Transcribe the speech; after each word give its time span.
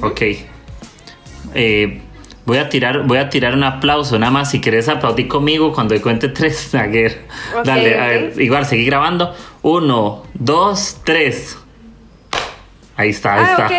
Ok. 0.00 0.22
Eh, 1.54 2.00
voy 2.46 2.58
a 2.58 2.68
tirar, 2.68 3.06
voy 3.06 3.18
a 3.18 3.28
tirar 3.28 3.54
un 3.54 3.64
aplauso, 3.64 4.18
nada 4.18 4.32
más 4.32 4.50
si 4.50 4.60
querés 4.60 4.88
aplaudir 4.88 5.28
conmigo 5.28 5.72
cuando 5.72 6.00
cuente 6.00 6.28
tres. 6.30 6.70
Naguer. 6.72 7.26
Dale, 7.64 7.98
a 8.00 8.06
ver, 8.06 8.34
igual, 8.40 8.66
seguí 8.66 8.84
grabando. 8.84 9.34
Uno, 9.62 10.22
dos, 10.34 11.00
tres. 11.04 11.58
Ahí 12.96 13.10
está, 13.10 13.34
ahí 13.34 13.40
Ah, 13.46 13.50
está. 13.52 13.66
ok. 13.66 13.72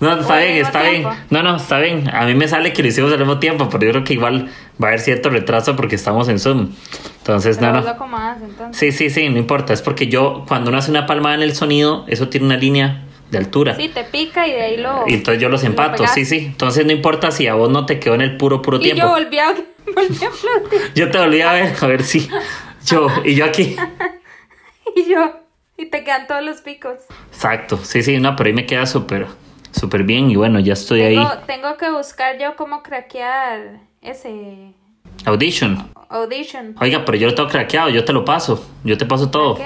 No, 0.00 0.20
está 0.20 0.38
bien, 0.38 0.56
está 0.64 0.82
bien. 0.82 1.04
No, 1.28 1.42
no, 1.42 1.56
está 1.56 1.78
bien. 1.80 2.08
A 2.14 2.24
mí 2.24 2.34
me 2.34 2.48
sale 2.48 2.72
que 2.72 2.82
lo 2.82 2.88
hicimos 2.88 3.12
al 3.12 3.18
mismo 3.18 3.38
tiempo, 3.38 3.68
pero 3.68 3.84
yo 3.84 3.90
creo 3.90 4.04
que 4.04 4.14
igual 4.14 4.48
va 4.82 4.86
a 4.86 4.90
haber 4.90 5.00
cierto 5.00 5.28
retraso 5.28 5.76
porque 5.76 5.96
estamos 5.96 6.28
en 6.28 6.38
Zoom. 6.38 6.70
Entonces, 7.18 7.58
Pero 7.58 7.72
no, 7.72 7.78
no. 7.80 7.84
lo 7.84 7.90
acomodas, 7.90 8.38
entonces. 8.42 8.78
Sí, 8.78 8.92
sí, 8.92 9.10
sí, 9.10 9.28
no 9.28 9.36
importa. 9.38 9.74
Es 9.74 9.82
porque 9.82 10.06
yo, 10.06 10.44
cuando 10.48 10.70
uno 10.70 10.78
hace 10.78 10.90
una 10.90 11.04
palmada 11.04 11.34
en 11.34 11.42
el 11.42 11.54
sonido, 11.54 12.04
eso 12.08 12.28
tiene 12.28 12.46
una 12.46 12.56
línea 12.56 13.02
de 13.30 13.38
altura. 13.38 13.76
Sí, 13.76 13.88
te 13.88 14.04
pica 14.04 14.46
y 14.46 14.52
de 14.52 14.62
ahí 14.62 14.76
lo. 14.76 15.04
Y 15.06 15.14
entonces 15.14 15.40
yo 15.42 15.48
los 15.48 15.62
lo 15.62 15.68
empato, 15.68 16.06
sí, 16.06 16.24
sí. 16.24 16.38
Entonces 16.46 16.84
no 16.84 16.92
importa 16.92 17.30
si 17.30 17.46
a 17.46 17.54
vos 17.54 17.70
no 17.70 17.86
te 17.86 17.98
quedó 18.00 18.14
en 18.14 18.22
el 18.22 18.36
puro, 18.36 18.60
puro 18.62 18.78
Y 18.78 18.82
tiempo. 18.82 19.02
yo 19.02 19.08
volví 19.10 19.38
a, 19.38 19.52
volví 19.94 20.24
a. 20.24 20.30
Yo 20.94 21.10
te 21.10 21.18
volví 21.18 21.40
a 21.40 21.52
ver, 21.52 21.74
a 21.80 21.86
ver 21.86 22.02
si. 22.02 22.28
Yo, 22.86 23.08
y 23.24 23.34
yo 23.34 23.44
aquí. 23.44 23.76
Y 24.96 25.08
yo. 25.08 25.32
Y 25.76 25.86
te 25.86 26.02
quedan 26.02 26.26
todos 26.26 26.42
los 26.42 26.62
picos. 26.62 26.98
Exacto, 27.32 27.78
sí, 27.78 28.02
sí, 28.02 28.18
no, 28.18 28.34
pero 28.34 28.48
ahí 28.48 28.52
me 28.52 28.66
queda 28.66 28.86
súper, 28.86 29.26
súper 29.70 30.02
bien. 30.02 30.28
Y 30.30 30.34
bueno, 30.36 30.58
ya 30.58 30.72
estoy 30.72 31.02
ahí. 31.02 31.14
Tengo, 31.14 31.38
tengo 31.46 31.76
que 31.76 31.90
buscar 31.90 32.38
yo 32.38 32.56
cómo 32.56 32.82
craquear 32.82 33.80
ese 34.02 34.74
Audition. 35.26 35.90
audition. 36.08 36.74
Oiga, 36.80 37.04
pero 37.04 37.16
yo 37.18 37.26
lo 37.28 37.34
tengo 37.34 37.48
craqueado, 37.48 37.88
yo 37.90 38.04
te 38.04 38.12
lo 38.12 38.24
paso. 38.24 38.66
Yo 38.84 38.96
te 38.98 39.06
paso 39.06 39.30
todo. 39.30 39.58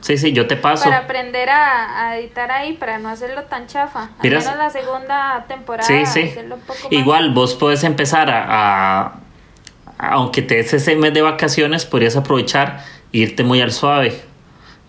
Sí, 0.00 0.16
sí, 0.16 0.32
yo 0.32 0.46
te 0.46 0.56
paso. 0.56 0.84
Para 0.84 0.98
aprender 0.98 1.50
a, 1.50 2.06
a 2.08 2.18
editar 2.18 2.50
ahí, 2.50 2.74
para 2.74 2.98
no 2.98 3.08
hacerlo 3.08 3.42
tan 3.44 3.66
chafa. 3.66 4.10
Al 4.18 4.30
menos 4.30 4.44
la 4.56 4.70
segunda 4.70 5.44
temporada. 5.48 5.86
Sí, 5.86 6.06
sí. 6.06 6.22
hacerlo 6.30 6.54
un 6.56 6.60
poco 6.62 6.78
más- 6.84 6.92
Igual 6.92 7.32
vos 7.34 7.54
puedes 7.54 7.84
empezar 7.84 8.30
a, 8.30 8.44
a- 9.06 9.12
aunque 9.98 10.42
te 10.42 10.54
des 10.56 10.72
ese 10.72 10.96
mes 10.96 11.12
de 11.12 11.22
vacaciones, 11.22 11.84
podrías 11.84 12.16
aprovechar 12.16 12.82
e 13.12 13.18
irte 13.18 13.42
muy 13.44 13.60
al 13.60 13.72
suave 13.72 14.18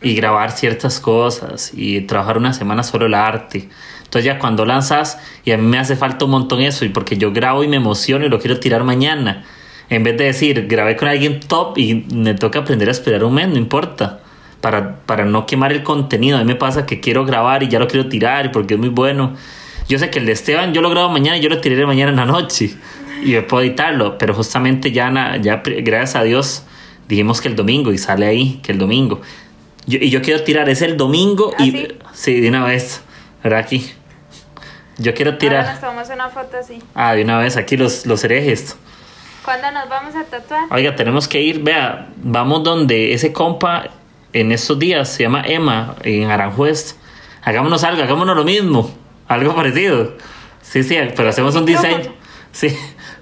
y 0.02 0.16
grabar 0.16 0.52
ciertas 0.52 1.00
cosas 1.00 1.72
y 1.74 2.02
trabajar 2.02 2.38
una 2.38 2.54
semana 2.54 2.84
solo 2.84 3.08
el 3.08 3.14
arte. 3.16 3.70
Entonces 4.04 4.24
ya 4.26 4.40
cuando 4.40 4.66
lanzas, 4.66 5.20
y 5.46 5.52
a 5.52 5.58
mí 5.58 5.64
me 5.68 5.80
hace 5.80 5.96
falta 5.96 6.26
un 6.26 6.32
montón 6.32 6.62
eso, 6.62 6.86
y 6.86 6.90
porque 6.90 7.18
yo 7.18 7.32
grabo 7.34 7.64
y 7.64 7.68
me 7.68 7.78
emociono 7.78 8.26
y 8.26 8.30
lo 8.30 8.40
quiero 8.40 8.60
tirar 8.60 8.84
mañana. 8.84 9.44
En 9.92 10.04
vez 10.04 10.18
de 10.18 10.24
decir, 10.24 10.66
grabé 10.68 10.96
con 10.98 11.08
alguien 11.08 11.40
top 11.42 11.78
y 11.78 12.06
me 12.14 12.34
toca 12.34 12.60
aprender 12.60 12.88
a 12.88 12.92
esperar 12.92 13.24
un 13.24 13.34
mes, 13.36 13.48
no 13.50 13.58
importa. 13.58 14.22
Para, 14.62 14.96
para 15.06 15.26
no 15.26 15.46
quemar 15.46 15.72
el 15.72 15.84
contenido. 15.84 16.38
A 16.38 16.42
mí 16.42 16.46
me 16.46 16.56
pasa 16.56 16.86
que 16.86 17.00
quiero 17.00 17.26
grabar 17.26 17.62
y 17.64 17.68
ya 17.68 17.78
lo 17.80 17.88
quiero 17.88 18.08
tirar 18.10 18.52
porque 18.52 18.76
es 18.76 18.80
muy 18.80 18.90
bueno. 18.90 19.36
Yo 19.90 20.00
sé 20.00 20.10
que 20.10 20.20
el 20.20 20.26
de 20.28 20.32
Esteban 20.32 20.74
yo 20.74 20.82
lo 20.82 20.90
grabo 20.90 21.10
mañana 21.10 21.38
y 21.38 21.42
yo 21.42 21.50
lo 21.50 21.60
tiraré 21.60 21.86
mañana 21.86 22.10
en 22.12 22.18
la 22.18 22.26
noche. 22.26 22.74
Y 23.24 23.32
yo 23.34 23.46
puedo 23.46 23.62
editarlo, 23.64 24.18
pero 24.18 24.34
justamente 24.34 24.92
ya, 24.92 25.12
na- 25.12 25.38
ya 25.38 25.62
gracias 25.64 26.16
a 26.16 26.24
Dios 26.24 26.64
dijimos 27.08 27.40
que 27.40 27.50
el 27.50 27.56
domingo 27.56 27.94
y 27.94 28.00
sale 28.00 28.26
ahí 28.26 28.60
que 28.64 28.72
el 28.72 28.80
domingo. 28.80 29.22
Yo, 29.86 30.00
y 30.02 30.10
yo 30.10 30.24
quiero 30.24 30.44
tirar, 30.44 30.70
es 30.70 30.82
el 30.82 30.98
domingo 30.98 31.54
¿Ah, 31.60 31.64
y... 31.64 31.72
sí? 31.72 31.88
Sí, 32.14 32.40
de 32.40 32.50
una 32.50 32.64
vez. 32.66 33.02
¿Verdad? 33.44 33.60
Aquí. 33.60 33.92
Yo 34.98 35.14
quiero 35.14 35.32
Ahora 35.32 35.40
tirar... 35.40 35.66
nos 35.68 35.80
tomamos 35.82 36.10
una 36.10 36.30
foto 36.30 36.58
así. 36.60 36.80
Ah, 36.96 37.14
de 37.14 37.24
una 37.24 37.38
vez 37.38 37.58
aquí 37.58 37.78
los, 37.78 38.08
los 38.08 38.24
herejes. 38.24 38.76
¿Cuándo 39.44 39.72
nos 39.72 39.90
vamos 39.90 40.16
a 40.16 40.24
tatuar? 40.26 40.66
Oiga, 40.72 40.96
tenemos 40.96 41.28
que 41.28 41.42
ir, 41.42 41.62
vea, 41.64 42.08
vamos 42.18 42.64
donde 42.64 43.14
ese 43.14 43.34
compa 43.34 43.86
en 44.34 44.52
estos 44.52 44.78
días 44.78 45.10
se 45.10 45.24
llama 45.24 45.42
Emma, 45.46 45.96
en 46.04 46.30
Aranjuez. 46.30 46.98
Hagámonos 47.44 47.84
algo, 47.84 48.04
hagámonos 48.04 48.36
lo 48.36 48.44
mismo, 48.44 48.92
algo 49.28 49.56
parecido. 49.56 50.14
Sí, 50.62 50.84
sí, 50.84 50.96
pero 51.16 51.30
hacemos 51.30 51.56
un 51.56 51.66
diseño. 51.66 52.14
Sí, 52.52 52.70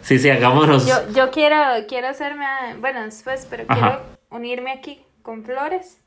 sí, 0.01 0.19
sí, 0.19 0.29
hagámonos. 0.29 0.85
Yo, 0.87 0.95
yo 1.15 1.31
quiero, 1.31 1.55
quiero 1.87 2.09
hacerme, 2.09 2.45
a- 2.45 2.75
bueno, 2.79 3.01
después, 3.03 3.47
pero 3.49 3.63
Ajá. 3.67 3.79
quiero 3.79 4.01
unirme 4.31 4.71
aquí 4.71 5.01
con 5.21 5.43
flores. 5.45 5.97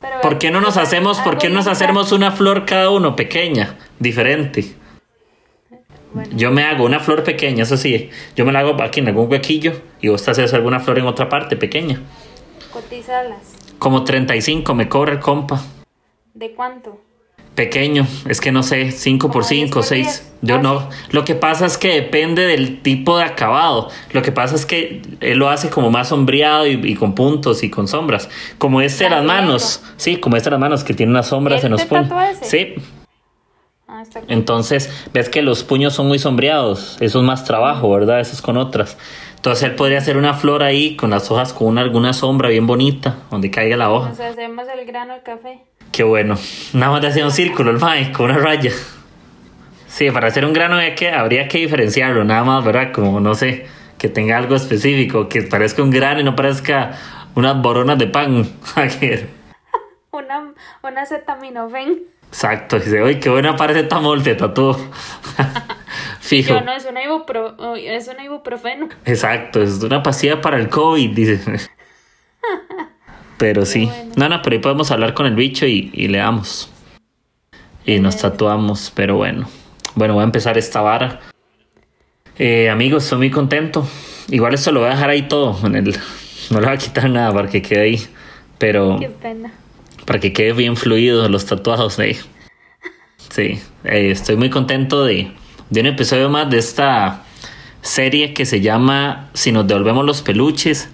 Pero 0.00 0.20
¿Por 0.20 0.38
qué 0.38 0.52
no 0.52 0.60
nos 0.60 0.76
hacemos, 0.76 1.18
por 1.18 1.38
qué 1.38 1.48
no 1.48 1.56
nos 1.56 1.66
hacemos 1.66 2.12
una 2.12 2.30
flor 2.30 2.64
cada 2.64 2.90
uno, 2.90 3.16
pequeña, 3.16 3.74
diferente? 3.98 4.76
Bueno. 6.12 6.30
Yo 6.34 6.50
me 6.50 6.62
hago 6.64 6.84
una 6.84 7.00
flor 7.00 7.22
pequeña, 7.24 7.64
eso 7.64 7.76
sí. 7.76 8.10
Yo 8.36 8.44
me 8.46 8.52
la 8.52 8.60
hago 8.60 8.80
aquí 8.82 9.00
en 9.00 9.08
algún 9.08 9.30
huequillo 9.30 9.72
y 10.00 10.08
vos 10.08 10.22
te 10.24 10.30
haces 10.30 10.52
alguna 10.54 10.80
flor 10.80 10.98
en 10.98 11.06
otra 11.06 11.28
parte, 11.28 11.56
pequeña. 11.56 12.00
Cotizalas. 12.72 13.54
Como 13.78 14.04
35 14.04 14.74
me 14.74 14.88
cobra 14.88 15.12
el 15.12 15.20
compa. 15.20 15.62
¿De 16.34 16.52
cuánto? 16.52 17.00
Pequeño, 17.54 18.06
es 18.28 18.40
que 18.40 18.52
no 18.52 18.62
sé, 18.62 18.92
5 18.92 19.32
por 19.32 19.42
Como 19.42 19.48
10 19.48 19.60
5, 19.64 19.74
por 19.74 19.84
6. 19.84 20.06
10. 20.06 20.32
Yo 20.42 20.54
Ah, 20.56 20.62
no. 20.62 20.88
Lo 21.10 21.24
que 21.24 21.34
pasa 21.34 21.66
es 21.66 21.76
que 21.76 21.88
depende 21.88 22.46
del 22.46 22.80
tipo 22.82 23.18
de 23.18 23.24
acabado. 23.24 23.90
Lo 24.12 24.22
que 24.22 24.30
pasa 24.30 24.54
es 24.54 24.64
que 24.64 25.02
él 25.20 25.38
lo 25.38 25.48
hace 25.50 25.68
como 25.68 25.90
más 25.90 26.08
sombreado 26.08 26.68
y, 26.68 26.74
y 26.84 26.94
con 26.94 27.16
puntos 27.16 27.64
y 27.64 27.70
con 27.70 27.88
sombras. 27.88 28.28
Como 28.58 28.80
este 28.80 29.04
de 29.04 29.10
las 29.10 29.24
manos. 29.24 29.82
Sí, 29.96 30.18
como 30.18 30.36
este 30.36 30.50
de 30.50 30.52
las 30.52 30.60
manos 30.60 30.84
que 30.84 30.94
tiene 30.94 31.10
unas 31.10 31.26
sombras 31.26 31.62
¿Y 31.62 31.66
en 31.66 31.72
los 31.72 31.80
te 31.80 31.86
puños. 31.88 32.08
tatuó 32.08 32.20
ese? 32.22 32.44
Sí. 32.44 32.74
Ah, 33.88 34.02
está. 34.02 34.20
Entonces, 34.28 35.08
ves 35.14 35.30
que 35.30 35.40
los 35.40 35.64
puños 35.64 35.94
son 35.94 36.08
muy 36.08 36.18
sombreados. 36.18 36.98
Eso 37.00 37.20
es 37.20 37.24
más 37.24 37.44
trabajo, 37.44 37.90
¿verdad? 37.90 38.20
Eso 38.20 38.34
es 38.34 38.42
con 38.42 38.58
otras. 38.58 38.98
Entonces, 39.36 39.64
él 39.64 39.76
podría 39.76 39.98
hacer 39.98 40.18
una 40.18 40.34
flor 40.34 40.62
ahí 40.62 40.94
con 40.94 41.08
las 41.08 41.30
hojas 41.30 41.54
con 41.54 41.68
una, 41.68 41.80
alguna 41.80 42.12
sombra 42.12 42.50
bien 42.50 42.66
bonita, 42.66 43.16
donde 43.30 43.50
caiga 43.50 43.78
la 43.78 43.90
hoja. 43.90 44.10
Nos 44.10 44.20
hacemos 44.20 44.66
el 44.68 44.84
grano 44.84 45.14
de 45.14 45.22
café. 45.22 45.60
Qué 45.90 46.02
bueno. 46.02 46.36
Nada 46.74 46.92
más 46.92 47.00
de 47.00 47.08
hacer 47.08 47.24
un 47.24 47.30
círculo, 47.30 47.70
el 47.70 47.78
mae, 47.78 48.12
con 48.12 48.30
una 48.30 48.38
raya. 48.38 48.72
Sí, 49.86 50.10
para 50.10 50.28
hacer 50.28 50.44
un 50.44 50.52
grano 50.52 50.76
de 50.76 50.94
que 50.94 51.10
habría 51.10 51.48
que 51.48 51.58
diferenciarlo, 51.58 52.24
nada 52.24 52.44
más, 52.44 52.62
¿verdad? 52.62 52.92
Como, 52.92 53.20
no 53.20 53.34
sé, 53.34 53.66
que 53.96 54.10
tenga 54.10 54.36
algo 54.36 54.54
específico, 54.54 55.30
que 55.30 55.42
parezca 55.42 55.82
un 55.82 55.90
grano 55.90 56.20
y 56.20 56.24
no 56.24 56.36
parezca 56.36 56.92
unas 57.34 57.60
boronas 57.62 57.96
de 57.98 58.06
pan. 58.06 58.46
Una, 60.10 60.52
una 60.82 61.06
cetaminofen. 61.06 62.00
Exacto, 62.28 62.78
dice, 62.78 63.02
uy, 63.02 63.18
qué 63.20 63.30
buena 63.30 63.56
parece 63.56 63.84
tamol, 63.84 64.22
te 64.22 64.34
tatuó. 64.34 64.76
Fijo. 66.20 66.54
Yo 66.54 66.60
no, 66.60 66.72
es 66.72 66.84
una, 66.84 67.02
ibupro, 67.02 67.74
es 67.76 68.08
una 68.08 68.24
ibuprofeno. 68.24 68.88
Exacto, 69.04 69.62
es 69.62 69.82
una 69.82 70.02
pastilla 70.02 70.40
para 70.40 70.58
el 70.58 70.68
COVID, 70.68 71.10
dice. 71.10 71.40
Pero 73.38 73.64
sí. 73.64 73.86
bueno. 73.86 74.12
No, 74.16 74.28
no, 74.28 74.42
pero 74.42 74.54
ahí 74.54 74.60
podemos 74.60 74.90
hablar 74.90 75.14
con 75.14 75.24
el 75.24 75.36
bicho 75.36 75.64
y, 75.64 75.90
y 75.94 76.08
le 76.08 76.18
damos. 76.18 76.70
Y 77.86 78.00
nos 78.00 78.16
tatuamos, 78.16 78.92
pero 78.94 79.16
bueno. 79.16 79.48
Bueno, 79.94 80.14
voy 80.14 80.22
a 80.22 80.24
empezar 80.24 80.58
esta 80.58 80.80
vara. 80.80 81.20
Eh, 82.38 82.68
amigos, 82.68 83.04
estoy 83.04 83.18
muy 83.18 83.30
contento. 83.30 83.86
Igual 84.28 84.54
esto 84.54 84.72
lo 84.72 84.80
voy 84.80 84.88
a 84.88 84.92
dejar 84.92 85.10
ahí 85.10 85.22
todo. 85.22 85.56
En 85.66 85.76
el, 85.76 85.96
no 86.50 86.60
le 86.60 86.66
voy 86.66 86.74
a 86.74 86.78
quitar 86.78 87.08
nada 87.08 87.32
para 87.32 87.48
que 87.48 87.62
quede 87.62 87.80
ahí. 87.80 88.06
Pero 88.58 88.98
Qué 88.98 89.08
pena. 89.08 89.52
Para 90.08 90.20
que 90.20 90.32
quede 90.32 90.54
bien 90.54 90.74
fluido 90.74 91.28
los 91.28 91.44
tatuados 91.44 91.98
ahí. 91.98 92.16
Sí, 93.28 93.60
eh, 93.84 94.10
estoy 94.10 94.36
muy 94.36 94.48
contento 94.48 95.04
de, 95.04 95.30
de 95.68 95.80
un 95.82 95.86
episodio 95.86 96.30
más 96.30 96.48
de 96.48 96.56
esta 96.56 97.24
serie 97.82 98.32
que 98.32 98.46
se 98.46 98.62
llama 98.62 99.28
Si 99.34 99.52
nos 99.52 99.66
devolvemos 99.66 100.06
los 100.06 100.22
peluches. 100.22 100.88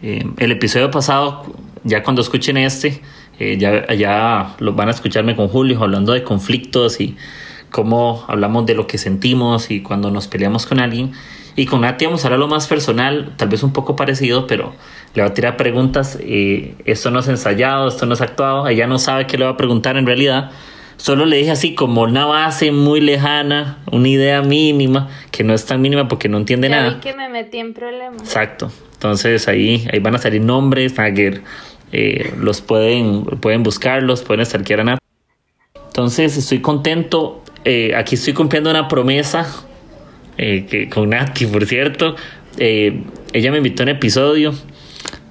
Eh, 0.00 0.24
el 0.38 0.52
episodio 0.52 0.90
pasado, 0.90 1.54
ya 1.84 2.02
cuando 2.02 2.22
escuchen 2.22 2.56
este, 2.56 3.02
eh, 3.38 3.58
ya, 3.58 3.92
ya 3.92 4.56
lo 4.58 4.72
van 4.72 4.88
a 4.88 4.92
escucharme 4.92 5.36
con 5.36 5.48
Julio 5.48 5.82
hablando 5.82 6.14
de 6.14 6.24
conflictos 6.24 6.98
y 6.98 7.18
cómo 7.68 8.24
hablamos 8.26 8.64
de 8.64 8.74
lo 8.74 8.86
que 8.86 8.96
sentimos 8.96 9.70
y 9.70 9.82
cuando 9.82 10.10
nos 10.10 10.28
peleamos 10.28 10.64
con 10.64 10.80
alguien. 10.80 11.12
Y 11.56 11.66
con 11.66 11.82
Nati 11.82 12.06
vamos 12.06 12.24
a 12.24 12.28
hablar 12.28 12.40
lo 12.40 12.48
más 12.48 12.68
personal, 12.68 13.34
tal 13.36 13.50
vez 13.50 13.62
un 13.62 13.74
poco 13.74 13.96
parecido, 13.96 14.46
pero 14.46 14.72
le 15.14 15.22
va 15.22 15.28
a 15.28 15.34
tirar 15.34 15.56
preguntas. 15.56 16.18
eh, 16.20 16.74
esto 16.84 17.10
no 17.10 17.18
es 17.20 17.28
ensayado, 17.28 17.88
esto 17.88 18.06
no 18.06 18.14
es 18.14 18.20
actuado. 18.20 18.68
Ella 18.68 18.86
no 18.86 18.98
sabe 18.98 19.26
qué 19.26 19.36
le 19.38 19.44
va 19.44 19.52
a 19.52 19.56
preguntar 19.56 19.96
en 19.96 20.06
realidad. 20.06 20.50
Solo 20.96 21.24
le 21.24 21.36
dije 21.38 21.50
así 21.50 21.74
como 21.74 22.02
una 22.02 22.26
base 22.26 22.72
muy 22.72 23.00
lejana, 23.00 23.78
una 23.90 24.06
idea 24.08 24.42
mínima, 24.42 25.08
que 25.30 25.42
no 25.44 25.54
es 25.54 25.64
tan 25.64 25.80
mínima 25.80 26.08
porque 26.08 26.28
no 26.28 26.36
entiende 26.36 26.68
Ya 26.68 26.76
nada. 26.76 26.90
vi 26.94 27.00
que 27.00 27.14
me 27.14 27.28
metí 27.30 27.56
en 27.58 27.72
problemas. 27.72 28.20
Exacto. 28.22 28.70
Entonces 28.94 29.48
ahí, 29.48 29.88
ahí 29.92 29.98
van 29.98 30.14
a 30.14 30.18
salir 30.18 30.42
nombres, 30.42 30.96
Nagger. 30.98 31.40
Eh, 31.92 32.34
los 32.38 32.60
pueden, 32.60 33.24
pueden 33.24 33.62
buscarlos, 33.62 34.22
pueden 34.22 34.44
stalkear 34.44 34.80
a 34.80 34.84
Nat. 34.84 34.98
Entonces 35.86 36.36
estoy 36.36 36.60
contento. 36.60 37.42
eh, 37.64 37.94
aquí 37.96 38.14
estoy 38.14 38.32
cumpliendo 38.34 38.70
una 38.70 38.86
promesa 38.86 39.46
eh, 40.38 40.66
que, 40.70 40.88
con 40.88 41.08
Nati, 41.10 41.46
por 41.46 41.64
cierto. 41.66 42.14
Eh, 42.58 43.02
ella 43.32 43.50
me 43.50 43.56
invitó 43.58 43.82
a 43.82 43.84
un 43.84 43.88
episodio. 43.90 44.52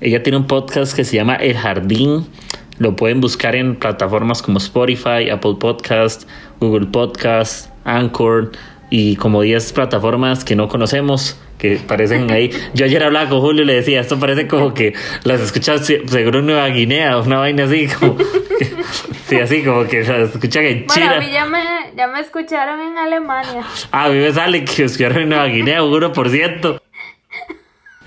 Ella 0.01 0.24
tiene 0.24 0.38
un 0.38 0.48
podcast 0.48 0.96
que 0.96 1.04
se 1.04 1.18
llama 1.18 1.36
El 1.36 1.57
Jardín. 1.57 2.25
Lo 2.78 2.96
pueden 2.96 3.19
buscar 3.19 3.56
en 3.56 3.75
plataformas 3.75 4.42
como 4.42 4.57
Spotify, 4.57 5.30
Apple 5.30 5.56
Podcast, 5.60 6.28
Google 6.62 6.88
Podcast, 6.88 7.69
Anchor 7.84 8.51
y 8.90 9.18
como 9.18 9.42
10 9.42 9.74
plataformas 9.74 10.46
que 10.46 10.56
no 10.56 10.69
conocemos 10.69 11.38
que 11.57 11.75
parecen 11.86 12.31
ahí. 12.31 12.50
Yo 12.74 12.86
ayer 12.86 13.04
hablaba 13.04 13.30
con 13.30 13.42
Julio 13.42 13.63
y 13.63 13.66
le 13.66 13.74
decía, 13.75 14.00
esto 14.00 14.18
parece 14.18 14.48
como 14.48 14.74
que 14.74 14.94
las 15.25 15.42
escuchas 15.42 15.86
seguro 15.86 16.40
en 16.40 16.45
Nueva 16.45 16.68
Guinea, 16.69 17.18
una 17.18 17.40
vaina 17.40 17.66
así, 17.66 17.88
como. 17.88 18.18
sí, 19.28 19.36
así 19.36 19.63
como 19.63 19.84
que 19.84 20.04
las 20.04 20.34
escuchan 20.34 20.63
en 20.63 20.88
China. 20.88 21.06
Bueno, 21.07 21.16
a 21.16 21.19
mí 21.19 21.31
ya 21.31 21.45
me, 21.45 21.63
ya 21.98 22.07
me 22.07 22.22
escucharon 22.22 22.80
en 22.80 22.98
Alemania. 22.98 23.63
Ah, 23.92 24.06
a 24.06 24.10
mí 24.10 24.19
me 24.19 24.31
sale 24.31 24.63
que 24.63 24.86
escucharon 24.86 25.24
en 25.24 25.30
Nueva 25.30 25.48
Guinea, 25.48 25.84
un 25.84 25.92
1%. 25.92 26.80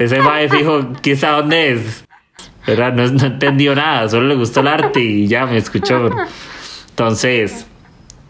Ese 0.04 0.20
mae 0.20 0.49
fijo, 0.49 0.88
¿quién 1.02 1.16
sabe 1.16 1.40
dónde 1.43 1.72
es? 1.72 2.04
¿Verdad? 2.66 2.93
No, 2.93 3.06
no 3.08 3.26
entendió 3.26 3.75
nada, 3.75 4.08
solo 4.08 4.26
le 4.28 4.34
gustó 4.34 4.60
el 4.60 4.69
arte 4.69 5.00
y 5.00 5.26
ya 5.26 5.46
me 5.46 5.56
escuchó. 5.56 6.10
Entonces, 6.90 7.66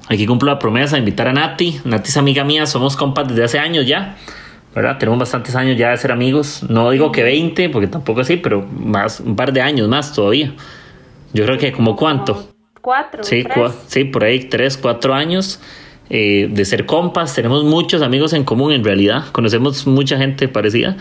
aquí 0.09 0.27
cumplo 0.27 0.51
la 0.51 0.59
promesa 0.59 0.97
de 0.97 1.01
invitar 1.01 1.29
a 1.29 1.33
Nati. 1.33 1.81
Nati 1.85 2.09
es 2.09 2.17
amiga 2.17 2.45
mía, 2.45 2.67
somos 2.67 2.97
compas 2.97 3.29
desde 3.29 3.45
hace 3.45 3.59
años 3.59 3.87
ya. 3.87 4.17
¿verdad? 4.75 4.97
Tenemos 4.99 5.19
bastantes 5.19 5.55
años 5.55 5.77
ya 5.77 5.91
de 5.91 5.99
ser 5.99 6.13
amigos. 6.13 6.63
No 6.69 6.91
digo 6.91 7.13
que 7.13 7.23
20, 7.23 7.69
porque 7.69 7.89
tampoco 7.89 8.23
así, 8.23 8.39
pero 8.39 8.63
más, 8.67 9.21
un 9.21 9.37
par 9.37 9.53
de 9.53 9.61
años 9.61 9.87
más 9.89 10.15
todavía. 10.15 10.55
Yo 11.35 11.45
creo 11.45 11.59
que 11.59 11.73
como 11.73 11.95
cuánto. 11.95 12.49
Cuatro. 12.81 13.23
Sí, 13.23 13.43
tres. 13.45 13.55
cua- 13.57 13.75
sí 13.87 14.05
por 14.05 14.25
ahí 14.25 14.41
tres, 14.41 14.79
cuatro 14.79 15.13
años 15.13 15.61
eh, 16.09 16.49
de 16.51 16.65
ser 16.65 16.87
compas. 16.87 17.35
Tenemos 17.35 17.65
muchos 17.65 18.01
amigos 18.01 18.33
en 18.33 18.45
común 18.45 18.73
en 18.73 18.83
realidad. 18.83 19.25
Conocemos 19.33 19.87
mucha 19.87 20.17
gente 20.17 20.49
parecida. 20.49 20.97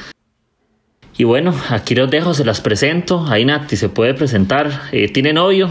Y 1.22 1.24
bueno, 1.24 1.54
aquí 1.70 1.94
los 1.94 2.10
dejo, 2.10 2.34
se 2.34 2.44
las 2.44 2.62
presento. 2.62 3.24
Ahí 3.30 3.46
Nati 3.46 3.78
se 3.78 3.90
puede 3.90 4.16
presentar. 4.16 4.72
Eh, 4.92 5.08
¿Tiene 5.08 5.34
novio? 5.34 5.70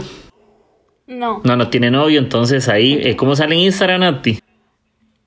No, 1.07 1.41
No, 1.43 1.57
no 1.57 1.67
tiene 1.69 1.91
novio. 1.91 2.19
Entonces 2.19 2.69
ahí, 2.69 2.97
eh, 3.03 3.17
¿cómo 3.17 3.35
sale 3.35 3.55
en 3.55 3.61
Instagram 3.63 3.99
Nati? 3.99 4.39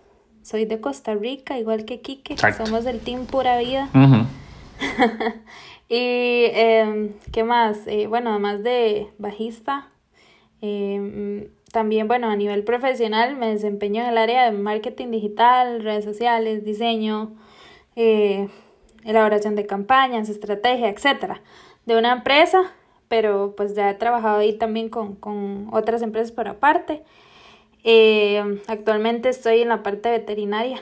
soy 0.42 0.64
de 0.64 0.80
Costa 0.80 1.14
Rica, 1.14 1.58
igual 1.58 1.84
que 1.84 2.00
Kike, 2.00 2.34
Exacto. 2.34 2.66
somos 2.66 2.84
del 2.84 3.00
Team 3.00 3.26
Pura 3.26 3.58
Vida. 3.58 3.88
Y, 5.88 6.46
em, 6.52 7.12
¿qué 7.30 7.44
más? 7.44 7.86
Eh, 7.86 8.06
bueno, 8.06 8.30
además 8.30 8.62
de 8.62 9.08
bajista, 9.18 9.90
em, 10.62 11.48
también, 11.72 12.08
bueno, 12.08 12.30
a 12.30 12.36
nivel 12.36 12.64
profesional 12.64 13.36
me 13.36 13.48
desempeño 13.48 14.02
en 14.02 14.08
el 14.08 14.18
área 14.18 14.50
de 14.50 14.56
marketing 14.56 15.10
digital, 15.10 15.82
redes 15.82 16.04
sociales, 16.04 16.64
diseño, 16.64 17.34
eh, 17.96 18.48
elaboración 19.04 19.56
de 19.56 19.66
campañas, 19.66 20.28
estrategia, 20.30 20.88
etcétera, 20.88 21.42
de 21.86 21.96
una 21.96 22.12
empresa, 22.12 22.62
pero 23.08 23.54
pues 23.56 23.74
ya 23.74 23.90
he 23.90 23.94
trabajado 23.94 24.38
ahí 24.38 24.52
también 24.56 24.88
con, 24.88 25.14
con 25.16 25.68
otras 25.72 26.02
empresas 26.02 26.32
por 26.32 26.48
aparte. 26.48 27.02
Eh, 27.84 28.60
actualmente 28.66 29.28
estoy 29.28 29.60
en 29.60 29.68
la 29.68 29.82
parte 29.82 30.10
veterinaria, 30.10 30.80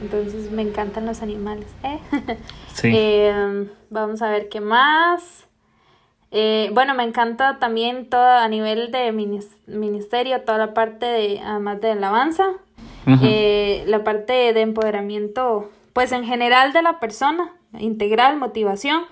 entonces 0.00 0.50
me 0.50 0.62
encantan 0.62 1.04
los 1.06 1.20
animales. 1.22 1.66
¿eh? 1.84 1.98
Sí. 2.72 2.90
Eh, 2.94 3.66
vamos 3.90 4.22
a 4.22 4.30
ver 4.30 4.48
qué 4.48 4.60
más. 4.60 5.46
Eh, 6.30 6.70
bueno, 6.72 6.94
me 6.94 7.02
encanta 7.02 7.58
también 7.58 8.08
todo 8.08 8.22
a 8.26 8.48
nivel 8.48 8.90
de 8.92 9.12
minis- 9.12 9.54
ministerio, 9.66 10.40
toda 10.42 10.56
la 10.56 10.72
parte 10.72 11.04
de, 11.04 11.40
además 11.40 11.80
de 11.82 11.90
alabanza, 11.90 12.46
la 13.04 14.04
parte 14.04 14.52
de 14.54 14.60
empoderamiento, 14.60 15.68
pues 15.92 16.12
en 16.12 16.24
general 16.24 16.72
de 16.72 16.82
la 16.82 17.00
persona, 17.00 17.52
integral, 17.78 18.36
motivación, 18.38 19.02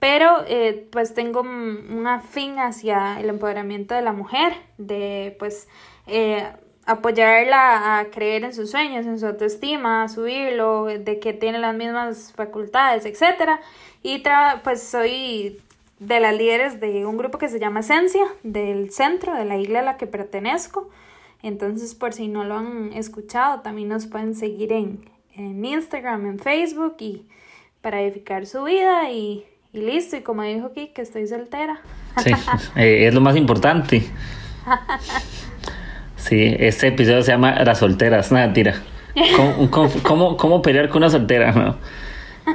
pero 0.00 0.44
eh, 0.48 0.88
pues 0.90 1.14
tengo 1.14 1.42
un 1.42 2.06
afín 2.08 2.58
hacia 2.58 3.20
el 3.20 3.28
empoderamiento 3.28 3.94
de 3.94 4.02
la 4.02 4.12
mujer, 4.12 4.54
de 4.78 5.36
pues 5.38 5.68
eh, 6.08 6.50
apoyarla 6.86 7.98
a 7.98 8.06
creer 8.06 8.42
en 8.42 8.52
sus 8.52 8.70
sueños, 8.70 9.06
en 9.06 9.20
su 9.20 9.26
autoestima, 9.26 10.02
a 10.02 10.08
subirlo, 10.08 10.86
de 10.86 11.20
que 11.20 11.32
tiene 11.32 11.60
las 11.60 11.76
mismas 11.76 12.32
facultades, 12.34 13.04
etcétera. 13.06 13.60
Y 14.02 14.22
tra- 14.22 14.62
pues 14.64 14.82
soy 14.82 15.60
de 15.98 16.18
las 16.18 16.34
líderes 16.34 16.80
de 16.80 17.04
un 17.04 17.18
grupo 17.18 17.36
que 17.36 17.50
se 17.50 17.60
llama 17.60 17.80
Esencia, 17.80 18.24
del 18.42 18.90
centro, 18.90 19.34
de 19.34 19.44
la 19.44 19.58
isla 19.58 19.80
a 19.80 19.82
la 19.82 19.96
que 19.98 20.06
pertenezco. 20.06 20.88
Entonces, 21.42 21.94
por 21.94 22.14
si 22.14 22.28
no 22.28 22.44
lo 22.44 22.56
han 22.56 22.92
escuchado, 22.94 23.60
también 23.60 23.88
nos 23.88 24.06
pueden 24.06 24.34
seguir 24.34 24.72
en, 24.72 25.10
en 25.36 25.62
Instagram, 25.62 26.26
en 26.26 26.38
Facebook 26.38 26.96
y 27.00 27.26
para 27.82 28.00
edificar 28.00 28.46
su 28.46 28.64
vida 28.64 29.10
y, 29.10 29.46
y 29.72 29.80
listo. 29.80 30.16
Y 30.16 30.20
como 30.22 30.42
dijo 30.42 30.66
aquí, 30.66 30.88
que 30.94 31.02
estoy 31.02 31.26
soltera. 31.26 31.80
Sí, 32.22 32.30
eh, 32.76 33.06
es 33.06 33.14
lo 33.14 33.20
más 33.20 33.36
importante. 33.36 34.04
Sí, 36.16 36.54
este 36.58 36.88
episodio 36.88 37.22
se 37.22 37.32
llama 37.32 37.54
Las 37.64 37.78
solteras, 37.78 38.30
nada, 38.30 38.52
tira. 38.52 38.74
¿Cómo, 39.36 39.70
cómo, 39.70 39.90
cómo- 40.02 40.36
cómo 40.36 40.62
pelear 40.62 40.88
con 40.88 40.98
una 40.98 41.10
soltera? 41.10 41.52
no? 41.52 41.76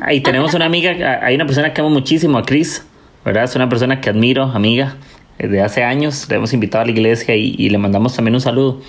Ahí 0.01 0.21
tenemos 0.21 0.53
una 0.53 0.65
amiga, 0.65 1.19
hay 1.23 1.35
una 1.35 1.45
persona 1.45 1.73
que 1.73 1.81
amo 1.81 1.89
muchísimo, 1.89 2.37
a 2.37 2.43
Chris, 2.43 2.85
¿verdad? 3.23 3.43
Es 3.45 3.55
una 3.55 3.69
persona 3.69 4.01
que 4.01 4.09
admiro, 4.09 4.43
amiga, 4.43 4.95
desde 5.37 5.61
hace 5.61 5.83
años. 5.83 6.27
Le 6.29 6.35
hemos 6.35 6.53
invitado 6.53 6.83
a 6.83 6.85
la 6.85 6.91
iglesia 6.91 7.35
y, 7.35 7.55
y 7.57 7.69
le 7.69 7.77
mandamos 7.77 8.15
también 8.15 8.35
un 8.35 8.41
saludo 8.41 8.81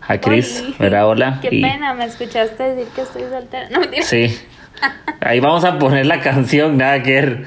a 0.00 0.18
Chris, 0.18 0.62
Oli. 0.64 0.74
¿verdad? 0.78 1.08
Hola. 1.08 1.38
Qué 1.42 1.48
y- 1.52 1.62
pena, 1.62 1.94
me 1.94 2.04
escuchaste 2.04 2.62
decir 2.62 2.92
que 2.94 3.02
estoy 3.02 3.22
soltera. 3.30 3.68
No, 3.70 3.80
mentira. 3.80 4.02
Sí. 4.04 4.36
Ahí 5.20 5.40
vamos 5.40 5.64
a 5.64 5.78
poner 5.78 6.06
la 6.06 6.20
canción, 6.20 6.76
nada 6.76 7.02
que 7.02 7.12
ver, 7.14 7.44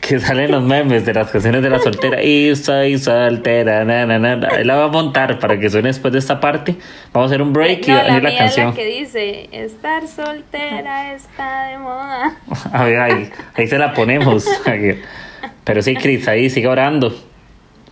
que 0.00 0.18
salen 0.18 0.50
los 0.50 0.62
memes 0.62 1.04
de 1.06 1.12
las 1.14 1.30
canciones 1.30 1.62
de 1.62 1.70
la 1.70 1.78
soltera. 1.78 2.22
Y 2.22 2.56
soy 2.56 2.98
soltera, 2.98 3.84
na, 3.84 4.06
na, 4.06 4.18
na. 4.18 4.48
Ahí 4.48 4.64
la 4.64 4.76
voy 4.76 4.84
a 4.84 4.88
montar 4.88 5.38
para 5.38 5.58
que 5.60 5.68
suene 5.70 5.88
después 5.88 6.12
de 6.12 6.18
esta 6.18 6.40
parte. 6.40 6.76
Vamos 7.12 7.30
a 7.30 7.34
hacer 7.34 7.42
un 7.42 7.52
break 7.52 7.86
y 7.86 7.90
No, 7.90 7.98
a 7.98 8.02
la 8.04 8.08
la 8.14 8.20
mía 8.20 8.30
es 8.30 8.38
canción. 8.38 8.66
la 8.68 8.74
que 8.74 8.84
dice, 8.86 9.48
estar 9.52 10.06
soltera 10.08 11.12
está 11.14 11.68
de 11.68 11.78
moda. 11.78 12.34
A 12.72 12.84
ver, 12.84 12.98
ahí, 13.00 13.30
ahí 13.54 13.66
se 13.66 13.78
la 13.78 13.92
ponemos. 13.92 14.46
Pero 15.64 15.82
sí, 15.82 15.94
Chris, 15.94 16.26
ahí 16.28 16.50
sigue 16.50 16.66
orando 16.68 17.14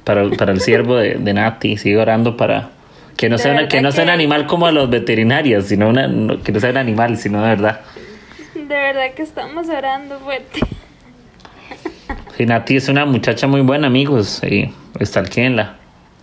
para, 0.04 0.28
para 0.30 0.52
el 0.52 0.60
siervo 0.60 0.96
de, 0.96 1.14
de 1.14 1.34
Nati. 1.34 1.76
Sigue 1.76 1.98
orando 1.98 2.36
para 2.36 2.70
que 3.16 3.28
no 3.28 3.36
sea, 3.38 3.52
una- 3.52 3.68
que 3.68 3.80
no 3.82 3.92
sea 3.92 4.04
un 4.04 4.10
animal 4.10 4.46
como 4.46 4.66
a 4.66 4.72
los 4.72 4.88
veterinarios, 4.90 5.66
sino 5.66 5.88
una, 5.88 6.08
que 6.42 6.52
no 6.52 6.60
sea 6.60 6.70
un 6.70 6.76
animal, 6.78 7.16
sino 7.18 7.42
de 7.42 7.48
verdad. 7.48 7.80
De 8.68 8.74
verdad 8.74 9.14
que 9.16 9.22
estamos 9.22 9.66
orando 9.70 10.18
fuerte. 10.18 10.60
Nati 12.38 12.76
es 12.76 12.88
una 12.90 13.06
muchacha 13.06 13.46
muy 13.46 13.62
buena, 13.62 13.86
amigos. 13.86 14.42
Y 14.44 14.70
estalquéenla. 15.00 15.76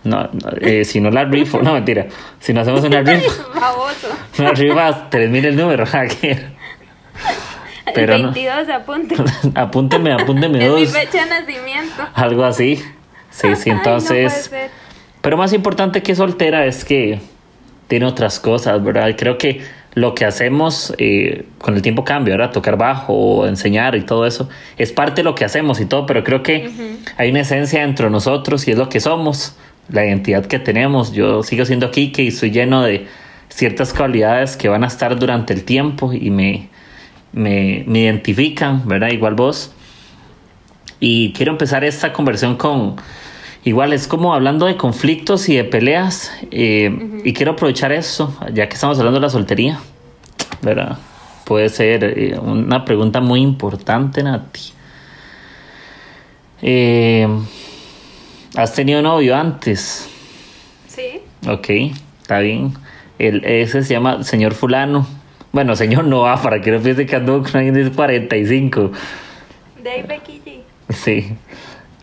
No, 0.04 0.22
no, 0.32 0.50
eh, 0.60 0.84
si 0.84 1.00
no 1.00 1.10
la 1.10 1.24
rifo, 1.24 1.60
no 1.60 1.74
mentira. 1.74 2.06
Si 2.38 2.52
no 2.54 2.60
hacemos 2.60 2.84
una 2.84 3.00
rifa, 3.00 3.32
una 4.38 4.52
rifa, 4.52 5.10
3000 5.10 5.44
el 5.44 5.56
número. 5.56 5.84
aquí. 5.92 6.30
Pero 7.92 8.14
el 8.14 8.22
no. 8.22 8.32
22 8.32 8.68
apunte. 8.68 9.16
apúnteme, 9.56 10.12
apúnteme 10.12 10.64
es 10.64 10.72
mi 10.72 10.84
dos. 10.84 10.92
fecha 10.92 11.24
de 11.24 11.30
nacimiento. 11.30 12.02
Algo 12.14 12.44
así. 12.44 12.76
Sí, 12.76 12.84
sí, 13.40 13.42
Ay, 13.42 13.50
no 13.50 13.56
puede 13.56 13.70
entonces. 13.72 14.50
Pero 15.20 15.36
más 15.36 15.52
importante 15.52 16.00
que 16.00 16.14
soltera 16.14 16.64
es 16.64 16.84
que 16.84 17.18
tiene 17.88 18.06
otras 18.06 18.38
cosas, 18.38 18.82
¿verdad? 18.84 19.16
Creo 19.18 19.36
que 19.36 19.62
lo 19.96 20.14
que 20.14 20.26
hacemos 20.26 20.94
eh, 20.98 21.46
con 21.56 21.74
el 21.74 21.80
tiempo 21.80 22.04
cambia, 22.04 22.36
¿verdad? 22.36 22.52
Tocar 22.52 22.76
bajo, 22.76 23.46
enseñar 23.46 23.96
y 23.96 24.02
todo 24.02 24.26
eso, 24.26 24.46
es 24.76 24.92
parte 24.92 25.22
de 25.22 25.24
lo 25.24 25.34
que 25.34 25.46
hacemos 25.46 25.80
y 25.80 25.86
todo, 25.86 26.04
pero 26.04 26.22
creo 26.22 26.42
que 26.42 26.70
hay 27.16 27.30
una 27.30 27.40
esencia 27.40 27.80
dentro 27.80 28.04
de 28.04 28.12
nosotros 28.12 28.68
y 28.68 28.72
es 28.72 28.76
lo 28.76 28.90
que 28.90 29.00
somos, 29.00 29.56
la 29.88 30.04
identidad 30.04 30.44
que 30.44 30.58
tenemos. 30.58 31.12
Yo 31.12 31.42
sigo 31.42 31.64
siendo 31.64 31.86
aquí 31.86 32.12
que 32.12 32.28
estoy 32.28 32.50
lleno 32.50 32.82
de 32.82 33.06
ciertas 33.48 33.94
cualidades 33.94 34.58
que 34.58 34.68
van 34.68 34.84
a 34.84 34.88
estar 34.88 35.18
durante 35.18 35.54
el 35.54 35.64
tiempo 35.64 36.12
y 36.12 36.28
me, 36.28 36.68
me, 37.32 37.82
me 37.86 38.00
identifican, 38.00 38.86
¿verdad? 38.86 39.08
Igual 39.12 39.34
vos. 39.34 39.72
Y 41.00 41.32
quiero 41.32 41.52
empezar 41.52 41.84
esta 41.84 42.12
conversión 42.12 42.56
con, 42.56 42.96
igual 43.66 43.92
es 43.92 44.06
como 44.06 44.32
hablando 44.32 44.66
de 44.66 44.76
conflictos 44.76 45.48
y 45.48 45.56
de 45.56 45.64
peleas. 45.64 46.32
Eh, 46.52 47.20
y 47.24 47.32
quiero 47.32 47.52
aprovechar 47.52 47.90
eso, 47.92 48.34
ya 48.52 48.68
que 48.68 48.74
estamos 48.74 48.96
hablando 48.98 49.18
de 49.18 49.26
la 49.26 49.30
soltería, 49.30 49.80
¿verdad? 50.62 50.98
Puede 51.44 51.68
ser 51.68 52.04
eh, 52.04 52.38
una 52.38 52.84
pregunta 52.84 53.20
muy 53.20 53.40
importante, 53.40 54.22
Nati. 54.22 54.72
Eh, 56.62 57.28
¿Has 58.54 58.72
tenido 58.72 59.02
novio 59.02 59.36
antes? 59.36 60.08
Sí. 60.86 61.20
Ok, 61.48 61.68
está 62.22 62.38
bien. 62.38 62.72
El, 63.18 63.44
ese 63.44 63.82
se 63.82 63.94
llama 63.94 64.22
señor 64.22 64.54
fulano. 64.54 65.08
Bueno, 65.50 65.74
señor 65.74 66.04
no 66.04 66.20
va, 66.20 66.40
para 66.40 66.60
que 66.60 66.70
no 66.70 66.80
piense 66.80 67.04
que 67.04 67.16
ando 67.16 67.42
con 67.42 67.56
alguien 67.56 67.74
de 67.74 67.90
45. 67.90 68.92
De 69.82 70.06
G. 70.06 70.60
Sí. 70.90 71.36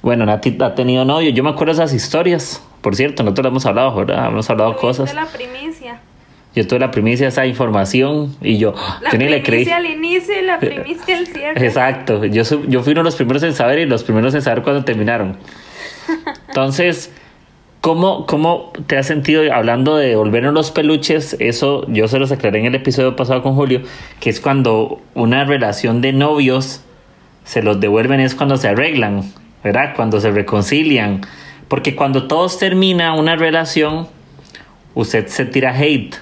Bueno, 0.04 0.26
Nati 0.26 0.58
ha 0.60 0.76
tenido 0.76 1.06
novio. 1.06 1.30
Yo 1.30 1.44
me 1.46 1.50
acuerdo 1.50 1.74
de 1.74 1.82
esas 1.82 1.94
historias. 1.94 2.62
Por 2.82 2.94
cierto, 2.94 3.24
nosotros 3.24 3.48
hemos 3.48 3.66
hablado, 3.66 3.96
¿verdad? 3.96 4.28
Hemos 4.28 4.50
hablado 4.50 4.76
cosas. 4.76 5.14
la 5.16 5.26
primicia. 5.26 6.02
Yo 6.54 6.68
tuve 6.68 6.80
la 6.80 6.92
primicia 6.92 7.30
esa 7.30 7.46
información 7.46 8.36
y 8.42 8.58
yo, 8.58 8.76
la 9.02 9.12
yo 9.12 9.18
ni 9.18 9.30
le 9.30 9.42
creí. 9.42 9.68
al 9.72 9.86
inicio 9.86 10.38
y 10.38 10.46
la 10.46 10.60
primicia 10.60 11.18
al 11.18 11.26
cierre. 11.26 11.66
Exacto. 11.66 12.26
Yo, 12.26 12.44
yo 12.68 12.84
fui 12.84 12.92
uno 12.92 13.00
de 13.00 13.06
los 13.06 13.16
primeros 13.16 13.42
en 13.44 13.54
saber 13.54 13.80
y 13.80 13.86
los 13.86 14.04
primeros 14.04 14.36
en 14.36 14.42
saber 14.42 14.62
cuando 14.62 14.84
terminaron. 14.84 15.38
Entonces, 16.50 17.12
¿cómo, 17.80 18.26
¿cómo 18.26 18.74
te 18.86 18.98
has 18.98 19.08
sentido 19.08 19.52
hablando 19.54 19.96
de 19.96 20.10
devolvernos 20.10 20.54
los 20.54 20.72
peluches? 20.72 21.38
Eso 21.40 21.88
yo 21.88 22.10
se 22.10 22.20
los 22.20 22.30
aclaré 22.34 22.60
en 22.60 22.66
el 22.66 22.76
episodio 22.76 23.16
pasado 23.16 23.42
con 23.42 23.56
Julio, 23.56 23.82
que 24.20 24.30
es 24.30 24.42
cuando 24.42 25.00
una 25.16 25.46
relación 25.46 26.02
de 26.02 26.12
novios 26.12 26.82
se 27.46 27.64
los 27.64 27.80
devuelven, 27.80 28.20
es 28.20 28.36
cuando 28.36 28.58
se 28.58 28.68
arreglan, 28.68 29.24
¿verdad? 29.64 29.94
Cuando 29.96 30.20
se 30.20 30.32
reconcilian. 30.32 31.22
Porque 31.68 31.96
cuando 31.96 32.28
todos 32.28 32.60
termina 32.60 33.14
una 33.16 33.36
relación, 33.36 34.08
usted 34.94 35.28
se 35.28 35.46
tira 35.46 35.76
hate, 35.76 36.16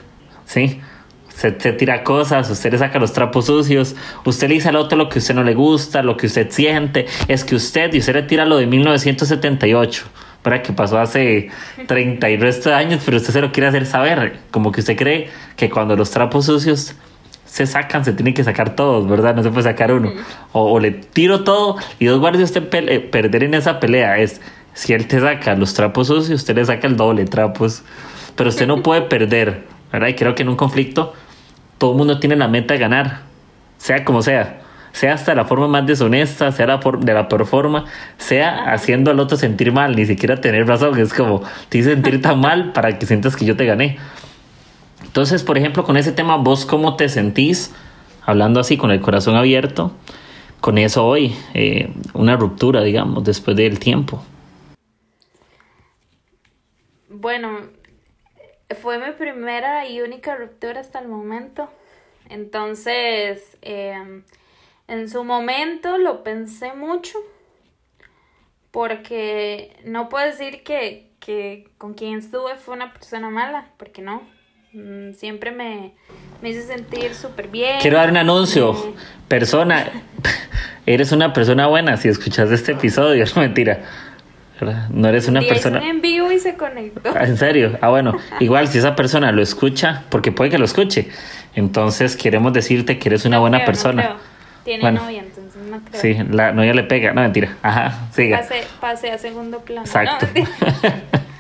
¿sí? 0.46 0.80
Usted 1.28 1.58
se 1.60 1.74
tira 1.74 2.04
cosas, 2.04 2.50
usted 2.50 2.72
le 2.72 2.78
saca 2.78 3.00
los 3.00 3.14
trapos 3.14 3.48
sucios, 3.48 3.96
usted 4.26 4.48
le 4.48 4.56
dice 4.56 4.70
al 4.70 4.76
otro 4.76 4.98
lo 4.98 5.10
que 5.10 5.20
usted 5.20 5.34
no 5.34 5.44
le 5.44 5.56
gusta, 5.56 6.04
lo 6.04 6.16
que 6.16 6.28
usted 6.28 6.52
siente, 6.52 7.08
es 7.28 7.44
que 7.44 7.56
usted, 7.56 7.92
y 7.94 8.00
usted 8.00 8.14
le 8.14 8.24
tira 8.24 8.46
lo 8.46 8.58
de 8.58 8.68
1978, 8.68 10.04
para 10.44 10.62
que 10.62 10.72
pasó 10.74 11.00
hace 11.00 11.50
30 11.88 12.30
y 12.30 12.38
resto 12.38 12.70
de 12.70 12.76
años, 12.76 13.02
pero 13.04 13.18
usted 13.18 13.34
se 13.34 13.42
lo 13.42 13.52
quiere 13.52 13.68
hacer 13.68 13.88
saber, 13.88 14.40
como 14.52 14.72
que 14.72 14.82
usted 14.82 14.96
cree 14.96 15.30
que 15.56 15.70
cuando 15.70 15.96
los 15.96 16.12
trapos 16.12 16.46
sucios 16.46 16.96
se 17.52 17.68
sacan, 17.68 18.06
se 18.06 18.14
tienen 18.14 18.34
que 18.34 18.46
sacar 18.46 18.78
todos, 18.78 19.10
¿verdad? 19.10 19.36
No 19.36 19.44
se 19.44 19.50
puede 19.50 19.64
sacar 19.64 19.92
uno. 19.92 20.14
O, 20.54 20.80
le 20.80 20.92
tiro 20.92 21.44
todo 21.44 21.76
y 22.00 22.06
dos 22.06 22.18
guardias 22.22 22.50
usted 22.50 22.64
eh, 22.88 23.02
perder 23.02 23.44
en 23.44 23.56
esa 23.56 23.82
pelea. 23.82 24.20
Es 24.20 24.40
si 24.74 24.94
él 24.94 25.06
te 25.06 25.20
saca 25.20 25.54
los 25.56 25.74
trapos 25.74 26.08
sucios, 26.08 26.40
usted 26.40 26.56
le 26.56 26.64
saca 26.64 26.88
el 26.88 26.96
doble 26.96 27.26
trapos. 27.26 27.84
Pero 28.38 28.50
usted 28.50 28.68
no 28.68 28.82
puede 28.84 29.02
perder, 29.02 29.66
¿verdad? 29.92 30.08
Y 30.08 30.14
creo 30.14 30.34
que 30.34 30.44
en 30.44 30.50
un 30.50 30.56
conflicto 30.56 31.14
todo 31.78 31.92
el 31.92 31.98
mundo 31.98 32.22
tiene 32.22 32.38
la 32.38 32.48
meta 32.48 32.74
de 32.74 32.80
ganar, 32.80 33.24
sea 33.78 34.06
como 34.06 34.22
sea. 34.22 34.62
Sea 34.94 35.14
hasta 35.14 35.36
la 35.36 35.44
forma 35.44 35.68
más 35.68 35.86
deshonesta, 35.86 36.54
sea 36.54 36.68
la 36.68 36.78
de 36.78 37.14
la 37.14 37.28
peor 37.28 37.46
forma, 37.46 37.84
sea 38.18 38.72
haciendo 38.72 39.12
al 39.12 39.20
otro 39.20 39.36
sentir 39.36 39.74
mal, 39.74 39.94
ni 39.94 40.06
siquiera 40.06 40.40
tener 40.40 40.66
razón. 40.68 40.98
Es 40.98 41.14
como, 41.14 41.44
te 41.68 41.80
hice 41.80 41.96
sentir 41.96 42.22
tan 42.22 42.40
mal 42.42 42.72
para 42.72 42.98
que 42.98 43.06
sientas 43.06 43.36
que 43.36 43.44
yo 43.44 43.58
te 43.58 43.66
gané. 43.66 43.98
Entonces, 45.12 45.44
por 45.44 45.58
ejemplo, 45.58 45.84
con 45.84 45.98
ese 45.98 46.14
tema, 46.14 46.38
vos 46.38 46.66
cómo 46.66 46.96
te 46.96 47.10
sentís, 47.10 47.76
hablando 48.26 48.62
así 48.62 48.78
con 48.78 48.92
el 48.92 49.02
corazón 49.02 49.36
abierto, 49.36 49.92
con 50.62 50.78
eso 50.78 51.06
hoy, 51.06 51.36
eh, 51.54 51.92
una 52.14 52.38
ruptura, 52.38 52.82
digamos, 52.82 53.26
después 53.26 53.58
del 53.58 53.78
tiempo. 53.78 54.24
Bueno, 57.10 57.58
fue 58.82 59.06
mi 59.06 59.12
primera 59.12 59.86
y 59.86 60.00
única 60.00 60.38
ruptura 60.38 60.80
hasta 60.80 61.00
el 61.00 61.10
momento. 61.10 61.68
Entonces, 62.30 63.58
em, 63.62 64.24
en 64.88 65.10
su 65.10 65.26
momento 65.26 65.98
lo 65.98 66.24
pensé 66.24 66.72
mucho 66.74 67.18
porque 68.72 69.76
no 69.84 70.08
puedo 70.08 70.26
decir 70.26 70.64
que, 70.64 71.12
que 71.20 71.68
con 71.78 71.96
quien 71.96 72.20
estuve 72.20 72.56
fue 72.56 72.76
una 72.76 72.94
persona 72.94 73.30
mala, 73.30 73.68
porque 73.78 74.02
no, 74.02 74.22
siempre 75.14 75.52
me, 75.52 75.94
me 76.42 76.50
hizo 76.50 76.66
sentir 76.66 77.14
súper 77.14 77.48
bien. 77.48 77.80
Quiero 77.82 77.98
dar 77.98 78.10
un 78.10 78.18
anuncio. 78.18 78.94
Persona, 79.28 79.88
eres 80.86 81.12
una 81.12 81.34
persona 81.34 81.68
buena 81.68 81.98
si 81.98 82.10
escuchas 82.10 82.52
este 82.52 82.74
episodio, 82.74 83.26
no 83.36 83.42
mentira. 83.42 83.80
No 84.92 85.08
eres 85.08 85.28
una 85.28 85.42
persona. 85.42 85.88
en 85.90 86.02
vivo 86.02 86.32
y 86.32 86.38
se 86.38 86.56
conectó. 86.56 87.12
Ah, 87.16 87.24
¿En 87.24 87.36
serio? 87.36 87.80
Ah, 87.82 87.90
bueno. 87.90 88.16
Igual 88.40 88.68
si 88.68 88.78
esa 88.78 88.96
persona 88.96 89.32
lo 89.32 89.42
escucha, 89.42 90.04
porque 90.10 90.32
puede 90.32 90.52
que 90.52 90.60
lo 90.60 90.66
escuche, 90.66 91.10
entonces 91.56 92.16
queremos 92.16 92.54
decirte 92.54 93.00
que 93.00 93.10
eres 93.10 93.26
una 93.26 93.40
buena 93.40 93.66
persona. 93.66 94.18
Tiene 94.64 94.92
novia, 94.92 95.24
entonces 95.24 95.64
no 95.64 95.82
creo. 95.84 96.00
Sí, 96.00 96.16
la 96.30 96.52
novia 96.52 96.76
le 96.76 96.84
pega. 96.84 97.14
No, 97.14 97.22
mentira. 97.22 97.58
Ajá, 97.64 98.08
siga. 98.12 98.46
Pase, 98.80 99.12
a 99.12 99.18
segundo 99.18 99.62
plano. 99.62 99.82
Exacto. 99.82 100.28
No, 100.36 100.46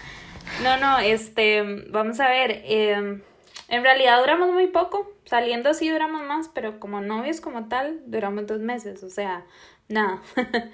no, 0.62 1.00
este, 1.00 1.64
vamos 1.90 2.20
a 2.20 2.30
ver, 2.30 2.62
em, 2.66 3.22
en 3.68 3.84
realidad 3.84 4.20
duramos 4.20 4.52
muy 4.52 4.68
poco, 4.68 5.12
saliendo 5.26 5.74
sí 5.74 5.90
duramos 5.90 6.24
más, 6.24 6.50
pero 6.50 6.80
como 6.80 7.02
novios 7.02 7.42
como 7.42 7.68
tal, 7.68 8.02
duramos 8.06 8.48
dos 8.48 8.60
meses, 8.60 9.04
o 9.04 9.10
sea, 9.10 9.46
nada. 9.88 10.22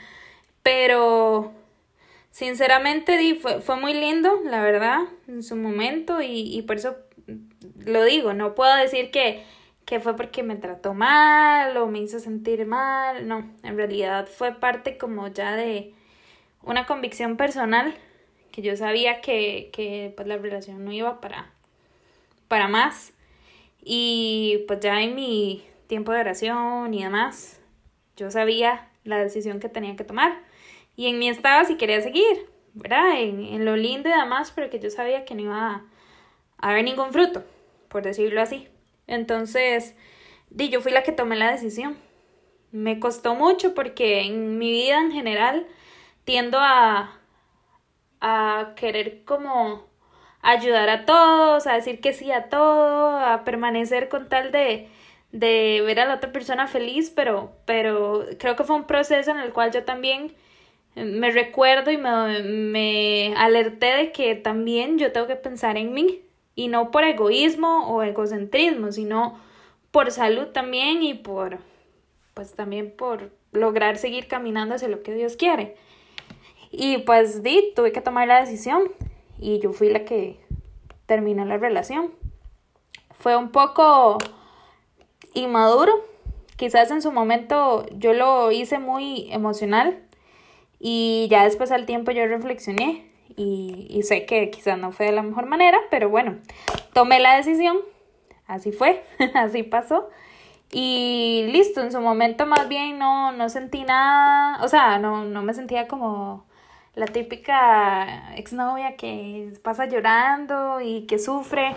pero, 0.64 1.54
sinceramente, 2.32 3.18
di, 3.18 3.36
fue, 3.36 3.62
fue 3.62 3.78
muy 3.78 3.94
lindo, 3.94 4.42
la 4.44 4.62
verdad, 4.62 5.02
en 5.28 5.44
su 5.44 5.56
momento, 5.56 6.22
y, 6.22 6.58
y 6.58 6.62
por 6.64 6.78
eso 6.78 6.98
lo 7.86 8.04
digo, 8.04 8.34
no 8.34 8.56
puedo 8.56 8.76
decir 8.76 9.12
que, 9.12 9.44
que 9.86 10.00
fue 10.00 10.16
porque 10.16 10.44
me 10.44 10.56
trató 10.56 10.94
mal 10.94 11.78
o 11.78 11.88
me 11.88 12.00
hizo 12.00 12.20
sentir 12.20 12.66
mal, 12.66 13.28
no, 13.28 13.50
en 13.64 13.78
realidad 13.78 14.28
fue 14.28 14.54
parte 14.54 14.98
como 14.98 15.28
ya 15.30 15.56
de 15.56 15.94
una 16.62 16.86
convicción 16.86 17.38
personal 17.38 17.96
que 18.58 18.64
yo 18.64 18.76
sabía 18.76 19.22
que, 19.22 19.70
que 19.72 20.12
pues 20.16 20.28
la 20.28 20.36
relación 20.36 20.84
no 20.84 20.92
iba 20.92 21.22
para, 21.22 21.52
para 22.48 22.68
más. 22.68 23.14
Y 23.84 24.64
pues 24.68 24.80
ya 24.80 25.00
en 25.04 25.14
mi 25.14 25.64
tiempo 25.86 26.12
de 26.12 26.22
oración 26.22 26.92
y 26.92 27.04
demás, 27.04 27.62
yo 28.16 28.32
sabía 28.32 28.90
la 29.04 29.20
decisión 29.20 29.60
que 29.60 29.70
tenía 29.70 29.96
que 29.96 30.04
tomar. 30.04 30.42
Y 30.96 31.06
en 31.06 31.20
mí 31.20 31.30
estaba 31.30 31.66
si 31.66 31.78
quería 31.78 32.02
seguir, 32.02 32.50
¿verdad? 32.74 33.22
En, 33.22 33.46
en 33.46 33.64
lo 33.64 33.78
lindo 33.78 34.10
y 34.10 34.12
demás, 34.12 34.52
pero 34.56 34.72
que 34.72 34.80
yo 34.80 34.90
sabía 34.90 35.24
que 35.24 35.36
no 35.36 35.42
iba 35.44 35.76
a, 35.76 35.86
haber 36.58 36.84
ningún 36.84 37.14
fruto, 37.14 37.44
por 37.90 38.02
decirlo 38.02 38.42
así. 38.42 38.68
Entonces, 39.06 39.94
di, 40.50 40.70
yo 40.70 40.82
fui 40.82 40.92
la 40.92 41.04
que 41.04 41.12
tomé 41.12 41.36
la 41.36 41.52
decisión. 41.52 41.96
Me 42.72 43.00
costó 43.00 43.36
mucho 43.36 43.76
porque 43.76 44.22
en 44.22 44.58
mi 44.58 44.72
vida 44.72 45.00
en 45.00 45.12
general 45.12 45.68
tiendo 46.26 46.58
a, 46.60 47.18
a 48.22 48.74
querer 48.76 49.24
como 49.26 49.86
ayudar 50.42 50.90
a 50.90 51.06
todos, 51.06 51.68
a 51.68 51.74
decir 51.74 52.00
que 52.02 52.14
sí 52.14 52.32
a 52.32 52.50
todo, 52.50 53.18
a 53.18 53.44
permanecer 53.44 54.10
con 54.10 54.30
tal 54.30 54.52
de, 54.52 54.88
de 55.32 55.82
ver 55.86 56.00
a 56.00 56.06
la 56.06 56.16
otra 56.16 56.32
persona 56.32 56.68
feliz, 56.68 57.12
pero, 57.16 57.52
pero 57.66 58.26
creo 58.40 58.56
que 58.56 58.64
fue 58.64 58.76
un 58.76 58.86
proceso 58.86 59.32
en 59.32 59.40
el 59.40 59.54
cual 59.54 59.72
yo 59.72 59.84
también 59.84 60.36
me 60.96 61.32
recuerdo 61.32 61.92
y 61.92 61.98
me, 61.98 62.44
me 62.44 63.34
alerté 63.38 63.88
de 63.88 64.12
que 64.12 64.36
también 64.36 64.98
yo 64.98 65.12
tengo 65.12 65.28
que 65.28 65.36
pensar 65.36 65.78
en 65.78 65.94
mí 65.94 66.22
y 66.56 66.70
no 66.70 66.90
por 66.92 67.04
egoísmo 67.04 67.88
o 67.90 68.02
egocentrismo, 68.02 68.92
sino 68.92 69.40
por 69.92 70.12
salud 70.12 70.48
también 70.48 71.04
y 71.04 71.14
por, 71.14 71.60
pues 72.34 72.54
también 72.54 72.92
por 72.96 73.32
lograr 73.52 73.98
seguir 73.98 74.28
caminando 74.28 74.76
hacia 74.76 74.88
lo 74.88 75.04
que 75.04 75.14
Dios 75.14 75.36
quiere. 75.36 75.76
Y 76.72 77.00
pues 77.00 77.44
di, 77.44 77.74
tuve 77.76 77.92
que 77.92 78.02
tomar 78.02 78.28
la 78.28 78.40
decisión 78.40 78.92
y 79.40 79.60
yo 79.60 79.72
fui 79.72 79.90
la 79.90 80.06
que 80.06 80.40
terminó 81.06 81.46
la 81.46 81.58
relación. 81.58 82.12
Fue 83.14 83.36
un 83.36 83.52
poco 83.52 84.18
inmaduro, 85.34 85.94
quizás 86.56 86.92
en 86.92 87.02
su 87.02 87.12
momento 87.12 87.86
yo 87.92 88.14
lo 88.14 88.52
hice 88.52 88.80
muy 88.80 89.32
emocional 89.32 90.04
y 90.80 91.28
ya 91.30 91.44
después 91.44 91.72
al 91.72 91.86
tiempo 91.86 92.12
yo 92.12 92.28
reflexioné 92.28 93.12
y, 93.36 93.88
y 93.90 94.04
sé 94.04 94.26
que 94.26 94.50
quizás 94.50 94.78
no 94.78 94.92
fue 94.92 95.08
de 95.08 95.12
la 95.12 95.24
mejor 95.24 95.46
manera, 95.46 95.80
pero 95.90 96.10
bueno, 96.10 96.38
tomé 96.94 97.20
la 97.20 97.36
decisión, 97.36 97.78
así 98.48 98.72
fue, 98.72 99.04
así 99.34 99.64
pasó. 99.64 100.10
Y 100.72 101.48
listo, 101.52 101.82
en 101.82 101.92
su 101.92 102.02
momento 102.02 102.46
más 102.46 102.68
bien 102.68 103.00
no, 103.00 103.32
no 103.32 103.48
sentí 103.48 103.84
nada, 103.84 104.64
o 104.64 104.68
sea, 104.68 105.00
no, 105.00 105.24
no 105.24 105.42
me 105.42 105.54
sentía 105.54 105.88
como 105.88 106.46
la 106.98 107.06
típica 107.06 108.36
exnovia 108.36 108.98
que 108.98 109.54
pasa 109.62 109.86
llorando 109.86 110.82
y 110.82 111.06
que 111.06 111.20
sufre, 111.20 111.76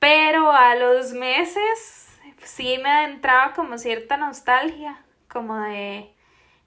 pero 0.00 0.50
a 0.50 0.74
los 0.74 1.12
meses 1.12 2.08
sí 2.42 2.76
me 2.82 3.04
entraba 3.04 3.52
como 3.54 3.78
cierta 3.78 4.16
nostalgia, 4.16 5.00
como 5.32 5.56
de, 5.60 6.12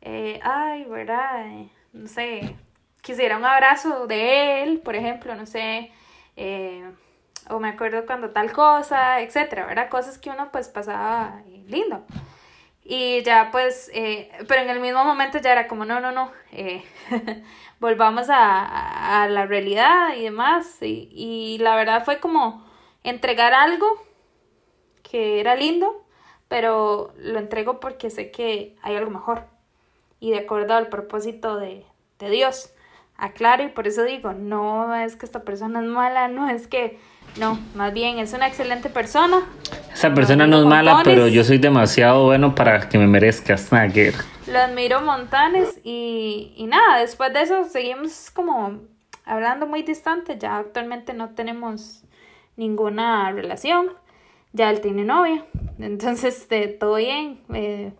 eh, 0.02 0.40
ay, 0.44 0.86
¿verdad? 0.86 1.46
No 1.92 2.08
sé, 2.08 2.56
quisiera 3.02 3.36
un 3.36 3.44
abrazo 3.44 4.08
de 4.08 4.64
él, 4.64 4.80
por 4.80 4.96
ejemplo, 4.96 5.36
no 5.36 5.46
sé, 5.46 5.92
eh, 6.38 6.90
o 7.50 7.60
me 7.60 7.68
acuerdo 7.68 8.06
cuando 8.06 8.30
tal 8.30 8.54
cosa, 8.54 9.20
etcétera, 9.20 9.66
¿verdad? 9.66 9.90
Cosas 9.90 10.18
que 10.18 10.30
uno 10.30 10.52
pues 10.54 10.70
pasaba 10.70 11.42
lindo. 11.68 12.06
Y 12.86 13.24
ya 13.24 13.50
pues, 13.52 13.90
eh, 13.94 14.30
pero 14.48 14.62
en 14.62 14.70
el 14.70 14.80
mismo 14.80 15.04
momento 15.06 15.38
ya 15.40 15.54
era 15.54 15.68
como, 15.68 15.86
no, 15.86 16.00
no, 16.02 16.12
no, 16.12 16.32
eh, 16.52 16.84
volvamos 17.80 18.30
a, 18.30 19.24
a, 19.24 19.28
la 19.30 19.46
realidad 19.46 20.16
y 20.18 20.24
demás. 20.24 20.82
Y, 20.82 21.10
y 21.12 21.58
la 21.60 21.76
verdad 21.76 22.04
fue 22.04 22.20
como 22.20 22.66
entregar 23.04 23.54
algo 23.54 23.88
que 25.02 25.40
era 25.40 25.56
lindo, 25.56 26.06
pero 26.48 27.14
lo 27.18 27.40
entrego 27.40 27.80
porque 27.80 28.10
sé 28.10 28.32
que 28.32 28.76
hay 28.82 28.96
algo 28.96 29.12
mejor 29.12 29.46
y 30.20 30.32
de 30.32 30.40
acuerdo 30.40 30.74
al 30.74 30.88
propósito 30.88 31.58
de, 31.58 31.86
de 32.20 32.30
Dios. 32.30 32.74
Aclaro 33.24 33.64
y 33.64 33.70
por 33.70 33.88
eso 33.88 34.04
digo, 34.04 34.34
no 34.34 34.94
es 34.94 35.16
que 35.16 35.26
esta 35.26 35.44
persona 35.44 35.80
es 35.80 35.86
mala, 35.86 36.28
no 36.28 36.50
es 36.50 36.68
que 36.68 37.00
no, 37.40 37.58
más 37.74 37.94
bien 37.94 38.20
es 38.20 38.34
una 38.34 38.48
excelente 38.48 38.90
persona. 38.90 39.44
Esa 39.94 40.14
persona 40.14 40.46
no 40.46 40.60
es 40.60 40.66
mala, 40.66 41.02
pero 41.06 41.30
yo 41.30 41.46
soy 41.46 41.58
demasiado 41.58 42.26
bueno 42.26 42.54
para 42.54 42.90
que 42.90 42.98
me 42.98 43.08
merezcas, 43.08 43.72
Naguer. 43.72 44.14
Lo 44.46 44.60
admiro 44.60 45.02
montanes 45.02 45.80
y, 45.86 46.54
y 46.58 46.68
nada, 46.68 47.00
después 47.00 47.32
de 47.32 47.44
eso 47.44 47.64
seguimos 47.64 48.30
como 48.30 48.82
hablando 49.24 49.68
muy 49.68 49.84
distante, 49.84 50.38
ya 50.38 50.58
actualmente 50.58 51.14
no 51.14 51.30
tenemos 51.30 52.04
ninguna 52.58 53.32
relación, 53.32 53.88
ya 54.52 54.70
él 54.70 54.82
tiene 54.82 55.06
novia, 55.06 55.46
entonces 55.80 56.38
este, 56.40 56.68
todo 56.68 56.96
bien, 56.96 57.40
eh, 57.54 57.94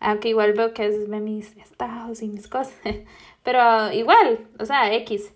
aunque 0.00 0.28
igual 0.28 0.52
veo 0.52 0.74
que 0.74 0.86
es 0.86 1.08
ve 1.08 1.20
mis 1.20 1.56
estados 1.56 2.20
y 2.20 2.28
mis 2.28 2.46
cosas, 2.46 2.76
pero 3.46 3.92
igual, 3.92 4.48
o 4.58 4.64
sea, 4.64 4.92
X. 4.92 5.32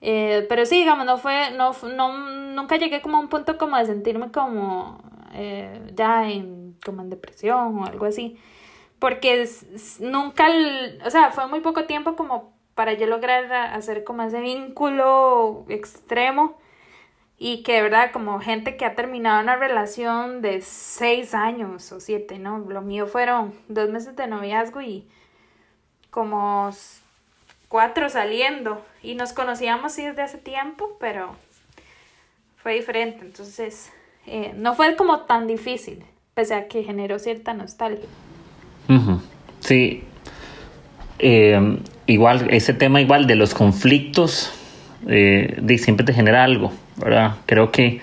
Eh, 0.00 0.46
pero 0.48 0.64
sí, 0.64 0.76
digamos, 0.76 1.04
no 1.06 1.18
fue, 1.18 1.50
no, 1.56 1.72
no, 1.96 2.30
nunca 2.54 2.76
llegué 2.76 3.02
como 3.02 3.16
a 3.16 3.20
un 3.20 3.28
punto 3.28 3.58
como 3.58 3.76
de 3.76 3.84
sentirme 3.84 4.30
como 4.30 5.02
eh, 5.32 5.90
ya 5.96 6.30
en, 6.30 6.76
como 6.84 7.02
en 7.02 7.10
depresión 7.10 7.80
o 7.80 7.84
algo 7.84 8.06
así. 8.06 8.38
Porque 9.00 9.48
nunca, 9.98 10.48
o 11.04 11.10
sea, 11.10 11.30
fue 11.32 11.48
muy 11.48 11.60
poco 11.60 11.84
tiempo 11.86 12.14
como 12.14 12.52
para 12.76 12.92
yo 12.92 13.08
lograr 13.08 13.52
hacer 13.52 14.04
como 14.04 14.22
ese 14.22 14.40
vínculo 14.40 15.66
extremo 15.68 16.58
y 17.38 17.64
que 17.64 17.72
de 17.74 17.82
verdad 17.82 18.12
como 18.12 18.38
gente 18.40 18.76
que 18.76 18.84
ha 18.84 18.94
terminado 18.94 19.42
una 19.42 19.56
relación 19.56 20.42
de 20.42 20.60
seis 20.60 21.34
años 21.34 21.90
o 21.90 21.98
siete, 21.98 22.38
¿no? 22.38 22.58
Lo 22.60 22.82
mío 22.82 23.08
fueron 23.08 23.52
dos 23.68 23.90
meses 23.90 24.14
de 24.14 24.28
noviazgo 24.28 24.80
y 24.80 25.08
como 26.10 26.70
cuatro 27.68 28.08
saliendo 28.08 28.84
y 29.02 29.14
nos 29.14 29.32
conocíamos 29.32 29.92
sí 29.92 30.04
desde 30.04 30.22
hace 30.22 30.38
tiempo, 30.38 30.96
pero 30.98 31.36
fue 32.56 32.74
diferente, 32.74 33.24
entonces 33.24 33.92
eh, 34.26 34.52
no 34.56 34.74
fue 34.74 34.96
como 34.96 35.20
tan 35.20 35.46
difícil, 35.46 36.04
pese 36.34 36.54
a 36.54 36.68
que 36.68 36.82
generó 36.82 37.18
cierta 37.18 37.54
nostalgia. 37.54 38.08
Sí, 39.60 40.02
eh, 41.18 41.78
igual, 42.06 42.48
ese 42.50 42.72
tema 42.72 43.00
igual 43.00 43.26
de 43.26 43.36
los 43.36 43.54
conflictos, 43.54 44.52
eh, 45.06 45.60
siempre 45.78 46.06
te 46.06 46.12
genera 46.12 46.44
algo, 46.44 46.72
¿verdad? 46.96 47.36
Creo 47.46 47.70
que 47.70 48.00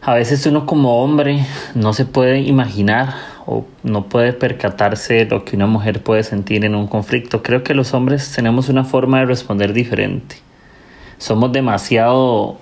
a 0.00 0.14
veces 0.14 0.46
uno 0.46 0.66
como 0.66 1.02
hombre 1.02 1.44
no 1.74 1.92
se 1.92 2.04
puede 2.04 2.40
imaginar 2.40 3.14
o 3.46 3.66
no 3.82 4.08
puede 4.08 4.32
percatarse 4.32 5.26
lo 5.26 5.44
que 5.44 5.56
una 5.56 5.66
mujer 5.66 6.02
puede 6.02 6.22
sentir 6.22 6.64
en 6.64 6.74
un 6.74 6.86
conflicto. 6.86 7.42
Creo 7.42 7.62
que 7.62 7.74
los 7.74 7.94
hombres 7.94 8.32
tenemos 8.32 8.68
una 8.68 8.84
forma 8.84 9.20
de 9.20 9.26
responder 9.26 9.72
diferente. 9.72 10.36
Somos 11.18 11.52
demasiado 11.52 12.58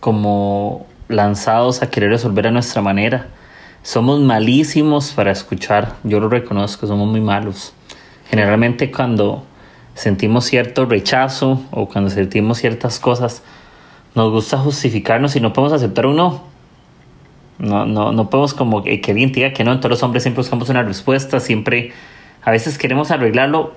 como 0.00 0.86
lanzados 1.08 1.82
a 1.82 1.90
querer 1.90 2.10
resolver 2.10 2.46
a 2.46 2.50
nuestra 2.50 2.82
manera. 2.82 3.28
Somos 3.82 4.20
malísimos 4.20 5.12
para 5.12 5.30
escuchar, 5.30 5.96
yo 6.04 6.20
lo 6.20 6.28
reconozco, 6.28 6.86
somos 6.86 7.08
muy 7.08 7.20
malos. 7.20 7.72
Generalmente 8.28 8.90
cuando 8.90 9.44
sentimos 9.94 10.44
cierto 10.44 10.84
rechazo 10.84 11.62
o 11.70 11.88
cuando 11.88 12.10
sentimos 12.10 12.58
ciertas 12.58 12.98
cosas, 12.98 13.42
nos 14.14 14.30
gusta 14.30 14.58
justificarnos 14.58 15.36
y 15.36 15.40
no 15.40 15.52
podemos 15.52 15.72
aceptar 15.72 16.06
un 16.06 16.16
no. 16.16 16.57
No, 17.58 17.86
no, 17.86 18.12
no 18.12 18.30
podemos 18.30 18.54
como 18.54 18.84
que, 18.84 19.00
que 19.00 19.10
alguien 19.10 19.32
diga 19.32 19.52
que 19.52 19.64
no, 19.64 19.78
todos 19.78 19.90
los 19.90 20.02
hombres 20.02 20.22
siempre 20.22 20.42
buscamos 20.42 20.68
una 20.68 20.82
respuesta, 20.82 21.40
siempre, 21.40 21.92
a 22.42 22.50
veces 22.50 22.78
queremos 22.78 23.10
arreglarlo, 23.10 23.74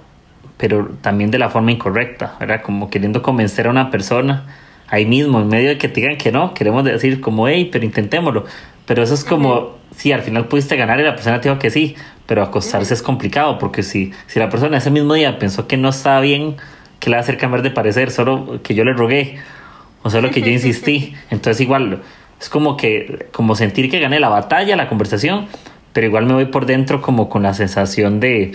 pero 0.58 0.92
también 1.02 1.32
de 1.32 1.40
la 1.40 1.50
forma 1.50 1.72
incorrecta, 1.72 2.36
¿verdad? 2.40 2.62
Como 2.62 2.90
queriendo 2.90 3.24
convencer 3.24 3.68
a 3.68 3.72
una 3.72 3.90
persona 3.90 4.46
ahí 4.88 5.06
mismo, 5.06 5.42
en 5.42 5.48
medio 5.48 5.70
de 5.70 5.78
que 5.78 5.88
te 5.88 6.02
digan 6.02 6.18
que 6.18 6.32
no, 6.32 6.54
queremos 6.54 6.84
decir 6.84 7.22
como, 7.22 7.48
hey, 7.48 7.70
pero 7.72 7.86
intentémoslo. 7.86 8.46
Pero 8.86 9.02
eso 9.02 9.14
es 9.14 9.24
como, 9.24 9.78
si 9.96 10.12
al 10.12 10.22
final 10.22 10.48
pudiste 10.48 10.76
ganar 10.76 11.00
y 11.00 11.04
la 11.04 11.16
persona 11.16 11.42
te 11.42 11.50
dijo 11.50 11.60
que 11.60 11.72
sí, 11.72 11.96
pero 12.28 12.44
acostarse 12.44 12.94
es 12.94 13.02
complicado, 13.02 13.58
porque 13.58 13.84
si, 13.84 14.12
si 14.28 14.40
la 14.40 14.50
persona 14.50 14.78
ese 14.78 14.92
mismo 14.92 15.14
día 15.14 15.40
pensó 15.40 15.68
que 15.68 15.78
no 15.78 15.90
estaba 15.90 16.20
bien, 16.20 16.58
que 17.00 17.10
le 17.10 17.16
va 17.16 17.22
a 17.22 17.24
hacer 17.24 17.38
cambiar 17.38 17.64
de 17.64 17.72
parecer, 17.72 18.12
solo 18.12 18.60
que 18.64 18.76
yo 18.76 18.84
le 18.84 18.94
rogué, 18.94 19.40
o 20.04 20.10
solo 20.10 20.30
que 20.30 20.42
yo 20.42 20.48
insistí. 20.52 21.16
Entonces 21.30 21.62
igual, 21.62 22.02
es 22.42 22.50
como 22.50 22.76
que, 22.76 23.28
como 23.32 23.56
sentir 23.56 23.92
que 23.92 24.00
gané 24.00 24.20
la 24.20 24.30
batalla, 24.30 24.76
la 24.76 24.90
conversación, 24.90 25.46
pero 25.94 26.08
igual 26.08 26.26
me 26.26 26.34
voy 26.34 26.46
por 26.46 26.66
dentro 26.66 27.00
como 27.00 27.30
con 27.30 27.44
la 27.44 27.54
sensación 27.54 28.20
de, 28.20 28.54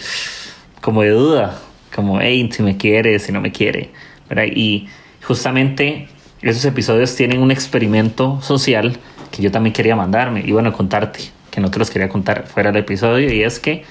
como 0.81 1.03
de 1.03 1.11
duda, 1.11 1.61
como, 1.95 2.21
hey, 2.21 2.49
si 2.53 2.65
me 2.65 2.77
quiere, 2.77 3.21
si 3.21 3.31
no 3.31 3.41
me 3.41 3.53
quiere, 3.53 3.91
¿verdad? 4.29 4.47
Y 4.53 4.89
justamente 5.23 6.09
esos 6.43 6.65
episodios 6.65 7.15
tienen 7.15 7.41
un 7.41 7.53
experimento 7.53 8.43
social 8.43 8.99
que 9.31 9.41
yo 9.41 9.53
también 9.53 9.73
quería 9.73 9.95
mandarme 9.95 10.43
y 10.45 10.51
bueno, 10.51 10.73
contarte, 10.73 11.21
que 11.53 11.61
no 11.61 11.71
te 11.71 11.79
los 11.79 11.89
quería 11.89 12.09
contar 12.09 12.49
fuera 12.49 12.73
del 12.73 12.83
episodio, 12.83 13.33
y 13.33 13.45
es 13.45 13.61
que 13.61 13.85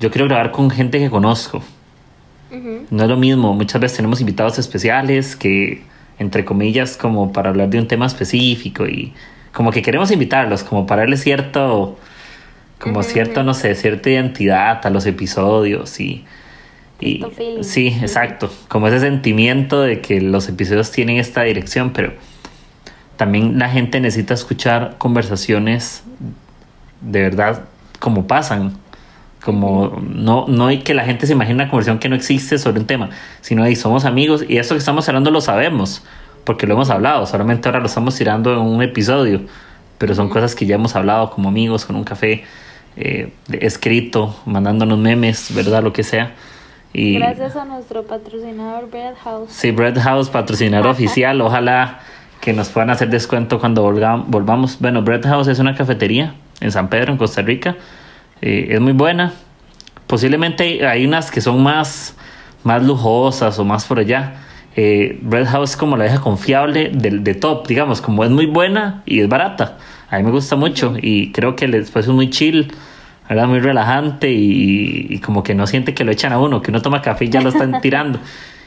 yo 0.00 0.10
quiero 0.10 0.28
grabar 0.28 0.50
con 0.50 0.70
gente 0.70 0.98
que 0.98 1.10
conozco. 1.10 1.62
No 2.50 3.02
es 3.02 3.08
lo 3.08 3.16
mismo, 3.18 3.52
muchas 3.52 3.80
veces 3.80 3.98
tenemos 3.98 4.20
invitados 4.20 4.58
especiales 4.58 5.36
que, 5.36 5.82
entre 6.20 6.44
comillas, 6.44 6.96
como 6.96 7.32
para 7.32 7.50
hablar 7.50 7.68
de 7.70 7.80
un 7.80 7.88
tema 7.88 8.06
específico 8.06 8.86
y 8.86 9.12
como 9.52 9.72
que 9.72 9.82
queremos 9.82 10.12
invitarlos, 10.12 10.62
como 10.62 10.86
para 10.86 11.02
darle 11.02 11.16
cierto, 11.16 11.98
como 12.78 13.02
cierto, 13.02 13.42
no 13.42 13.54
sé, 13.54 13.74
cierta 13.74 14.08
identidad 14.08 14.86
a 14.86 14.90
los 14.90 15.06
episodios 15.06 15.98
y 15.98 16.24
y, 17.00 17.24
sí, 17.62 17.96
exacto, 18.02 18.52
como 18.68 18.88
ese 18.88 19.00
sentimiento 19.00 19.80
de 19.80 20.02
que 20.02 20.20
los 20.20 20.48
episodios 20.48 20.90
tienen 20.90 21.16
esta 21.16 21.42
dirección, 21.42 21.92
pero 21.94 22.12
también 23.16 23.58
la 23.58 23.70
gente 23.70 24.00
necesita 24.00 24.34
escuchar 24.34 24.96
conversaciones 24.98 26.04
de 27.00 27.22
verdad 27.22 27.64
como 28.00 28.26
pasan, 28.26 28.76
como 29.42 30.00
no, 30.02 30.46
no 30.48 30.66
hay 30.66 30.78
que 30.80 30.94
la 30.94 31.04
gente 31.04 31.26
se 31.26 31.32
imagine 31.32 31.54
una 31.54 31.70
conversación 31.70 31.98
que 31.98 32.08
no 32.08 32.16
existe 32.16 32.58
sobre 32.58 32.80
un 32.80 32.86
tema, 32.86 33.10
sino 33.40 33.62
ahí 33.62 33.74
somos 33.76 34.04
amigos 34.04 34.44
y 34.46 34.58
esto 34.58 34.74
que 34.74 34.78
estamos 34.78 35.08
hablando 35.08 35.30
lo 35.30 35.40
sabemos, 35.40 36.02
porque 36.44 36.66
lo 36.66 36.74
hemos 36.74 36.90
hablado, 36.90 37.26
solamente 37.26 37.68
ahora 37.68 37.80
lo 37.80 37.86
estamos 37.86 38.16
tirando 38.16 38.52
en 38.52 38.58
un 38.58 38.82
episodio, 38.82 39.42
pero 39.98 40.14
son 40.14 40.28
cosas 40.28 40.54
que 40.54 40.66
ya 40.66 40.74
hemos 40.76 40.94
hablado 40.96 41.30
como 41.30 41.48
amigos, 41.48 41.84
con 41.86 41.96
un 41.96 42.04
café 42.04 42.44
eh, 42.96 43.32
escrito, 43.52 44.34
mandándonos 44.46 44.98
memes, 44.98 45.54
¿verdad? 45.54 45.82
Lo 45.82 45.92
que 45.92 46.02
sea. 46.02 46.34
Y, 46.92 47.14
Gracias 47.14 47.54
a 47.56 47.64
nuestro 47.64 48.02
patrocinador 48.04 48.90
Bread 48.90 49.14
House. 49.22 49.50
Sí, 49.50 49.70
Bread 49.70 49.98
House, 50.00 50.28
patrocinador 50.28 50.86
oficial. 50.90 51.40
Ojalá 51.40 52.00
que 52.40 52.52
nos 52.52 52.68
puedan 52.70 52.90
hacer 52.90 53.10
descuento 53.10 53.60
cuando 53.60 53.82
volvamos. 53.82 54.78
Bueno, 54.80 55.02
Bread 55.02 55.22
House 55.24 55.48
es 55.48 55.58
una 55.58 55.74
cafetería 55.74 56.34
en 56.60 56.72
San 56.72 56.88
Pedro, 56.88 57.12
en 57.12 57.18
Costa 57.18 57.42
Rica. 57.42 57.76
Eh, 58.42 58.68
es 58.70 58.80
muy 58.80 58.92
buena. 58.92 59.32
Posiblemente 60.06 60.86
hay 60.86 61.06
unas 61.06 61.30
que 61.30 61.40
son 61.40 61.62
más, 61.62 62.16
más 62.64 62.82
lujosas 62.82 63.58
o 63.58 63.64
más 63.64 63.84
por 63.84 63.98
allá. 63.98 64.34
Eh, 64.76 65.18
Bread 65.22 65.46
House 65.46 65.70
es 65.70 65.76
como 65.76 65.96
la 65.96 66.04
deja 66.04 66.20
confiable 66.20 66.90
de, 66.92 67.10
de 67.10 67.34
top, 67.34 67.66
digamos, 67.66 68.00
como 68.00 68.24
es 68.24 68.30
muy 68.30 68.46
buena 68.46 69.02
y 69.06 69.20
es 69.20 69.28
barata. 69.28 69.78
A 70.08 70.18
mí 70.18 70.24
me 70.24 70.30
gusta 70.30 70.56
mucho 70.56 70.94
y 71.00 71.32
creo 71.32 71.56
que 71.56 71.66
después 71.68 72.06
es 72.06 72.12
muy 72.12 72.30
chill 72.30 72.72
¿verdad? 73.30 73.46
Muy 73.46 73.60
relajante 73.60 74.32
y, 74.32 75.20
como 75.20 75.44
que 75.44 75.54
no 75.54 75.64
siente 75.68 75.94
que 75.94 76.02
lo 76.02 76.10
echan 76.10 76.32
a 76.32 76.40
uno, 76.40 76.62
que 76.62 76.72
uno 76.72 76.82
toma 76.82 77.00
café 77.00 77.26
y 77.26 77.28
ya 77.28 77.40
lo 77.40 77.50
están 77.50 77.80
tirando. 77.80 78.18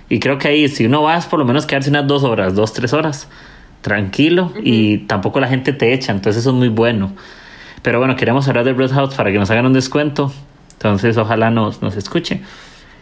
Y 0.07 0.19
creo 0.19 0.37
que 0.37 0.47
ahí, 0.47 0.69
si 0.69 0.85
uno 0.85 1.03
va, 1.03 1.19
por 1.19 1.37
lo 1.37 1.43
menos 1.43 1.65
quedarse 1.65 1.89
unas 1.89 2.07
dos 2.07 2.23
horas, 2.23 2.55
dos, 2.55 2.71
tres 2.71 2.93
horas, 2.93 3.27
tranquilo 3.81 4.53
y 4.63 4.99
tampoco 4.99 5.41
la 5.41 5.49
gente 5.49 5.73
te 5.73 5.91
echa, 5.91 6.13
entonces 6.13 6.41
eso 6.41 6.51
es 6.51 6.55
muy 6.55 6.69
bueno. 6.69 7.11
Pero 7.83 7.99
bueno, 7.99 8.15
queremos 8.15 8.47
hablar 8.47 8.65
de 8.65 8.73
Bread 8.73 8.91
House 8.91 9.13
para 9.13 9.31
que 9.31 9.37
nos 9.37 9.51
hagan 9.51 9.67
un 9.67 9.73
descuento, 9.73 10.33
entonces 10.73 11.17
ojalá 11.17 11.51
nos, 11.51 11.83
nos 11.83 11.95
escuchen. 11.95 12.41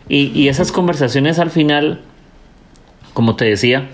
Y, 0.09 0.31
y 0.37 0.49
esas 0.49 0.73
conversaciones 0.73 1.39
al 1.39 1.51
final 1.51 2.01
como 3.13 3.35
te 3.35 3.45
decía, 3.45 3.89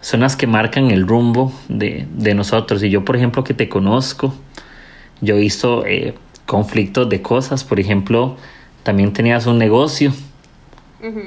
son 0.00 0.20
las 0.20 0.36
que 0.36 0.46
marcan 0.46 0.90
el 0.90 1.06
rumbo 1.06 1.52
de, 1.68 2.06
de 2.12 2.34
nosotros. 2.34 2.82
Y 2.82 2.90
yo, 2.90 3.04
por 3.04 3.16
ejemplo, 3.16 3.44
que 3.44 3.54
te 3.54 3.68
conozco, 3.68 4.34
yo 5.20 5.36
he 5.36 5.40
visto 5.40 5.84
eh, 5.86 6.14
conflictos 6.46 7.08
de 7.08 7.22
cosas. 7.22 7.64
Por 7.64 7.80
ejemplo, 7.80 8.36
también 8.82 9.12
tenías 9.12 9.46
un 9.46 9.58
negocio, 9.58 10.12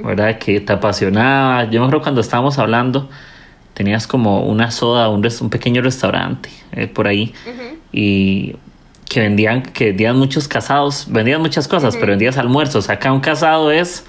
¿verdad? 0.03 0.38
Que 0.39 0.60
te 0.60 0.73
apasionaba. 0.73 1.65
Yo 1.65 1.79
me 1.79 1.88
acuerdo 1.88 2.03
cuando 2.03 2.21
estábamos 2.21 2.60
hablando, 2.60 3.10
tenías 3.73 4.08
como 4.08 4.45
una 4.45 4.71
soda, 4.71 5.10
un, 5.10 5.25
un 5.41 5.49
pequeño 5.49 5.81
restaurante 5.81 6.49
eh, 6.73 6.88
por 6.88 7.08
ahí. 7.08 7.34
Y 7.91 8.55
que 9.10 9.22
vendían, 9.22 9.62
que 9.62 9.86
vendían 9.86 10.18
muchos 10.18 10.48
casados, 10.48 11.08
vendían 11.10 11.41
muchas 11.41 11.68
cosas, 11.68 11.96
pero 11.96 12.08
vendías 12.08 12.38
almuerzos. 12.38 12.89
Acá 12.89 13.12
un 13.12 13.22
casado 13.22 13.72
es 13.72 14.06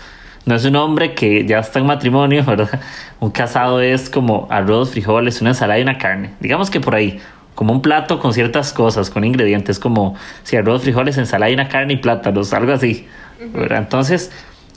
no 0.46 0.54
es 0.54 0.64
un 0.64 0.76
hombre 0.76 1.14
que 1.14 1.44
ya 1.44 1.58
está 1.58 1.80
en 1.80 1.86
matrimonio, 1.86 2.44
¿verdad? 2.46 2.80
Un 3.20 3.30
casado 3.30 3.80
es 3.80 4.08
como 4.08 4.46
arroz, 4.48 4.90
frijoles, 4.90 5.40
una 5.40 5.50
ensalada 5.50 5.78
y 5.78 5.82
una 5.82 5.98
carne. 5.98 6.34
Digamos 6.40 6.70
que 6.70 6.80
por 6.80 6.94
ahí, 6.94 7.18
como 7.54 7.72
un 7.72 7.82
plato 7.82 8.20
con 8.20 8.32
ciertas 8.32 8.72
cosas, 8.72 9.10
con 9.10 9.24
ingredientes, 9.24 9.78
como 9.78 10.14
si 10.44 10.56
arroz, 10.56 10.82
frijoles, 10.82 11.18
ensalada 11.18 11.50
y 11.50 11.54
una 11.54 11.68
carne 11.68 11.94
y 11.94 11.96
plátanos, 11.96 12.52
algo 12.52 12.72
así. 12.72 13.06
¿verdad? 13.52 13.78
Entonces, 13.78 14.30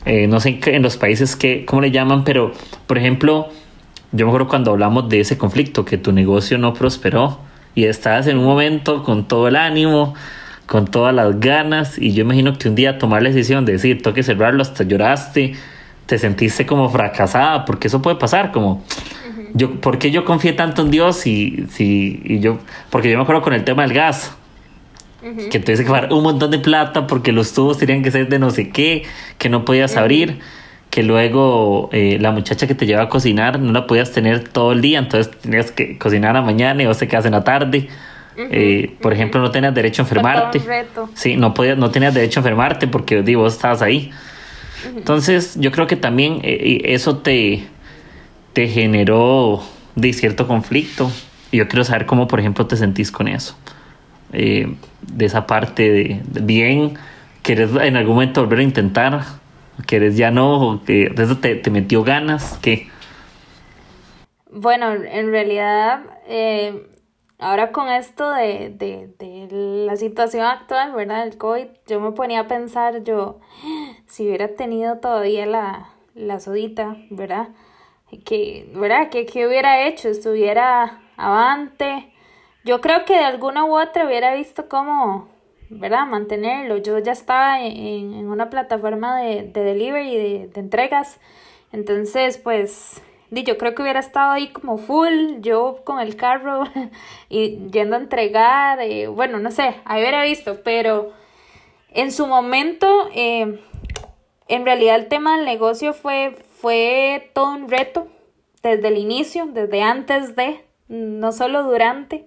eh, 0.06 0.28
no 0.28 0.40
sé 0.40 0.60
en 0.66 0.82
los 0.82 0.98
países 0.98 1.36
que, 1.36 1.66
cómo 1.66 1.82
le 1.82 1.92
llaman, 1.92 2.24
pero 2.24 2.52
por 2.88 2.98
ejemplo, 2.98 3.50
yo 4.12 4.26
me 4.26 4.32
acuerdo 4.32 4.48
cuando 4.48 4.72
hablamos 4.72 5.08
de 5.08 5.20
ese 5.20 5.38
conflicto, 5.38 5.86
que 5.86 5.98
tu 6.00 6.12
negocio 6.12 6.58
no 6.58 6.74
prosperó 6.74 7.40
y 7.76 7.86
estabas 7.86 8.28
en 8.28 8.38
un 8.38 8.46
momento 8.46 9.04
con 9.04 9.28
todo 9.28 9.48
el 9.48 9.56
ánimo, 9.56 10.16
con 10.66 10.86
todas 10.86 11.14
las 11.14 11.40
ganas 11.40 11.98
y 11.98 12.14
yo 12.14 12.22
imagino 12.22 12.58
que 12.58 12.70
un 12.70 12.76
día 12.76 12.98
tomar 12.98 13.24
la 13.24 13.30
decisión 13.30 13.66
de 13.66 13.74
decir, 13.74 14.02
toque 14.02 14.24
cerrarlo, 14.24 14.62
hasta 14.62 14.84
lloraste, 14.84 15.54
te 16.06 16.18
sentiste 16.18 16.66
como 16.66 16.90
fracasada, 16.90 17.66
porque 17.66 17.88
eso 17.88 18.02
puede 18.02 18.18
pasar, 18.18 18.52
como, 18.52 18.84
yo, 19.54 19.80
¿por 19.82 20.00
qué 20.00 20.12
yo 20.12 20.26
confié 20.26 20.54
tanto 20.54 20.82
en 20.82 20.92
Dios 20.92 21.26
y, 21.28 21.66
si, 21.72 22.22
y 22.24 22.40
yo, 22.40 22.60
porque 22.90 23.10
yo 23.10 23.18
me 23.18 23.24
acuerdo 23.24 23.42
con 23.42 23.54
el 23.54 23.64
tema 23.64 23.84
del 23.84 23.94
gas, 23.94 24.36
que 25.22 25.60
tuviste 25.60 25.84
que 25.84 25.90
pagar 25.90 26.14
un 26.14 26.24
montón 26.24 26.50
de 26.50 26.60
plata 26.60 27.06
porque 27.06 27.32
los 27.32 27.54
tubos 27.54 27.78
tenían 27.78 28.02
que 28.04 28.12
ser 28.12 28.30
de 28.30 28.40
no 28.40 28.52
sé 28.52 28.70
qué, 28.70 29.04
que 29.38 29.50
no 29.50 29.66
podías 29.66 29.98
abrir, 29.98 30.40
que 30.90 31.04
luego 31.04 31.90
eh, 31.92 32.18
la 32.20 32.32
muchacha 32.32 32.68
que 32.68 32.76
te 32.76 32.86
lleva 32.86 33.04
a 33.04 33.10
cocinar 33.10 33.60
no 33.60 33.72
la 33.72 33.86
podías 33.86 34.12
tener 34.12 34.48
todo 34.48 34.72
el 34.72 34.82
día, 34.82 35.00
entonces 35.00 35.32
tenías 35.40 35.72
que 35.72 35.98
cocinar 35.98 36.36
a 36.36 36.42
mañana 36.42 36.82
y 36.82 36.86
vos 36.86 36.98
te 36.98 37.08
quedas 37.08 37.26
en 37.26 37.34
la 37.34 37.44
tarde 37.44 37.90
eh, 38.52 38.96
por 39.02 39.14
ejemplo, 39.14 39.42
no 39.42 39.52
tenías 39.52 39.74
derecho 39.74 40.02
a 40.02 40.06
enfermarte. 40.06 40.62
Sí, 41.14 41.36
no, 41.36 41.54
podías, 41.54 41.78
no 41.78 41.92
tenías 41.92 42.14
derecho 42.14 42.40
a 42.40 42.42
enfermarte 42.42 42.88
porque 42.88 43.22
digo, 43.22 43.42
vos 43.42 43.54
estabas 43.54 43.82
ahí. 43.82 44.12
Entonces, 44.96 45.58
yo 45.60 45.72
creo 45.72 45.88
que 45.88 45.98
también 45.98 46.40
eh, 46.44 46.82
eso 46.86 47.18
te, 47.18 47.66
te 48.54 48.68
generó 48.68 49.62
de 49.96 50.14
cierto 50.14 50.48
conflicto. 50.48 51.12
Y 51.52 51.58
yo 51.58 51.68
quiero 51.68 51.84
saber 51.84 52.06
cómo, 52.06 52.28
por 52.28 52.40
ejemplo, 52.40 52.66
te 52.66 52.78
sentís 52.78 53.12
con 53.12 53.28
eso. 53.28 53.56
De 54.32 54.78
esa 55.26 55.48
parte 55.48 55.92
de, 55.92 56.22
bien, 56.42 56.94
¿querés 57.42 57.72
en 57.82 57.98
algún 57.98 58.16
momento 58.16 58.42
volver 58.42 58.60
a 58.60 58.64
intentar? 58.64 59.24
¿Querés 59.88 60.18
ya 60.18 60.32
no? 60.32 60.82
que 60.86 61.12
¿Eso 61.16 61.38
te, 61.38 61.56
te 61.56 61.70
metió 61.70 62.04
ganas? 62.04 62.58
¿Qué? 62.62 62.88
Bueno, 64.52 64.94
en 64.94 65.32
realidad 65.32 66.02
Ahora 67.42 67.72
con 67.72 67.88
esto 67.88 68.30
de, 68.32 68.70
de, 68.70 69.08
de, 69.18 69.48
la 69.86 69.96
situación 69.96 70.44
actual, 70.44 70.92
¿verdad? 70.92 71.26
El 71.26 71.38
COVID, 71.38 71.68
yo 71.88 72.02
me 72.02 72.12
ponía 72.12 72.42
a 72.42 72.48
pensar, 72.50 73.02
yo, 73.04 73.40
si 74.08 74.28
hubiera 74.28 74.56
tenido 74.56 74.98
todavía 74.98 75.46
la, 75.46 75.90
la 76.16 76.42
sodita, 76.42 76.98
¿verdad? 77.10 77.48
Que, 78.26 78.70
¿verdad? 78.76 79.10
¿Qué, 79.10 79.26
¿Qué 79.26 79.48
hubiera 79.48 79.88
hecho? 79.88 80.10
Estuviera 80.10 81.02
avante. 81.16 82.12
Yo 82.66 82.82
creo 82.82 83.06
que 83.06 83.14
de 83.14 83.24
alguna 83.24 83.64
u 83.64 83.80
otra 83.80 84.06
hubiera 84.06 84.36
visto 84.36 84.68
cómo, 84.68 85.29
¿verdad? 85.70 86.06
Mantenerlo. 86.08 86.78
Yo 86.78 86.98
ya 87.00 87.12
estaba 87.12 87.62
en, 87.62 88.14
en 88.14 88.28
una 88.28 88.50
plataforma 88.50 89.20
de, 89.22 89.44
de 89.44 89.64
delivery, 89.64 90.16
de, 90.16 90.48
de 90.48 90.60
entregas. 90.60 91.20
Entonces, 91.72 92.38
pues, 92.38 93.02
yo 93.32 93.58
creo 93.58 93.76
que 93.76 93.82
hubiera 93.82 94.00
estado 94.00 94.32
ahí 94.32 94.50
como 94.50 94.78
full, 94.78 95.40
yo 95.42 95.82
con 95.84 96.00
el 96.00 96.16
carro 96.16 96.64
y 97.30 97.70
yendo 97.72 97.96
a 97.96 98.00
entregar, 98.00 98.80
eh, 98.82 99.08
bueno, 99.08 99.40
no 99.40 99.52
sé, 99.52 99.76
ahí 99.86 100.02
hubiera 100.02 100.24
visto, 100.24 100.62
pero 100.64 101.12
en 101.92 102.12
su 102.12 102.28
momento, 102.28 103.10
eh, 103.14 103.60
en 104.48 104.66
realidad 104.66 104.96
el 104.96 105.08
tema 105.08 105.38
del 105.38 105.46
negocio 105.46 105.94
fue, 105.94 106.36
fue 106.60 107.32
todo 107.34 107.54
un 107.54 107.70
reto 107.70 108.08
desde 108.64 108.88
el 108.88 108.98
inicio, 108.98 109.46
desde 109.46 109.82
antes 109.82 110.36
de, 110.36 110.66
no 110.88 111.32
solo 111.32 111.64
durante, 111.64 112.26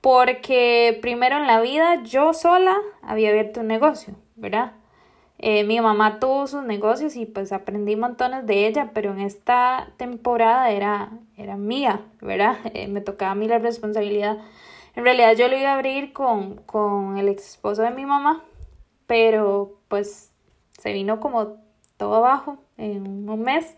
porque 0.00 0.98
primero 1.02 1.36
en 1.36 1.46
la 1.46 1.60
vida 1.60 2.02
yo 2.04 2.32
sola 2.32 2.76
había 3.02 3.30
abierto 3.30 3.60
un 3.60 3.66
negocio, 3.66 4.14
¿verdad? 4.36 4.72
Eh, 5.40 5.62
mi 5.62 5.80
mamá 5.80 6.18
tuvo 6.18 6.48
sus 6.48 6.64
negocios 6.64 7.14
y 7.14 7.24
pues 7.24 7.52
aprendí 7.52 7.94
montones 7.94 8.44
de 8.44 8.66
ella, 8.66 8.90
pero 8.92 9.12
en 9.12 9.20
esta 9.20 9.92
temporada 9.96 10.70
era, 10.70 11.10
era 11.36 11.56
mía, 11.56 12.02
¿verdad? 12.20 12.58
Eh, 12.74 12.88
me 12.88 13.00
tocaba 13.00 13.32
a 13.32 13.34
mí 13.36 13.46
la 13.46 13.58
responsabilidad. 13.58 14.38
En 14.96 15.04
realidad 15.04 15.34
yo 15.36 15.48
lo 15.48 15.56
iba 15.56 15.70
a 15.70 15.74
abrir 15.74 16.12
con, 16.12 16.56
con 16.62 17.18
el 17.18 17.28
ex 17.28 17.50
esposo 17.50 17.82
de 17.82 17.90
mi 17.92 18.04
mamá, 18.04 18.44
pero 19.06 19.78
pues 19.88 20.32
se 20.78 20.92
vino 20.92 21.20
como 21.20 21.56
todo 21.96 22.16
abajo 22.16 22.58
en 22.76 23.28
un 23.28 23.42
mes. 23.42 23.76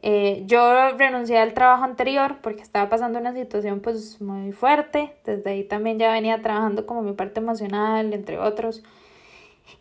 Eh, 0.00 0.44
yo 0.46 0.96
renuncié 0.96 1.38
al 1.38 1.54
trabajo 1.54 1.84
anterior 1.84 2.36
porque 2.40 2.62
estaba 2.62 2.88
pasando 2.88 3.18
una 3.18 3.32
situación 3.32 3.80
pues 3.80 4.20
muy 4.20 4.52
fuerte. 4.52 5.16
Desde 5.24 5.50
ahí 5.50 5.64
también 5.64 5.98
ya 5.98 6.12
venía 6.12 6.40
trabajando 6.40 6.86
como 6.86 7.02
mi 7.02 7.12
parte 7.12 7.40
emocional, 7.40 8.12
entre 8.12 8.38
otros. 8.38 8.82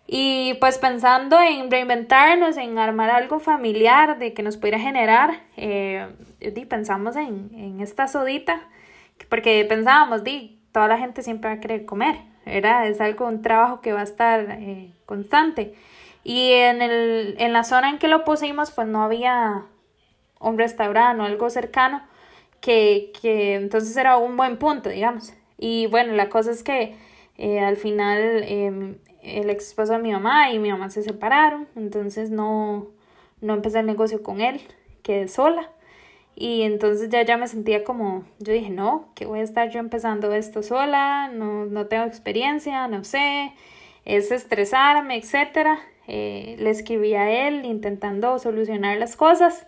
Y 0.07 0.55
pues 0.55 0.77
pensando 0.77 1.39
en 1.41 1.69
reinventarnos, 1.69 2.57
en 2.57 2.77
armar 2.77 3.09
algo 3.09 3.39
familiar 3.39 4.17
de 4.17 4.33
que 4.33 4.43
nos 4.43 4.57
pudiera 4.57 4.79
generar, 4.79 5.41
eh, 5.57 6.07
pensamos 6.69 7.15
en, 7.15 7.49
en, 7.53 7.81
esta 7.81 8.07
sodita, 8.07 8.61
porque 9.29 9.65
pensábamos, 9.67 10.23
di, 10.23 10.59
toda 10.71 10.87
la 10.87 10.97
gente 10.97 11.23
siempre 11.23 11.49
va 11.49 11.55
a 11.57 11.59
querer 11.59 11.85
comer, 11.85 12.15
era 12.45 12.87
Es 12.87 13.01
algo, 13.01 13.25
un 13.27 13.41
trabajo 13.41 13.81
que 13.81 13.91
va 13.93 14.01
a 14.01 14.03
estar 14.03 14.57
eh, 14.59 14.91
constante. 15.05 15.75
Y 16.23 16.51
en, 16.51 16.81
el, 16.81 17.35
en 17.39 17.53
la 17.53 17.63
zona 17.63 17.89
en 17.89 17.99
que 17.99 18.07
lo 18.07 18.23
pusimos, 18.23 18.71
pues 18.71 18.87
no 18.87 19.03
había 19.03 19.65
un 20.39 20.57
restaurante 20.57 21.21
o 21.21 21.25
algo 21.25 21.49
cercano, 21.49 22.01
que, 22.61 23.11
que 23.21 23.55
entonces 23.55 23.95
era 23.97 24.17
un 24.17 24.37
buen 24.37 24.57
punto, 24.57 24.89
digamos. 24.89 25.33
Y 25.57 25.87
bueno, 25.87 26.13
la 26.13 26.29
cosa 26.29 26.51
es 26.51 26.63
que 26.63 26.95
eh, 27.37 27.59
al 27.59 27.77
final 27.77 28.43
em, 28.43 28.97
el 29.21 29.49
ex 29.49 29.69
esposo 29.69 29.93
de 29.93 29.99
mi 29.99 30.11
mamá 30.11 30.51
y 30.51 30.59
mi 30.59 30.71
mamá 30.71 30.89
se 30.89 31.03
separaron, 31.03 31.67
entonces 31.75 32.29
no, 32.31 32.87
no 33.41 33.53
empecé 33.53 33.79
el 33.79 33.85
negocio 33.85 34.23
con 34.23 34.41
él, 34.41 34.61
quedé 35.03 35.27
sola. 35.27 35.69
Y 36.35 36.61
entonces 36.63 37.09
ya, 37.09 37.23
ya 37.23 37.35
me 37.37 37.47
sentía 37.47 37.83
como, 37.83 38.23
yo 38.39 38.53
dije, 38.53 38.69
no, 38.69 39.09
que 39.15 39.25
voy 39.25 39.39
a 39.39 39.43
estar 39.43 39.71
yo 39.71 39.79
empezando 39.79 40.31
esto 40.33 40.61
sola, 40.61 41.29
no, 41.33 41.65
no 41.65 41.87
tengo 41.87 42.05
experiencia, 42.05 42.87
no 42.87 43.03
sé, 43.03 43.53
es 44.05 44.31
estresarme, 44.31 45.17
etc. 45.17 45.79
Eh, 46.07 46.55
le 46.59 46.69
escribí 46.69 47.15
a 47.15 47.47
él 47.47 47.65
intentando 47.65 48.37
solucionar 48.37 48.97
las 48.97 49.15
cosas, 49.15 49.65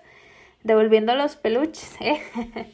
devolviendo 0.63 1.15
los 1.15 1.35
peluches. 1.35 1.95
¿eh? 2.01 2.21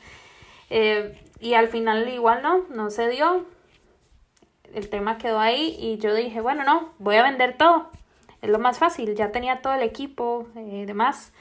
eh, 0.69 1.21
y 1.39 1.53
al 1.53 1.67
final 1.67 2.07
igual 2.09 2.41
no, 2.41 2.65
no 2.69 2.89
se 2.89 3.09
dio 3.09 3.45
el 4.75 4.89
tema 4.89 5.17
quedó 5.17 5.39
ahí 5.39 5.75
y 5.79 5.97
yo 5.97 6.13
dije, 6.13 6.41
bueno, 6.41 6.63
no, 6.63 6.93
voy 6.99 7.15
a 7.15 7.23
vender 7.23 7.57
todo. 7.57 7.89
Es 8.41 8.49
lo 8.49 8.59
más 8.59 8.77
fácil, 8.77 9.15
ya 9.15 9.31
tenía 9.31 9.61
todo 9.61 9.73
el 9.73 9.81
equipo 9.81 10.47
eh, 10.55 10.83
demás. 10.85 11.33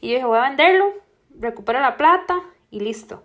Y 0.00 0.08
yo 0.08 0.14
dije, 0.14 0.26
voy 0.26 0.38
a 0.38 0.48
venderlo, 0.48 0.92
recupero 1.38 1.80
la 1.80 1.96
plata 1.96 2.40
y 2.70 2.80
listo. 2.80 3.22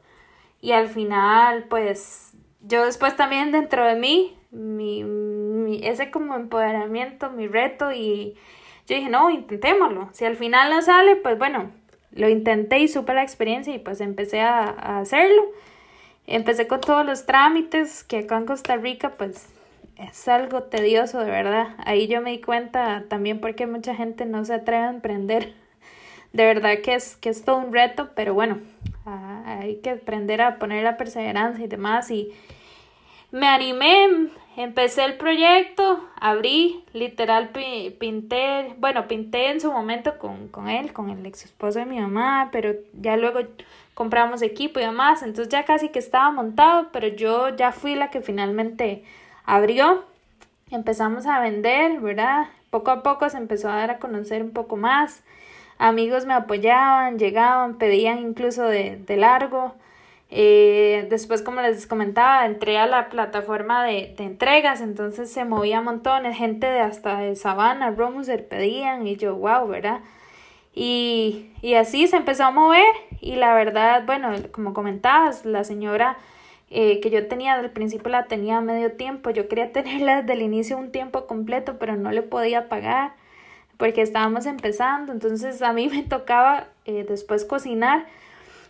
Y 0.60 0.74
al 0.74 0.90
final, 0.90 1.64
pues, 1.70 2.34
yo 2.62 2.86
después 2.86 3.16
también 3.16 3.52
dentro 3.52 3.86
de 3.86 3.96
mí, 3.96 4.38
mi, 4.52 5.04
mi, 5.04 5.86
ese 5.88 6.12
como 6.12 6.36
empoderamiento, 6.36 7.30
mi 7.30 7.48
reto 7.48 7.92
y 7.92 8.36
yo 8.86 8.96
dije, 8.96 9.10
no, 9.10 9.30
intentémoslo. 9.30 10.10
Si 10.12 10.26
al 10.26 10.36
final 10.36 10.70
no 10.70 10.82
sale, 10.82 11.16
pues 11.16 11.38
bueno, 11.38 11.72
lo 12.15 12.30
intenté 12.30 12.80
y 12.80 12.88
supe 12.88 13.13
la 13.13 13.23
experiencia 13.23 13.73
y 13.73 13.80
pues 13.80 14.02
empecé 14.02 14.41
a, 14.41 14.99
hacerlo. 14.99 15.43
Empecé 16.28 16.67
con 16.67 16.82
todos 16.82 17.06
los 17.06 17.26
trámites 17.26 18.04
que 18.04 18.19
acá 18.19 18.38
en 18.38 18.45
Costa 18.45 18.78
Rica 18.78 19.13
pues 19.17 19.49
es 19.97 20.28
algo 20.28 20.63
tedioso 20.63 21.19
de 21.19 21.32
verdad. 21.32 21.76
Ahí 21.86 22.08
yo 22.08 22.21
me 22.21 22.32
di 22.32 22.41
cuenta 22.41 23.04
también 23.10 23.39
porque 23.39 23.67
mucha 23.67 23.95
gente 23.95 24.26
no 24.26 24.45
se 24.45 24.56
atreve 24.56 24.84
a 24.84 24.89
emprender. 24.89 25.54
De 26.34 26.45
verdad 26.45 26.80
que 26.84 26.95
es, 26.95 27.15
que 27.17 27.30
es 27.30 27.45
todo 27.45 27.58
un 27.58 27.71
reto, 27.71 28.10
pero 28.15 28.34
bueno, 28.34 28.60
ah, 29.06 29.43
hay 29.45 29.76
que 29.76 29.91
aprender 29.91 30.41
a 30.41 30.58
poner 30.58 30.84
la 30.84 30.97
perseverancia 30.97 31.63
y 31.63 31.67
demás. 31.67 32.10
Y 32.10 32.34
me 33.30 33.45
animé, 33.45 34.30
empecé 34.56 35.04
el 35.06 35.18
proyecto, 35.18 36.04
abrí, 36.20 36.84
literal 36.94 37.50
pinté, 38.00 38.76
bueno, 38.78 39.08
pinté 39.08 39.50
en 39.50 39.62
su 39.62 39.72
momento 39.72 40.18
con, 40.18 40.48
con 40.48 40.70
él, 40.70 40.94
con 40.94 41.10
el 41.10 41.26
ex 41.26 41.46
esposo 41.46 41.80
de 41.80 41.86
mi 41.86 42.00
mamá, 42.00 42.50
pero 42.52 42.74
ya 42.94 43.18
luego 43.18 43.39
compramos 43.94 44.42
equipo 44.42 44.80
y 44.80 44.84
demás, 44.84 45.24
entonces 45.24 45.50
ya 45.50 45.66
casi 45.66 45.89
que 45.89 46.00
estaba 46.00 46.32
montado, 46.32 46.89
pero 46.92 47.08
yo 47.08 47.56
ya 47.56 47.72
fui 47.72 47.96
la 47.96 48.10
que 48.10 48.22
finalmente 48.22 49.04
abrió, 49.46 50.04
empezamos 50.72 51.26
a 51.26 51.39
vender, 51.39 52.00
¿verdad? 52.00 52.48
Poco 52.70 52.92
a 52.92 53.04
poco 53.04 53.30
se 53.30 53.38
empezó 53.38 53.70
a 53.70 53.76
dar 53.76 53.92
a 53.92 54.00
conocer 54.00 54.42
un 54.42 54.52
poco 54.52 54.78
más, 54.78 55.24
amigos 55.78 56.26
me 56.26 56.34
apoyaban, 56.34 57.20
llegaban, 57.20 57.78
pedían 57.78 58.20
incluso 58.20 58.63
de, 58.63 58.98
de 58.98 59.18
largo, 59.18 59.76
eh, 60.36 61.06
después, 61.12 61.43
como 61.43 61.62
les 61.62 61.86
comentaba, 61.86 62.48
entré 62.48 62.80
a 62.80 62.88
la 62.88 63.10
plataforma 63.10 63.86
de, 63.86 64.15
entregas, 64.17 64.82
entonces 64.82 65.32
se 65.32 65.46
movía 65.46 65.80
montones, 65.82 66.36
gente 66.36 66.65
de 66.65 66.80
hasta 66.80 67.19
de 67.19 67.36
Sabana, 67.36 67.91
Romuser 67.91 68.48
pedían 68.48 69.06
y 69.06 69.15
yo, 69.15 69.36
wow, 69.36 69.67
¿verdad? 69.67 70.02
Y, 70.74 71.52
así 71.80 72.08
se 72.08 72.17
empezó 72.17 72.46
a 72.46 72.52
mover 72.52 72.96
y 73.22 73.36
la 73.36 73.54
verdad, 73.54 74.08
bueno, 74.08 74.32
como 74.52 74.74
comentabas, 74.74 75.46
la 75.46 75.63
señora 75.63 76.17
eh, 76.72 77.00
que 77.00 77.12
yo 77.12 77.28
tenía 77.28 77.56
del 77.58 77.69
principio 77.69 78.10
la 78.10 78.26
tenía 78.26 78.60
medio 78.60 78.93
tiempo, 78.93 79.30
yo 79.30 79.48
quería 79.48 79.72
tenerla 79.72 80.22
desde 80.24 80.34
el 80.34 80.41
inicio 80.41 80.80
un 80.80 80.91
tiempo 80.91 81.28
completo, 81.28 81.78
pero 81.78 81.96
no 81.96 82.12
le 82.12 82.24
podía 82.24 82.69
pagar 82.69 83.13
porque 83.78 84.02
estábamos 84.02 84.48
empezando, 84.48 85.12
entonces 85.12 85.62
a 85.62 85.74
mí 85.74 85.89
me 85.89 86.02
tocaba 86.02 86.69
eh, 86.86 87.06
después 87.08 87.46
cocinar 87.46 88.08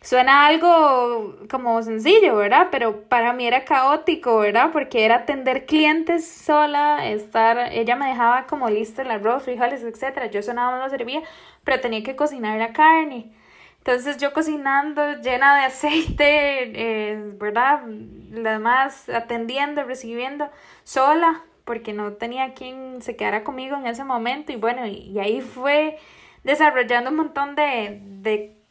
Suena 0.04 0.48
algo 0.48 1.38
como 1.50 1.82
sencillo, 1.82 2.36
¿verdad? 2.36 2.68
Pero 2.72 3.04
para 3.04 3.32
mí 3.32 3.48
era 3.48 3.64
caótico, 3.64 4.40
¿verdad? 4.40 4.72
Porque 4.74 5.06
era 5.06 5.16
atender 5.16 5.66
clientes 5.66 6.28
sola, 6.28 7.08
estar, 7.08 7.72
ella 7.72 7.96
me 7.96 8.08
dejaba 8.08 8.46
como 8.46 8.70
listo 8.70 9.02
el 9.02 9.12
arroz, 9.12 9.44
frijoles, 9.44 9.82
etcétera. 9.82 10.26
Yo 10.26 10.44
sonaba 10.44 10.78
no 10.78 10.84
lo 10.84 10.90
servía, 10.90 11.22
pero 11.64 11.80
tenía 11.80 12.04
que 12.04 12.18
cocinar 12.18 12.60
la 12.60 12.74
carne. 12.74 13.32
Entonces 13.78 14.18
yo 14.18 14.34
cocinando 14.34 15.22
llena 15.22 15.58
de 15.60 15.66
aceite, 15.68 16.24
eh, 16.24 17.18
¿verdad? 17.40 17.84
Lo 17.86 18.50
demás 18.50 19.08
atendiendo, 19.08 19.86
recibiendo 19.86 20.50
sola, 20.84 21.44
porque 21.64 21.94
no 21.94 22.12
tenía 22.14 22.54
quien 22.56 23.02
se 23.02 23.16
quedara 23.16 23.46
conmigo 23.46 23.78
en 23.78 23.88
ese 23.88 24.04
momento. 24.04 24.52
Y 24.52 24.58
bueno, 24.58 24.86
y, 24.86 25.18
ahí 25.20 25.40
fue 25.40 25.98
desarrollando 26.44 27.10
un 27.10 27.16
montón 27.16 27.56
de, 27.56 28.02
de 28.04 28.63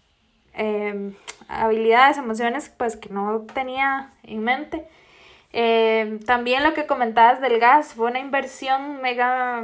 Em, 0.54 1.14
habilidades, 1.48 2.18
emociones, 2.18 2.72
pues 2.76 2.96
que 2.96 3.08
no 3.08 3.46
tenía 3.54 4.10
en 4.22 4.42
mente. 4.42 4.86
Em, 5.52 6.18
también 6.20 6.62
lo 6.62 6.74
que 6.74 6.86
comentabas 6.86 7.40
del 7.40 7.58
gas 7.58 7.94
fue 7.94 8.10
una 8.10 8.20
inversión 8.20 9.00
mega, 9.02 9.62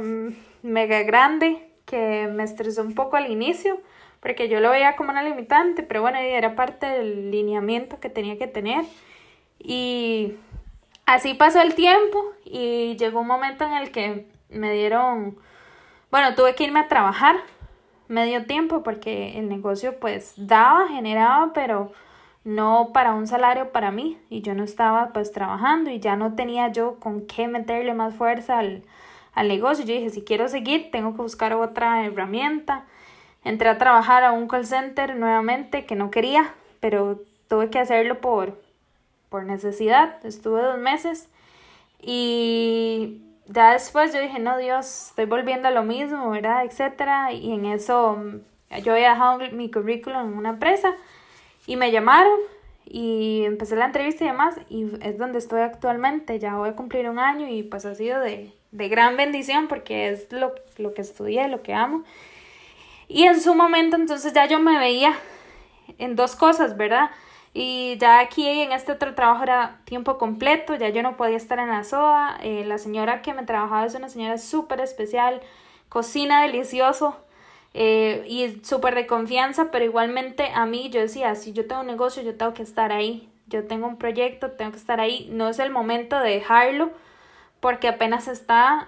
mega 0.61 1.03
grande 1.03 1.69
que 1.85 2.27
me 2.27 2.43
estresó 2.43 2.83
un 2.83 2.93
poco 2.95 3.17
al 3.17 3.31
inicio, 3.31 3.81
porque 4.19 4.49
yo 4.49 4.59
lo 4.59 4.69
veía 4.71 4.95
como 4.95 5.11
una 5.11 5.23
limitante, 5.23 5.83
pero 5.83 6.01
bueno, 6.01 6.19
era 6.19 6.55
parte 6.55 6.85
del 6.85 7.31
lineamiento 7.31 7.99
que 7.99 8.09
tenía 8.09 8.37
que 8.37 8.47
tener. 8.47 8.85
Y 9.59 10.35
así 11.05 11.33
pasó 11.33 11.61
el 11.61 11.75
tiempo 11.75 12.23
y 12.45 12.95
llegó 12.97 13.21
un 13.21 13.27
momento 13.27 13.65
en 13.65 13.73
el 13.73 13.91
que 13.91 14.27
me 14.49 14.71
dieron, 14.73 15.37
bueno, 16.11 16.35
tuve 16.35 16.55
que 16.55 16.63
irme 16.65 16.79
a 16.81 16.87
trabajar 16.87 17.37
medio 18.09 18.45
tiempo 18.45 18.83
porque 18.83 19.39
el 19.39 19.47
negocio 19.47 19.97
pues 19.99 20.33
daba, 20.35 20.89
generaba, 20.89 21.53
pero 21.53 21.93
no 22.43 22.89
para 22.93 23.13
un 23.13 23.27
salario 23.27 23.71
para 23.71 23.91
mí 23.91 24.17
y 24.29 24.41
yo 24.41 24.53
no 24.55 24.63
estaba 24.63 25.13
pues 25.13 25.31
trabajando 25.31 25.91
y 25.91 25.99
ya 25.99 26.15
no 26.15 26.35
tenía 26.35 26.69
yo 26.71 26.95
con 26.99 27.25
qué 27.25 27.47
meterle 27.47 27.93
más 27.93 28.15
fuerza 28.15 28.59
al, 28.59 28.83
al 29.33 29.47
negocio. 29.47 29.85
Yo 29.85 29.93
dije, 29.93 30.09
si 30.09 30.23
quiero 30.23 30.49
seguir, 30.49 30.91
tengo 30.91 31.15
que 31.15 31.21
buscar 31.21 31.53
otra 31.53 32.05
herramienta. 32.05 32.85
Entré 33.43 33.69
a 33.69 33.77
trabajar 33.77 34.23
a 34.23 34.31
un 34.31 34.47
call 34.47 34.65
center 34.65 35.15
nuevamente 35.15 35.85
que 35.85 35.95
no 35.95 36.11
quería, 36.11 36.53
pero 36.79 37.21
tuve 37.47 37.69
que 37.69 37.79
hacerlo 37.79 38.19
por, 38.19 38.59
por 39.29 39.45
necesidad. 39.45 40.25
Estuve 40.25 40.61
dos 40.61 40.77
meses 40.77 41.29
y 42.01 43.21
ya 43.51 43.73
después 43.73 44.13
yo 44.13 44.21
dije, 44.21 44.37
no, 44.37 44.59
Dios, 44.59 45.07
estoy 45.09 45.25
volviendo 45.25 45.67
a 45.67 45.71
lo 45.71 45.83
mismo, 45.83 46.29
¿verdad? 46.29 46.63
Etcétera. 46.65 47.33
Y 47.33 47.51
en 47.51 47.65
eso 47.65 48.15
mm, 48.15 48.81
yo 48.83 48.93
había 48.93 49.09
dejado 49.09 49.39
mi 49.51 49.71
currículum 49.71 50.21
en 50.21 50.37
una 50.37 50.49
empresa 50.49 50.95
y 51.65 51.75
me 51.75 51.91
llamaron 51.91 52.39
y 52.85 53.43
empecé 53.45 53.75
la 53.75 53.85
entrevista 53.85 54.23
y 54.23 54.27
demás 54.27 54.55
y 54.69 54.87
es 55.01 55.17
donde 55.17 55.39
estoy 55.39 55.61
actualmente. 55.61 56.37
Ya 56.37 56.57
voy 56.57 56.69
a 56.69 56.75
cumplir 56.75 57.09
un 57.09 57.17
año 57.17 57.47
y 57.47 57.63
pues 57.63 57.85
ha 57.85 57.95
sido 57.95 58.19
de, 58.19 58.53
de 58.71 58.87
gran 58.87 59.17
bendición 59.17 59.67
porque 59.67 60.09
es 60.09 60.31
lo, 60.31 60.53
lo 60.77 60.93
que 60.93 61.01
estudié, 61.01 61.47
lo 61.47 61.63
que 61.63 61.73
amo. 61.73 62.03
Y 63.07 63.23
en 63.23 63.41
su 63.41 63.55
momento 63.55 63.95
entonces 63.95 64.31
ya 64.31 64.45
yo 64.45 64.59
me 64.59 64.77
veía 64.77 65.15
en 65.97 66.15
dos 66.15 66.35
cosas, 66.35 66.77
¿verdad? 66.77 67.09
Y 67.53 67.97
ya 67.97 68.19
aquí 68.19 68.47
en 68.47 68.71
este 68.71 68.91
otro 68.91 69.15
trabajo 69.15 69.43
era 69.43 69.79
tiempo 69.85 70.17
completo, 70.17 70.75
ya 70.75 70.89
yo 70.89 71.01
no 71.01 71.17
podía 71.17 71.37
estar 71.37 71.59
en 71.59 71.69
la 71.69 71.83
SOA. 71.83 72.37
Eh, 72.43 72.63
la 72.65 72.77
señora 72.77 73.21
que 73.21 73.33
me 73.33 73.43
trabajaba 73.43 73.85
es 73.85 73.95
una 73.95 74.09
señora 74.09 74.37
súper 74.37 74.81
especial, 74.81 75.41
cocina 75.89 76.43
delicioso 76.43 77.17
eh, 77.73 78.23
y 78.27 78.63
súper 78.63 78.95
de 78.95 79.07
confianza, 79.07 79.71
pero 79.71 79.85
igualmente 79.85 80.51
a 80.53 80.65
mí 80.65 80.89
yo 80.89 81.01
decía, 81.01 81.35
si 81.35 81.53
yo 81.53 81.67
tengo 81.67 81.81
un 81.81 81.87
negocio, 81.87 82.23
yo 82.23 82.35
tengo 82.35 82.53
que 82.53 82.63
estar 82.63 82.91
ahí. 82.91 83.29
Yo 83.47 83.65
tengo 83.65 83.87
un 83.87 83.97
proyecto, 83.97 84.51
tengo 84.51 84.71
que 84.71 84.77
estar 84.77 84.99
ahí. 84.99 85.27
No 85.31 85.49
es 85.49 85.57
el 85.59 85.71
momento 85.71 86.19
de 86.19 86.31
dejarlo 86.31 86.91
porque 87.59 87.87
apenas 87.87 88.27
está 88.27 88.87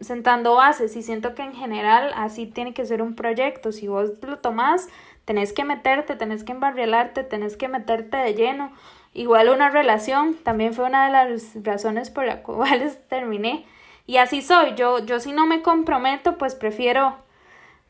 sentando 0.00 0.54
bases 0.54 0.96
y 0.96 1.02
siento 1.02 1.34
que 1.34 1.42
en 1.42 1.54
general 1.54 2.12
así 2.14 2.46
tiene 2.46 2.72
que 2.72 2.86
ser 2.86 3.02
un 3.02 3.14
proyecto. 3.14 3.72
Si 3.72 3.86
vos 3.88 4.12
lo 4.22 4.38
tomás 4.38 4.88
tenés 5.28 5.52
que 5.52 5.62
meterte, 5.62 6.16
tenés 6.16 6.42
que 6.42 6.52
embarrialarte, 6.52 7.22
tenés 7.22 7.58
que 7.58 7.68
meterte 7.68 8.16
de 8.16 8.32
lleno. 8.32 8.72
Igual 9.12 9.50
una 9.50 9.68
relación 9.68 10.36
también 10.36 10.72
fue 10.72 10.86
una 10.86 11.04
de 11.04 11.12
las 11.12 11.52
razones 11.62 12.08
por 12.08 12.24
las 12.24 12.40
cuales 12.42 13.06
terminé. 13.08 13.66
Y 14.06 14.16
así 14.16 14.40
soy, 14.40 14.74
yo, 14.74 15.00
yo 15.00 15.20
si 15.20 15.32
no 15.32 15.46
me 15.46 15.60
comprometo, 15.60 16.38
pues 16.38 16.54
prefiero 16.54 17.14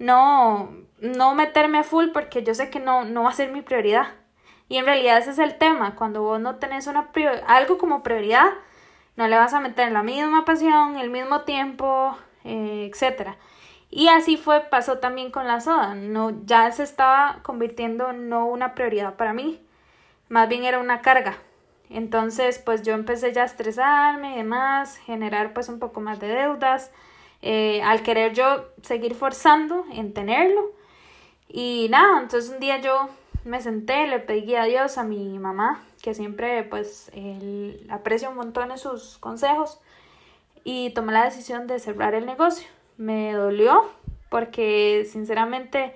no, 0.00 0.68
no 0.98 1.36
meterme 1.36 1.78
a 1.78 1.84
full 1.84 2.08
porque 2.12 2.42
yo 2.42 2.54
sé 2.54 2.70
que 2.70 2.80
no, 2.80 3.04
no 3.04 3.22
va 3.22 3.30
a 3.30 3.34
ser 3.34 3.52
mi 3.52 3.62
prioridad. 3.62 4.08
Y 4.68 4.78
en 4.78 4.86
realidad 4.86 5.18
ese 5.18 5.30
es 5.30 5.38
el 5.38 5.58
tema, 5.58 5.94
cuando 5.94 6.22
vos 6.22 6.40
no 6.40 6.56
tenés 6.56 6.88
una 6.88 7.08
algo 7.46 7.78
como 7.78 8.02
prioridad, 8.02 8.48
no 9.14 9.28
le 9.28 9.36
vas 9.36 9.54
a 9.54 9.60
meter 9.60 9.92
la 9.92 10.02
misma 10.02 10.44
pasión, 10.44 10.96
el 10.96 11.10
mismo 11.10 11.42
tiempo, 11.42 12.18
eh, 12.42 12.90
etcétera. 12.92 13.36
Y 13.98 14.06
así 14.06 14.36
fue, 14.36 14.60
pasó 14.60 14.98
también 14.98 15.32
con 15.32 15.48
la 15.48 15.58
soda. 15.58 15.96
No, 15.96 16.30
ya 16.44 16.70
se 16.70 16.84
estaba 16.84 17.40
convirtiendo 17.42 18.12
no 18.12 18.46
una 18.46 18.76
prioridad 18.76 19.16
para 19.16 19.32
mí, 19.32 19.60
más 20.28 20.48
bien 20.48 20.62
era 20.62 20.78
una 20.78 21.00
carga. 21.00 21.36
Entonces, 21.90 22.60
pues 22.60 22.82
yo 22.82 22.94
empecé 22.94 23.32
ya 23.32 23.42
a 23.42 23.46
estresarme 23.46 24.34
y 24.34 24.36
demás, 24.36 24.98
generar 24.98 25.52
pues 25.52 25.68
un 25.68 25.80
poco 25.80 26.00
más 26.00 26.20
de 26.20 26.28
deudas, 26.28 26.92
eh, 27.42 27.82
al 27.82 28.04
querer 28.04 28.34
yo 28.34 28.66
seguir 28.82 29.16
forzando 29.16 29.84
en 29.90 30.14
tenerlo. 30.14 30.70
Y 31.48 31.88
nada, 31.90 32.20
entonces 32.20 32.50
un 32.50 32.60
día 32.60 32.80
yo 32.80 33.08
me 33.44 33.60
senté, 33.60 34.06
le 34.06 34.20
pedí 34.20 34.54
a 34.54 34.62
Dios, 34.62 34.96
a 34.96 35.02
mi 35.02 35.40
mamá, 35.40 35.82
que 36.02 36.14
siempre 36.14 36.62
pues 36.62 37.10
aprecio 37.90 38.30
un 38.30 38.36
montón 38.36 38.78
sus 38.78 39.18
consejos, 39.18 39.80
y 40.62 40.90
tomé 40.90 41.12
la 41.12 41.24
decisión 41.24 41.66
de 41.66 41.80
cerrar 41.80 42.14
el 42.14 42.26
negocio 42.26 42.77
me 42.98 43.32
dolió 43.32 43.90
porque 44.28 45.06
sinceramente 45.10 45.94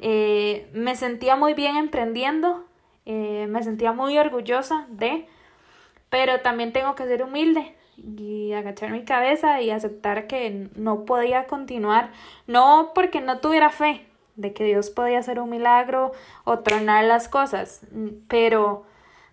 eh, 0.00 0.68
me 0.72 0.96
sentía 0.96 1.36
muy 1.36 1.54
bien 1.54 1.76
emprendiendo, 1.76 2.64
eh, 3.06 3.46
me 3.48 3.62
sentía 3.62 3.92
muy 3.92 4.18
orgullosa 4.18 4.86
de, 4.88 5.28
pero 6.08 6.40
también 6.40 6.72
tengo 6.72 6.94
que 6.94 7.06
ser 7.06 7.22
humilde 7.22 7.76
y 7.96 8.52
agachar 8.54 8.90
mi 8.90 9.04
cabeza 9.04 9.60
y 9.60 9.70
aceptar 9.70 10.26
que 10.26 10.68
no 10.74 11.04
podía 11.04 11.46
continuar, 11.46 12.10
no 12.46 12.92
porque 12.94 13.20
no 13.20 13.38
tuviera 13.38 13.70
fe 13.70 14.06
de 14.36 14.54
que 14.54 14.64
Dios 14.64 14.90
podía 14.90 15.18
hacer 15.18 15.38
un 15.38 15.50
milagro 15.50 16.12
o 16.44 16.60
tronar 16.60 17.04
las 17.04 17.28
cosas, 17.28 17.82
pero 18.26 18.86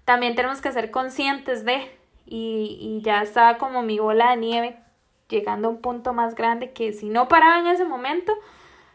también 0.04 0.36
tenemos 0.36 0.60
que 0.60 0.74
ser 0.74 0.92
conscientes 0.92 1.64
de, 1.64 1.90
y, 2.26 2.78
y 2.82 3.02
ya 3.04 3.22
estaba 3.22 3.58
como 3.58 3.84
mi 3.84 4.00
bola 4.00 4.32
de 4.32 4.38
nieve 4.38 4.87
llegando 5.30 5.68
a 5.68 5.72
un 5.72 5.82
punto 5.82 6.14
más 6.14 6.36
grande 6.36 6.72
que 6.72 6.94
si 6.94 7.10
no 7.10 7.28
paraba 7.28 7.60
en 7.60 7.68
ese 7.68 7.86
momento, 7.86 8.34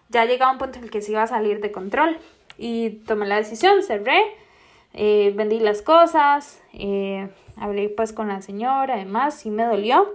ya 0.08 0.24
llegaba 0.24 0.52
un 0.52 0.58
punto 0.58 0.78
en 0.78 0.84
el 0.84 0.90
que 0.90 1.02
se 1.02 1.12
iba 1.12 1.22
a 1.22 1.26
salir 1.26 1.60
de 1.60 1.72
control. 1.72 2.18
Y 2.58 2.90
tomé 3.06 3.26
la 3.26 3.36
decisión, 3.36 3.82
cerré, 3.82 4.20
eh, 4.92 5.32
vendí 5.34 5.58
las 5.58 5.82
cosas, 5.82 6.62
eh, 6.74 7.28
hablé 7.56 7.88
pues 7.88 8.12
con 8.12 8.28
la 8.28 8.42
señora, 8.42 8.94
además, 8.94 9.34
sí 9.34 9.50
me 9.50 9.64
dolió, 9.64 10.14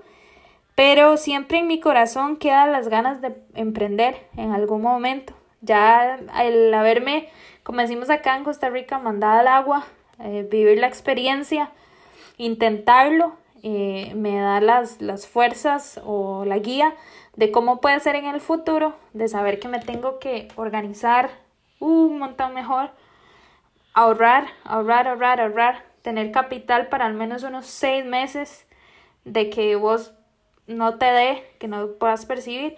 pero 0.75 1.17
siempre 1.17 1.59
en 1.59 1.67
mi 1.67 1.79
corazón 1.79 2.37
quedan 2.37 2.71
las 2.71 2.87
ganas 2.87 3.21
de 3.21 3.35
emprender 3.55 4.27
en 4.37 4.51
algún 4.51 4.81
momento. 4.81 5.33
Ya 5.61 6.19
el 6.39 6.71
haberme, 6.73 7.29
como 7.63 7.81
decimos 7.81 8.11
acá 8.11 8.37
en 8.37 8.43
Costa 8.43 8.69
Rica, 8.69 8.99
mandado 8.99 9.39
al 9.39 9.47
agua, 9.47 9.87
eh, 10.19 10.47
vivir 10.49 10.79
la 10.79 10.87
experiencia, 10.87 11.71
intentarlo, 12.37 13.33
eh, 13.69 14.13
me 14.15 14.39
da 14.39 14.61
las, 14.61 15.01
las 15.01 15.27
fuerzas 15.27 15.99
o 16.05 16.45
la 16.45 16.57
guía 16.57 16.95
de 17.35 17.51
cómo 17.51 17.81
puede 17.81 17.99
ser 17.99 18.15
en 18.15 18.25
el 18.25 18.39
futuro, 18.39 18.95
de 19.11 19.27
saber 19.27 19.59
que 19.59 19.67
me 19.67 19.79
tengo 19.79 20.19
que 20.19 20.47
organizar 20.55 21.29
un 21.79 22.17
montón 22.17 22.53
mejor, 22.53 22.91
ahorrar, 23.93 24.47
ahorrar, 24.63 25.09
ahorrar, 25.09 25.41
ahorrar, 25.41 25.83
tener 26.01 26.31
capital 26.31 26.87
para 26.87 27.07
al 27.07 27.13
menos 27.13 27.43
unos 27.43 27.65
seis 27.65 28.05
meses 28.05 28.65
de 29.25 29.49
que 29.49 29.75
vos 29.75 30.13
no 30.65 30.97
te 30.97 31.07
dé, 31.07 31.43
que 31.59 31.67
no 31.67 31.91
puedas 31.99 32.25
percibir. 32.25 32.77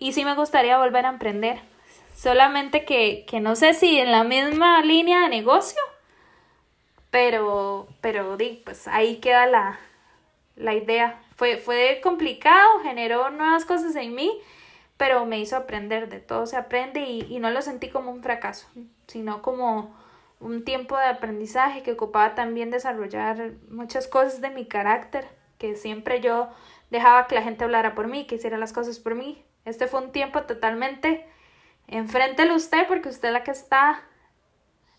Y 0.00 0.12
sí 0.12 0.24
me 0.24 0.34
gustaría 0.34 0.76
volver 0.76 1.06
a 1.06 1.10
emprender. 1.10 1.60
Solamente 2.16 2.84
que, 2.84 3.24
que 3.28 3.38
no 3.38 3.54
sé 3.54 3.74
si 3.74 4.00
en 4.00 4.10
la 4.10 4.24
misma 4.24 4.82
línea 4.82 5.20
de 5.20 5.28
negocio, 5.28 5.80
pero, 7.10 7.86
pero 8.00 8.36
pues 8.64 8.88
ahí 8.88 9.18
queda 9.18 9.46
la, 9.46 9.78
la 10.56 10.74
idea. 10.74 11.22
Fue, 11.36 11.58
fue 11.58 12.00
complicado, 12.02 12.80
generó 12.82 13.30
nuevas 13.30 13.64
cosas 13.64 13.94
en 13.96 14.14
mí, 14.14 14.40
pero 14.96 15.26
me 15.26 15.38
hizo 15.38 15.56
aprender, 15.56 16.08
de 16.08 16.20
todo 16.20 16.46
se 16.46 16.56
aprende 16.56 17.00
y, 17.00 17.26
y 17.28 17.38
no 17.38 17.50
lo 17.50 17.62
sentí 17.62 17.88
como 17.88 18.10
un 18.10 18.22
fracaso, 18.22 18.68
sino 19.06 19.42
como 19.42 19.94
un 20.40 20.64
tiempo 20.64 20.96
de 20.96 21.06
aprendizaje 21.06 21.82
que 21.82 21.92
ocupaba 21.92 22.34
también 22.34 22.70
desarrollar 22.70 23.52
muchas 23.70 24.08
cosas 24.08 24.40
de 24.40 24.50
mi 24.50 24.66
carácter, 24.66 25.28
que 25.58 25.76
siempre 25.76 26.20
yo 26.20 26.48
dejaba 26.90 27.26
que 27.26 27.34
la 27.34 27.42
gente 27.42 27.64
hablara 27.64 27.94
por 27.94 28.08
mí, 28.08 28.26
que 28.26 28.36
hiciera 28.36 28.58
las 28.58 28.72
cosas 28.72 28.98
por 28.98 29.14
mí. 29.14 29.44
Este 29.64 29.86
fue 29.86 30.00
un 30.00 30.12
tiempo 30.12 30.42
totalmente 30.42 31.26
enfréntelo 31.88 32.54
usted 32.54 32.86
porque 32.88 33.08
usted 33.08 33.28
es 33.28 33.32
la 33.32 33.44
que 33.44 33.50
está 33.50 34.02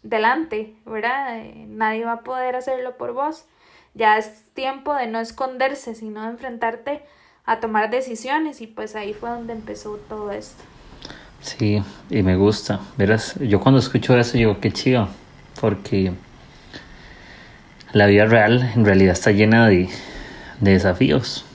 delante, 0.04 0.76
¿verdad? 0.86 1.39
Eh, 1.39 1.65
nadie 1.67 2.06
va 2.06 2.13
a 2.13 2.24
poder 2.24 2.56
hacerlo 2.56 2.98
por 2.98 3.13
vos. 3.13 3.48
Ya 3.98 4.18
es 4.18 4.44
tiempo 4.54 4.94
de 4.94 5.08
no 5.08 5.20
esconderse, 5.20 5.96
sino 5.96 6.22
de 6.22 6.30
enfrentarte 6.30 7.02
a 7.46 7.60
tomar 7.60 7.90
decisiones 7.90 8.62
y 8.62 8.68
pues 8.68 8.96
ahí 8.96 9.14
fue 9.14 9.30
donde 9.30 9.54
empezó 9.54 10.00
todo 10.08 10.32
esto. 10.32 10.64
Sí, 11.42 11.82
y 12.10 12.22
me 12.22 12.36
gusta. 12.36 12.80
Verás, 12.98 13.36
yo 13.40 13.60
cuando 13.60 13.80
escucho 13.80 14.18
eso 14.18 14.38
digo, 14.38 14.60
qué 14.60 14.72
chido, 14.72 15.08
porque 15.60 16.12
la 17.94 18.06
vida 18.06 18.26
real 18.26 18.72
en 18.76 18.86
realidad 18.86 19.14
está 19.14 19.32
llena 19.32 19.68
de, 19.68 19.90
de 20.60 20.72
desafíos. 20.72 21.46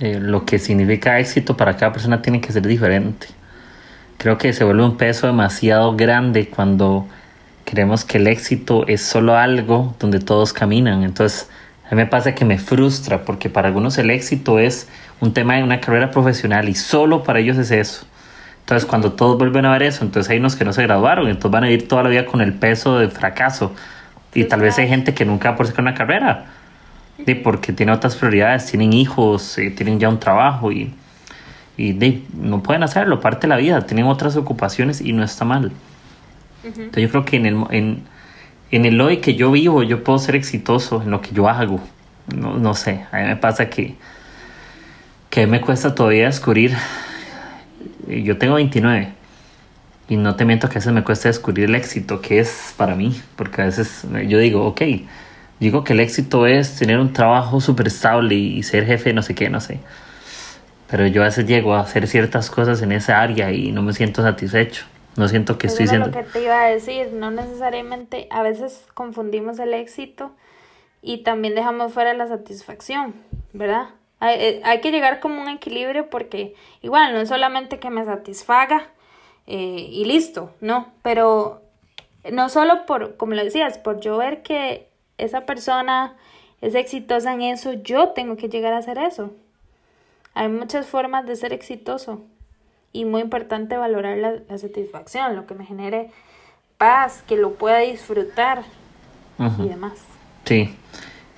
Eh, 0.00 0.20
lo 0.20 0.44
que 0.44 0.60
significa 0.60 1.18
éxito 1.18 1.56
para 1.56 1.76
cada 1.76 1.92
persona 1.92 2.22
tiene 2.22 2.40
que 2.40 2.52
ser 2.52 2.66
diferente. 2.66 3.26
Creo 4.18 4.38
que 4.38 4.52
se 4.52 4.64
vuelve 4.64 4.84
un 4.84 4.96
peso 4.96 5.26
demasiado 5.26 5.96
grande 5.96 6.48
cuando 6.48 7.06
creemos 7.64 8.04
que 8.04 8.18
el 8.18 8.26
éxito 8.28 8.86
es 8.86 9.02
solo 9.02 9.36
algo 9.36 9.94
donde 9.98 10.20
todos 10.20 10.52
caminan. 10.52 11.02
Entonces, 11.02 11.48
a 11.90 11.94
mí 11.94 11.96
me 11.96 12.06
pasa 12.06 12.34
que 12.34 12.44
me 12.44 12.58
frustra 12.58 13.24
porque 13.24 13.48
para 13.48 13.68
algunos 13.68 13.96
el 13.96 14.10
éxito 14.10 14.58
es 14.58 14.88
un 15.20 15.32
tema 15.32 15.54
de 15.54 15.62
una 15.62 15.80
carrera 15.80 16.10
profesional 16.10 16.68
y 16.68 16.74
solo 16.74 17.22
para 17.22 17.38
ellos 17.40 17.56
es 17.56 17.70
eso. 17.70 18.06
Entonces, 18.60 18.86
cuando 18.86 19.12
todos 19.12 19.38
vuelven 19.38 19.64
a 19.64 19.72
ver 19.72 19.84
eso, 19.84 20.04
entonces 20.04 20.30
hay 20.30 20.38
unos 20.38 20.54
que 20.54 20.66
no 20.66 20.74
se 20.74 20.82
graduaron, 20.82 21.26
entonces 21.28 21.50
van 21.50 21.64
a 21.64 21.68
vivir 21.68 21.88
toda 21.88 22.02
la 22.02 22.10
vida 22.10 22.26
con 22.26 22.42
el 22.42 22.52
peso 22.52 22.98
de 22.98 23.08
fracaso. 23.08 23.74
Y 24.34 24.44
tal 24.44 24.60
vez 24.60 24.78
hay 24.78 24.86
gente 24.86 25.14
que 25.14 25.24
nunca 25.24 25.48
va 25.48 25.54
a 25.54 25.56
poder 25.56 25.72
sacar 25.72 25.82
una 25.82 25.94
carrera 25.94 26.44
de, 27.16 27.34
porque 27.34 27.72
tiene 27.72 27.92
otras 27.92 28.16
prioridades, 28.16 28.66
tienen 28.66 28.92
hijos, 28.92 29.56
eh, 29.56 29.70
tienen 29.70 29.98
ya 29.98 30.10
un 30.10 30.20
trabajo 30.20 30.70
y, 30.70 30.92
y 31.78 31.94
de, 31.94 32.22
no 32.34 32.62
pueden 32.62 32.82
hacerlo, 32.82 33.20
parte 33.20 33.46
de 33.46 33.48
la 33.48 33.56
vida, 33.56 33.86
tienen 33.86 34.04
otras 34.04 34.36
ocupaciones 34.36 35.00
y 35.00 35.14
no 35.14 35.24
está 35.24 35.46
mal. 35.46 35.72
Entonces 36.62 37.02
yo 37.02 37.08
creo 37.08 37.24
que 37.24 37.36
en 37.36 37.46
el, 37.46 37.64
en, 37.70 38.02
en 38.70 38.84
el 38.84 39.00
hoy 39.00 39.18
que 39.18 39.34
yo 39.34 39.50
vivo 39.50 39.82
yo 39.82 40.04
puedo 40.04 40.18
ser 40.18 40.36
exitoso 40.36 41.02
en 41.02 41.10
lo 41.10 41.20
que 41.20 41.30
yo 41.32 41.48
hago. 41.48 41.80
No, 42.34 42.58
no 42.58 42.74
sé, 42.74 43.06
a 43.10 43.18
mí 43.18 43.26
me 43.26 43.36
pasa 43.36 43.70
que, 43.70 43.94
que 45.30 45.46
me 45.46 45.60
cuesta 45.60 45.94
todavía 45.94 46.26
descubrir, 46.26 46.76
eh, 48.08 48.22
yo 48.22 48.36
tengo 48.36 48.54
29 48.54 49.12
y 50.10 50.16
no 50.16 50.36
te 50.36 50.44
miento 50.44 50.68
que 50.68 50.74
a 50.74 50.80
veces 50.80 50.92
me 50.92 51.04
cuesta 51.04 51.28
descubrir 51.28 51.66
el 51.66 51.74
éxito 51.74 52.20
que 52.20 52.38
es 52.38 52.74
para 52.76 52.94
mí, 52.94 53.18
porque 53.36 53.62
a 53.62 53.64
veces 53.66 54.06
yo 54.26 54.38
digo, 54.38 54.66
ok, 54.66 54.82
Digo 55.60 55.82
que 55.82 55.92
el 55.92 56.00
éxito 56.00 56.46
es 56.46 56.76
tener 56.76 57.00
un 57.00 57.12
trabajo 57.12 57.60
súper 57.60 57.88
estable 57.88 58.36
y 58.36 58.62
ser 58.62 58.86
jefe, 58.86 59.12
no 59.12 59.22
sé 59.22 59.34
qué, 59.34 59.50
no 59.50 59.60
sé. 59.60 59.80
Pero 60.88 61.06
yo 61.08 61.22
a 61.22 61.26
veces 61.26 61.46
llego 61.46 61.74
a 61.74 61.80
hacer 61.80 62.06
ciertas 62.06 62.48
cosas 62.48 62.80
en 62.82 62.92
esa 62.92 63.20
área 63.20 63.50
y 63.52 63.72
no 63.72 63.82
me 63.82 63.92
siento 63.92 64.22
satisfecho. 64.22 64.84
No 65.18 65.26
siento 65.26 65.58
que 65.58 65.66
estoy 65.66 65.88
siendo... 65.88 66.06
lo 66.06 66.12
que 66.12 66.22
te 66.22 66.44
iba 66.44 66.62
a 66.62 66.68
decir, 66.68 67.12
no 67.12 67.32
necesariamente, 67.32 68.28
a 68.30 68.42
veces 68.42 68.86
confundimos 68.94 69.58
el 69.58 69.74
éxito 69.74 70.30
y 71.02 71.24
también 71.24 71.56
dejamos 71.56 71.92
fuera 71.92 72.14
la 72.14 72.28
satisfacción, 72.28 73.14
¿verdad? 73.52 73.88
Hay, 74.20 74.36
eh, 74.38 74.60
hay 74.62 74.80
que 74.80 74.92
llegar 74.92 75.18
como 75.18 75.42
un 75.42 75.48
equilibrio 75.48 76.08
porque 76.08 76.54
igual 76.82 77.12
no 77.12 77.20
es 77.20 77.28
solamente 77.28 77.80
que 77.80 77.90
me 77.90 78.04
satisfaga 78.04 78.90
eh, 79.48 79.88
y 79.90 80.04
listo, 80.04 80.54
no, 80.60 80.92
pero 81.02 81.62
no 82.30 82.48
solo 82.48 82.86
por, 82.86 83.16
como 83.16 83.34
lo 83.34 83.42
decías, 83.42 83.76
por 83.76 83.98
yo 83.98 84.16
ver 84.18 84.42
que 84.42 84.88
esa 85.18 85.46
persona 85.46 86.16
es 86.60 86.76
exitosa 86.76 87.34
en 87.34 87.42
eso, 87.42 87.72
yo 87.72 88.10
tengo 88.10 88.36
que 88.36 88.48
llegar 88.48 88.72
a 88.72 88.78
hacer 88.78 88.98
eso. 88.98 89.32
Hay 90.34 90.48
muchas 90.48 90.86
formas 90.86 91.26
de 91.26 91.34
ser 91.34 91.52
exitoso 91.52 92.24
y 92.92 93.04
muy 93.04 93.20
importante 93.20 93.76
valorar 93.76 94.18
la, 94.18 94.58
satisfacción, 94.58 95.36
lo 95.36 95.46
que 95.46 95.54
me 95.54 95.64
genere 95.64 96.10
paz, 96.78 97.22
que 97.26 97.36
lo 97.36 97.54
pueda 97.54 97.78
disfrutar 97.78 98.62
y 99.38 99.68
demás. 99.68 99.94
Sí. 100.44 100.74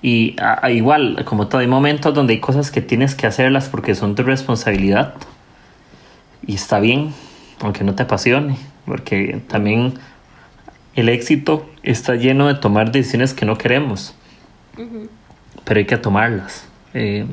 Y 0.03 0.37
igual, 0.71 1.25
como 1.27 1.49
todo, 1.49 1.61
hay 1.61 1.67
momentos 1.67 2.15
donde 2.15 2.35
hay 2.35 2.41
cosas 2.41 2.71
que 2.71 2.81
tienes 2.81 3.15
que 3.15 3.27
hacerlas 3.27 3.69
porque 3.69 3.95
son 3.95 4.15
tu 4.15 4.23
responsabilidad. 4.23 5.15
Y 6.47 6.55
está 6.55 6.81
bien, 6.81 7.13
aunque 7.61 7.85
no 7.85 7.95
te 7.95 8.05
apasione, 8.05 8.57
porque 8.87 9.43
también 9.49 9.95
el 10.95 11.09
éxito 11.09 11.69
está 11.83 12.15
lleno 12.15 12.49
de 12.49 12.55
tomar 12.55 12.93
decisiones 12.93 13.35
que 13.35 13.45
no 13.45 13.59
queremos, 13.59 14.15
pero 15.65 15.79
hay 15.79 15.87
que 15.87 15.99
tomarlas. 15.99 16.67
Eh, 16.95 17.27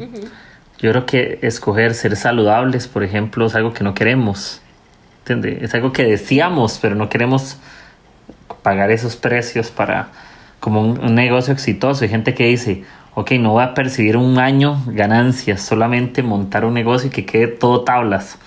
yo 0.79 0.91
creo 0.91 1.05
que 1.05 1.39
escoger 1.41 1.95
ser 1.95 2.15
saludables, 2.15 2.87
por 2.87 3.03
ejemplo, 3.03 3.47
es 3.47 3.55
algo 3.55 3.73
que 3.73 3.83
no 3.83 3.93
queremos. 3.93 4.61
Es 5.27 5.73
algo 5.73 5.91
que 5.91 6.03
deseamos, 6.03 6.79
pero 6.81 6.95
no 6.95 7.09
queremos 7.09 7.57
pagar 8.61 8.91
esos 8.91 9.15
precios 9.15 9.71
para 9.71 10.09
como 10.59 10.81
un, 10.81 11.15
negocio 11.15 11.53
exitoso. 11.53 12.03
Hay 12.03 12.09
gente 12.09 12.33
que 12.33 12.45
dice, 12.45 12.83
ok, 13.15 13.31
no 13.33 13.53
voy 13.53 13.63
a 13.63 13.73
percibir 13.73 14.17
un 14.17 14.37
año 14.37 14.81
ganancias, 14.87 15.61
solamente 15.61 16.23
montar 16.23 16.63
un 16.63 16.75
negocio 16.75 17.07
y 17.07 17.11
que 17.11 17.25
quede 17.25 17.47
todo 17.47 17.83
tablas. 17.83 18.37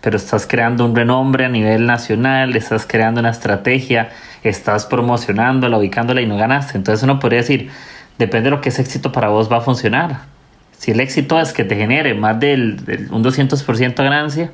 Pero 0.00 0.16
estás 0.16 0.46
creando 0.46 0.84
un 0.84 0.94
renombre 0.94 1.44
a 1.44 1.48
nivel 1.48 1.86
nacional, 1.86 2.56
estás 2.56 2.86
creando 2.86 3.20
una 3.20 3.30
estrategia, 3.30 4.10
estás 4.42 4.86
promocionándola, 4.86 5.78
ubicándola 5.78 6.20
y 6.20 6.26
no 6.26 6.36
ganaste. 6.36 6.76
Entonces 6.76 7.04
uno 7.04 7.18
podría 7.20 7.40
decir, 7.40 7.70
depende 8.18 8.50
de 8.50 8.56
lo 8.56 8.60
que 8.60 8.68
es 8.68 8.78
éxito 8.78 9.12
para 9.12 9.28
vos 9.28 9.50
va 9.50 9.58
a 9.58 9.60
funcionar. 9.60 10.37
Si 10.78 10.92
el 10.92 11.00
éxito 11.00 11.40
es 11.40 11.52
que 11.52 11.64
te 11.64 11.76
genere 11.76 12.14
más 12.14 12.38
del, 12.38 13.08
un 13.10 13.22
200% 13.24 13.94
de 13.94 14.04
ganancia, 14.04 14.50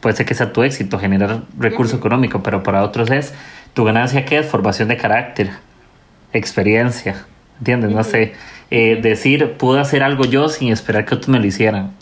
puede 0.00 0.16
ser 0.16 0.26
que 0.26 0.34
sea 0.34 0.52
tu 0.52 0.62
éxito, 0.62 0.98
generar 0.98 1.42
recurso 1.58 1.96
económico, 1.96 2.42
pero 2.42 2.62
para 2.62 2.82
otros 2.82 3.10
es 3.10 3.34
tu 3.74 3.84
ganancia 3.84 4.24
que 4.24 4.38
es 4.38 4.46
formación 4.46 4.88
de 4.88 4.96
carácter, 4.96 5.50
experiencia, 6.32 7.26
¿entiendes? 7.58 7.90
No 7.90 8.02
sé, 8.04 8.32
eh, 8.70 8.98
decir, 9.02 9.52
pude 9.58 9.80
hacer 9.80 10.02
algo 10.02 10.24
yo 10.24 10.48
sin 10.48 10.72
esperar 10.72 11.04
que 11.04 11.14
otros 11.14 11.28
me 11.28 11.38
lo 11.38 11.46
hicieran 11.46 11.92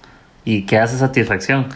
y 0.44 0.62
que 0.62 0.78
hace 0.78 0.96
satisfacción. 0.96 1.66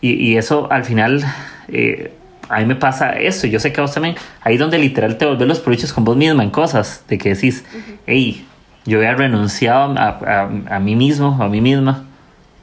Y, 0.00 0.12
y 0.12 0.36
eso 0.36 0.70
al 0.70 0.84
final 0.84 1.24
eh, 1.68 2.12
a 2.48 2.60
mí 2.60 2.66
me 2.66 2.76
pasa 2.76 3.18
eso, 3.18 3.46
yo 3.46 3.58
sé 3.58 3.72
que 3.72 3.80
a 3.80 3.82
vos 3.82 3.92
también, 3.92 4.14
ahí 4.40 4.56
donde 4.56 4.78
literal 4.78 5.18
te 5.18 5.26
volvés 5.26 5.48
los 5.48 5.60
proyectos 5.60 5.92
con 5.92 6.04
vos 6.04 6.16
misma 6.16 6.42
en 6.42 6.50
cosas, 6.50 7.04
de 7.08 7.18
que 7.18 7.34
decís, 7.34 7.64
hey, 8.06 8.46
yo 8.86 8.98
había 8.98 9.14
renunciado 9.14 9.94
a, 9.98 10.48
a, 10.68 10.80
mí 10.80 10.96
mismo, 10.96 11.36
a 11.40 11.48
mí 11.48 11.60
misma, 11.60 12.04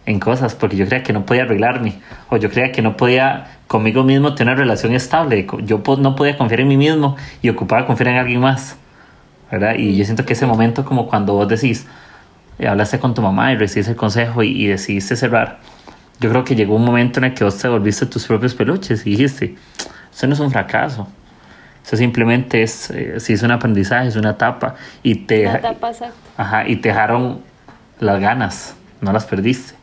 en 0.05 0.19
cosas, 0.19 0.55
porque 0.55 0.75
yo 0.77 0.85
creía 0.85 1.03
que 1.03 1.13
no 1.13 1.25
podía 1.25 1.43
arreglarme, 1.43 1.99
o 2.29 2.37
yo 2.37 2.49
creía 2.49 2.71
que 2.71 2.81
no 2.81 2.97
podía 2.97 3.57
conmigo 3.67 4.03
mismo 4.03 4.33
tener 4.33 4.53
una 4.53 4.61
relación 4.61 4.93
estable, 4.93 5.47
yo 5.65 5.83
no 5.97 6.15
podía 6.15 6.37
confiar 6.37 6.61
en 6.61 6.69
mí 6.69 6.77
mismo 6.77 7.15
y 7.41 7.49
ocupaba 7.49 7.85
confiar 7.85 8.09
en 8.09 8.17
alguien 8.17 8.39
más, 8.39 8.77
¿verdad? 9.51 9.75
Y 9.77 9.95
yo 9.95 10.05
siento 10.05 10.25
que 10.25 10.33
ese 10.33 10.45
momento 10.45 10.85
como 10.85 11.07
cuando 11.07 11.33
vos 11.33 11.47
decís, 11.47 11.87
eh, 12.59 12.67
hablaste 12.67 12.99
con 12.99 13.13
tu 13.13 13.21
mamá 13.21 13.51
y 13.51 13.57
recibiste 13.57 13.91
el 13.91 13.97
consejo 13.97 14.43
y, 14.43 14.49
y 14.49 14.67
decidiste 14.67 15.15
cerrar, 15.15 15.59
yo 16.19 16.29
creo 16.29 16.43
que 16.43 16.55
llegó 16.55 16.75
un 16.75 16.85
momento 16.85 17.19
en 17.19 17.25
el 17.25 17.33
que 17.33 17.43
vos 17.43 17.57
te 17.57 17.67
volviste 17.67 18.05
tus 18.05 18.25
propios 18.25 18.53
peluches 18.53 19.05
y 19.05 19.11
dijiste, 19.11 19.55
eso 20.13 20.27
no 20.27 20.33
es 20.33 20.39
un 20.39 20.51
fracaso. 20.51 21.07
Eso 21.85 21.97
simplemente 21.97 22.63
es, 22.63 22.89
eh, 22.91 23.19
si 23.19 23.33
es 23.33 23.43
un 23.43 23.51
aprendizaje, 23.51 24.07
es 24.07 24.15
una 24.15 24.31
etapa. 24.31 24.75
Y 25.01 25.15
te, 25.15 25.47
ajá, 26.37 26.67
y 26.67 26.77
te 26.77 26.89
dejaron 26.89 27.41
las 27.99 28.19
ganas, 28.19 28.75
no 29.01 29.11
las 29.11 29.25
perdiste. 29.25 29.75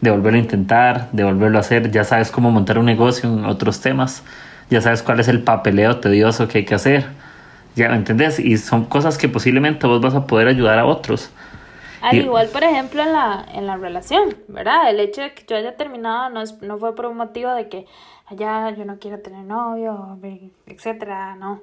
De 0.00 0.10
volverlo 0.10 0.38
a 0.38 0.42
intentar, 0.42 1.10
de 1.12 1.24
volverlo 1.24 1.58
a 1.58 1.60
hacer. 1.60 1.90
Ya 1.90 2.04
sabes 2.04 2.30
cómo 2.30 2.50
montar 2.50 2.78
un 2.78 2.86
negocio 2.86 3.28
en 3.28 3.44
otros 3.44 3.80
temas. 3.80 4.22
Ya 4.70 4.80
sabes 4.80 5.02
cuál 5.02 5.20
es 5.20 5.28
el 5.28 5.42
papeleo 5.42 6.00
tedioso 6.00 6.48
que 6.48 6.58
hay 6.58 6.64
que 6.64 6.74
hacer. 6.74 7.04
Ya, 7.76 7.88
¿me 7.88 7.96
entendés? 7.96 8.38
Y 8.38 8.58
son 8.58 8.86
cosas 8.86 9.18
que 9.18 9.28
posiblemente 9.28 9.86
vos 9.86 10.00
vas 10.00 10.14
a 10.14 10.26
poder 10.26 10.48
ayudar 10.48 10.78
a 10.78 10.86
otros. 10.86 11.30
Al 12.02 12.16
igual, 12.16 12.48
por 12.48 12.64
ejemplo, 12.64 13.02
en 13.02 13.12
la, 13.12 13.46
en 13.54 13.66
la 13.66 13.76
relación, 13.76 14.34
¿verdad? 14.48 14.90
El 14.90 14.98
hecho 14.98 15.20
de 15.20 15.34
que 15.34 15.44
yo 15.46 15.56
haya 15.56 15.76
terminado 15.76 16.30
no, 16.30 16.42
no 16.62 16.78
fue 16.78 16.96
por 16.96 17.06
un 17.06 17.16
motivo 17.16 17.54
de 17.54 17.68
que 17.68 17.86
allá 18.32 18.70
yo 18.70 18.84
no 18.84 18.98
quiero 18.98 19.20
tener 19.20 19.44
novio, 19.44 20.18
etcétera, 20.66 21.36
no. 21.36 21.62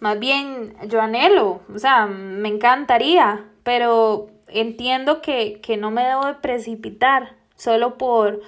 Más 0.00 0.18
bien, 0.18 0.74
yo 0.88 1.00
anhelo, 1.00 1.60
o 1.72 1.78
sea, 1.78 2.06
me 2.06 2.48
encantaría, 2.48 3.44
pero 3.62 4.28
entiendo 4.48 5.22
que, 5.22 5.60
que 5.60 5.76
no 5.76 5.90
me 5.90 6.04
debo 6.04 6.26
de 6.26 6.34
precipitar 6.34 7.36
solo 7.54 7.98
por, 7.98 8.40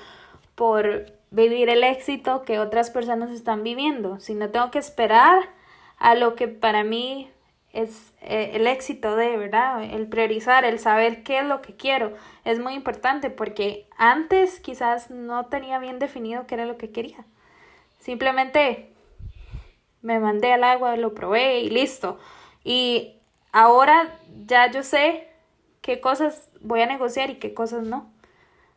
por 0.54 1.06
vivir 1.30 1.68
el 1.68 1.84
éxito 1.84 2.42
que 2.42 2.58
otras 2.58 2.90
personas 2.90 3.30
están 3.30 3.62
viviendo, 3.62 4.18
sino 4.20 4.50
tengo 4.50 4.70
que 4.70 4.78
esperar 4.78 5.50
a 5.98 6.14
lo 6.14 6.34
que 6.34 6.48
para 6.48 6.84
mí 6.84 7.30
es 7.72 8.12
eh, 8.22 8.52
el 8.54 8.66
éxito 8.66 9.16
de, 9.16 9.36
¿verdad? 9.36 9.82
El 9.82 10.06
priorizar, 10.06 10.64
el 10.64 10.78
saber 10.78 11.24
qué 11.24 11.40
es 11.40 11.44
lo 11.44 11.60
que 11.60 11.74
quiero. 11.74 12.14
Es 12.44 12.60
muy 12.60 12.74
importante 12.74 13.30
porque 13.30 13.86
antes 13.98 14.60
quizás 14.60 15.10
no 15.10 15.46
tenía 15.46 15.78
bien 15.80 15.98
definido 15.98 16.46
qué 16.46 16.54
era 16.54 16.66
lo 16.66 16.78
que 16.78 16.90
quería. 16.90 17.24
Simplemente 18.04 18.90
me 20.02 20.18
mandé 20.18 20.52
al 20.52 20.62
agua, 20.62 20.94
lo 20.96 21.14
probé 21.14 21.60
y 21.60 21.70
listo. 21.70 22.18
Y 22.62 23.14
ahora 23.50 24.18
ya 24.46 24.70
yo 24.70 24.82
sé 24.82 25.28
qué 25.80 26.00
cosas 26.00 26.50
voy 26.60 26.82
a 26.82 26.86
negociar 26.86 27.30
y 27.30 27.36
qué 27.36 27.54
cosas 27.54 27.86
no. 27.86 28.12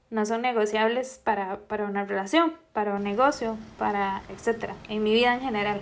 No 0.10 0.26
son 0.26 0.42
negociables 0.44 1.20
para, 1.22 1.58
para 1.68 1.84
una 1.84 2.06
relación, 2.06 2.54
para 2.72 2.96
un 2.96 3.04
negocio, 3.04 3.58
para 3.78 4.22
etcétera, 4.30 4.76
en 4.88 5.04
mi 5.04 5.14
vida 5.14 5.34
en 5.34 5.42
general. 5.42 5.82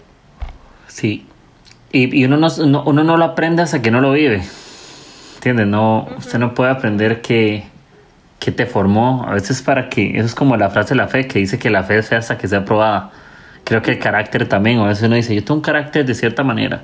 Sí, 0.87 1.27
y, 1.91 2.25
uno, 2.25 2.37
no, 2.37 2.83
uno 2.83 3.03
no 3.03 3.15
lo 3.15 3.25
aprende 3.25 3.61
hasta 3.61 3.79
que 3.83 3.91
no 3.91 4.01
lo 4.01 4.13
vive. 4.13 4.41
¿Entiendes? 5.35 5.67
No, 5.67 6.09
Usted 6.17 6.39
no 6.39 6.55
puede 6.55 6.71
aprender 6.71 7.21
que, 7.21 7.65
que 8.39 8.51
te 8.51 8.65
formó. 8.65 9.23
A 9.27 9.35
veces 9.35 9.61
para 9.61 9.87
que, 9.87 10.17
eso 10.17 10.25
es 10.25 10.33
como 10.33 10.57
la 10.57 10.71
frase 10.71 10.95
de 10.95 10.95
la 10.95 11.07
fe, 11.07 11.27
que 11.27 11.37
dice 11.37 11.59
que 11.59 11.69
la 11.69 11.83
fe 11.83 11.99
es 11.99 12.09
fe 12.09 12.15
hasta 12.15 12.39
que 12.39 12.47
sea 12.47 12.65
probada. 12.65 13.11
Creo 13.65 13.81
que 13.81 13.91
el 13.91 13.99
carácter 13.99 14.47
también, 14.47 14.79
a 14.79 14.85
veces 14.85 15.03
uno 15.05 15.15
dice, 15.15 15.33
yo 15.33 15.43
tengo 15.43 15.55
un 15.55 15.61
carácter 15.61 16.05
de 16.05 16.13
cierta 16.13 16.43
manera, 16.43 16.83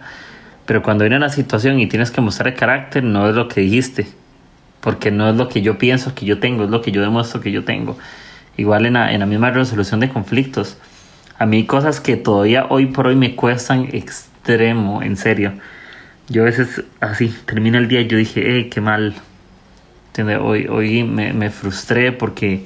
pero 0.66 0.82
cuando 0.82 1.04
viene 1.04 1.20
la 1.20 1.30
situación 1.30 1.80
y 1.80 1.86
tienes 1.88 2.10
que 2.10 2.22
mostrar 2.22 2.48
el 2.48 2.56
carácter, 2.56 3.04
no 3.04 3.30
es 3.30 3.36
lo 3.36 3.48
que 3.48 3.62
dijiste, 3.62 4.08
porque 4.82 5.12
no 5.12 5.30
es 5.30 5.36
lo 5.36 5.48
que 5.48 5.62
yo 5.62 5.78
pienso 5.78 6.16
que 6.16 6.26
yo 6.26 6.40
tengo, 6.40 6.64
es 6.64 6.72
lo 6.72 6.82
que 6.82 6.92
yo 6.92 7.02
demuestro 7.02 7.40
que 7.40 7.52
yo 7.52 7.64
tengo. 7.64 8.00
Igual 8.58 8.88
en 8.88 8.94
la, 8.94 9.14
en 9.14 9.20
la 9.20 9.28
misma 9.28 9.52
resolución 9.52 10.00
de 10.00 10.10
conflictos. 10.10 10.78
A 11.38 11.46
mí 11.46 11.66
cosas 11.66 12.00
que 12.00 12.18
todavía 12.18 12.66
hoy 12.70 12.88
por 12.88 13.06
hoy 13.06 13.16
me 13.16 13.36
cuestan 13.36 13.90
extremo, 13.94 15.04
en 15.04 15.18
serio. 15.18 15.54
Yo 16.30 16.42
a 16.42 16.46
veces 16.46 16.84
así, 17.00 17.36
termina 17.46 17.78
el 17.78 17.88
día 17.88 18.02
y 18.02 18.08
yo 18.08 18.18
dije, 18.18 18.44
hey, 18.44 18.70
qué 18.72 18.82
mal. 18.82 19.14
Hoy, 20.42 20.68
hoy 20.68 21.04
me, 21.04 21.32
me 21.32 21.52
frustré 21.52 22.12
porque 22.12 22.66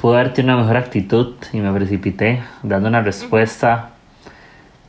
pude 0.00 0.18
haber 0.18 0.32
tenido 0.32 0.54
una 0.54 0.62
mejor 0.62 0.78
actitud 0.78 1.34
y 1.52 1.58
me 1.58 1.72
precipité 1.72 2.42
dando 2.62 2.88
una 2.88 3.02
respuesta. 3.02 3.90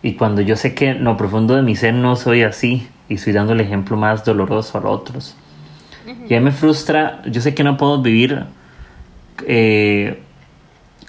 Y 0.01 0.14
cuando 0.14 0.41
yo 0.41 0.55
sé 0.55 0.74
que 0.74 0.89
en 0.89 1.03
lo 1.03 1.18
profundo 1.18 1.55
de 1.55 1.62
mi 1.62 1.76
ser 1.76 1.93
no 1.93 2.16
soy 2.16 2.43
así 2.43 2.88
y 3.09 3.16
estoy 3.16 3.34
dando 3.34 3.53
el 3.53 3.59
ejemplo 3.59 3.97
más 3.97 4.24
doloroso 4.24 4.78
a 4.78 4.82
los 4.82 4.91
otros. 4.91 5.36
Y 6.28 6.34
a 6.34 6.39
mí 6.39 6.45
me 6.45 6.51
frustra, 6.51 7.22
yo 7.26 7.41
sé 7.41 7.53
que 7.53 7.64
no 7.64 7.78
puedo 7.78 8.01
vivir 8.01 8.45
eh, 9.45 10.22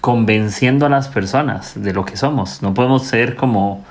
convenciendo 0.01 0.87
a 0.87 0.89
las 0.89 1.09
personas 1.09 1.81
de 1.81 1.93
lo 1.93 2.05
que 2.05 2.17
somos. 2.17 2.61
No 2.61 2.75
podemos 2.75 3.05
ser 3.05 3.37
como 3.37 3.85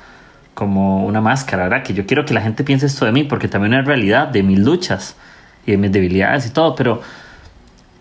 como 0.53 1.05
una 1.05 1.21
máscara, 1.21 1.63
¿verdad? 1.63 1.83
Que 1.83 1.93
yo 1.93 2.05
quiero 2.05 2.25
que 2.25 2.33
la 2.33 2.41
gente 2.41 2.63
piense 2.63 2.85
esto 2.85 3.05
de 3.05 3.11
mí, 3.11 3.23
porque 3.23 3.47
también 3.47 3.73
es 3.73 3.85
realidad 3.85 4.27
de 4.27 4.43
mis 4.43 4.59
luchas 4.59 5.15
y 5.65 5.71
de 5.71 5.77
mis 5.77 5.91
debilidades 5.91 6.45
y 6.45 6.49
todo, 6.51 6.75
pero 6.75 7.01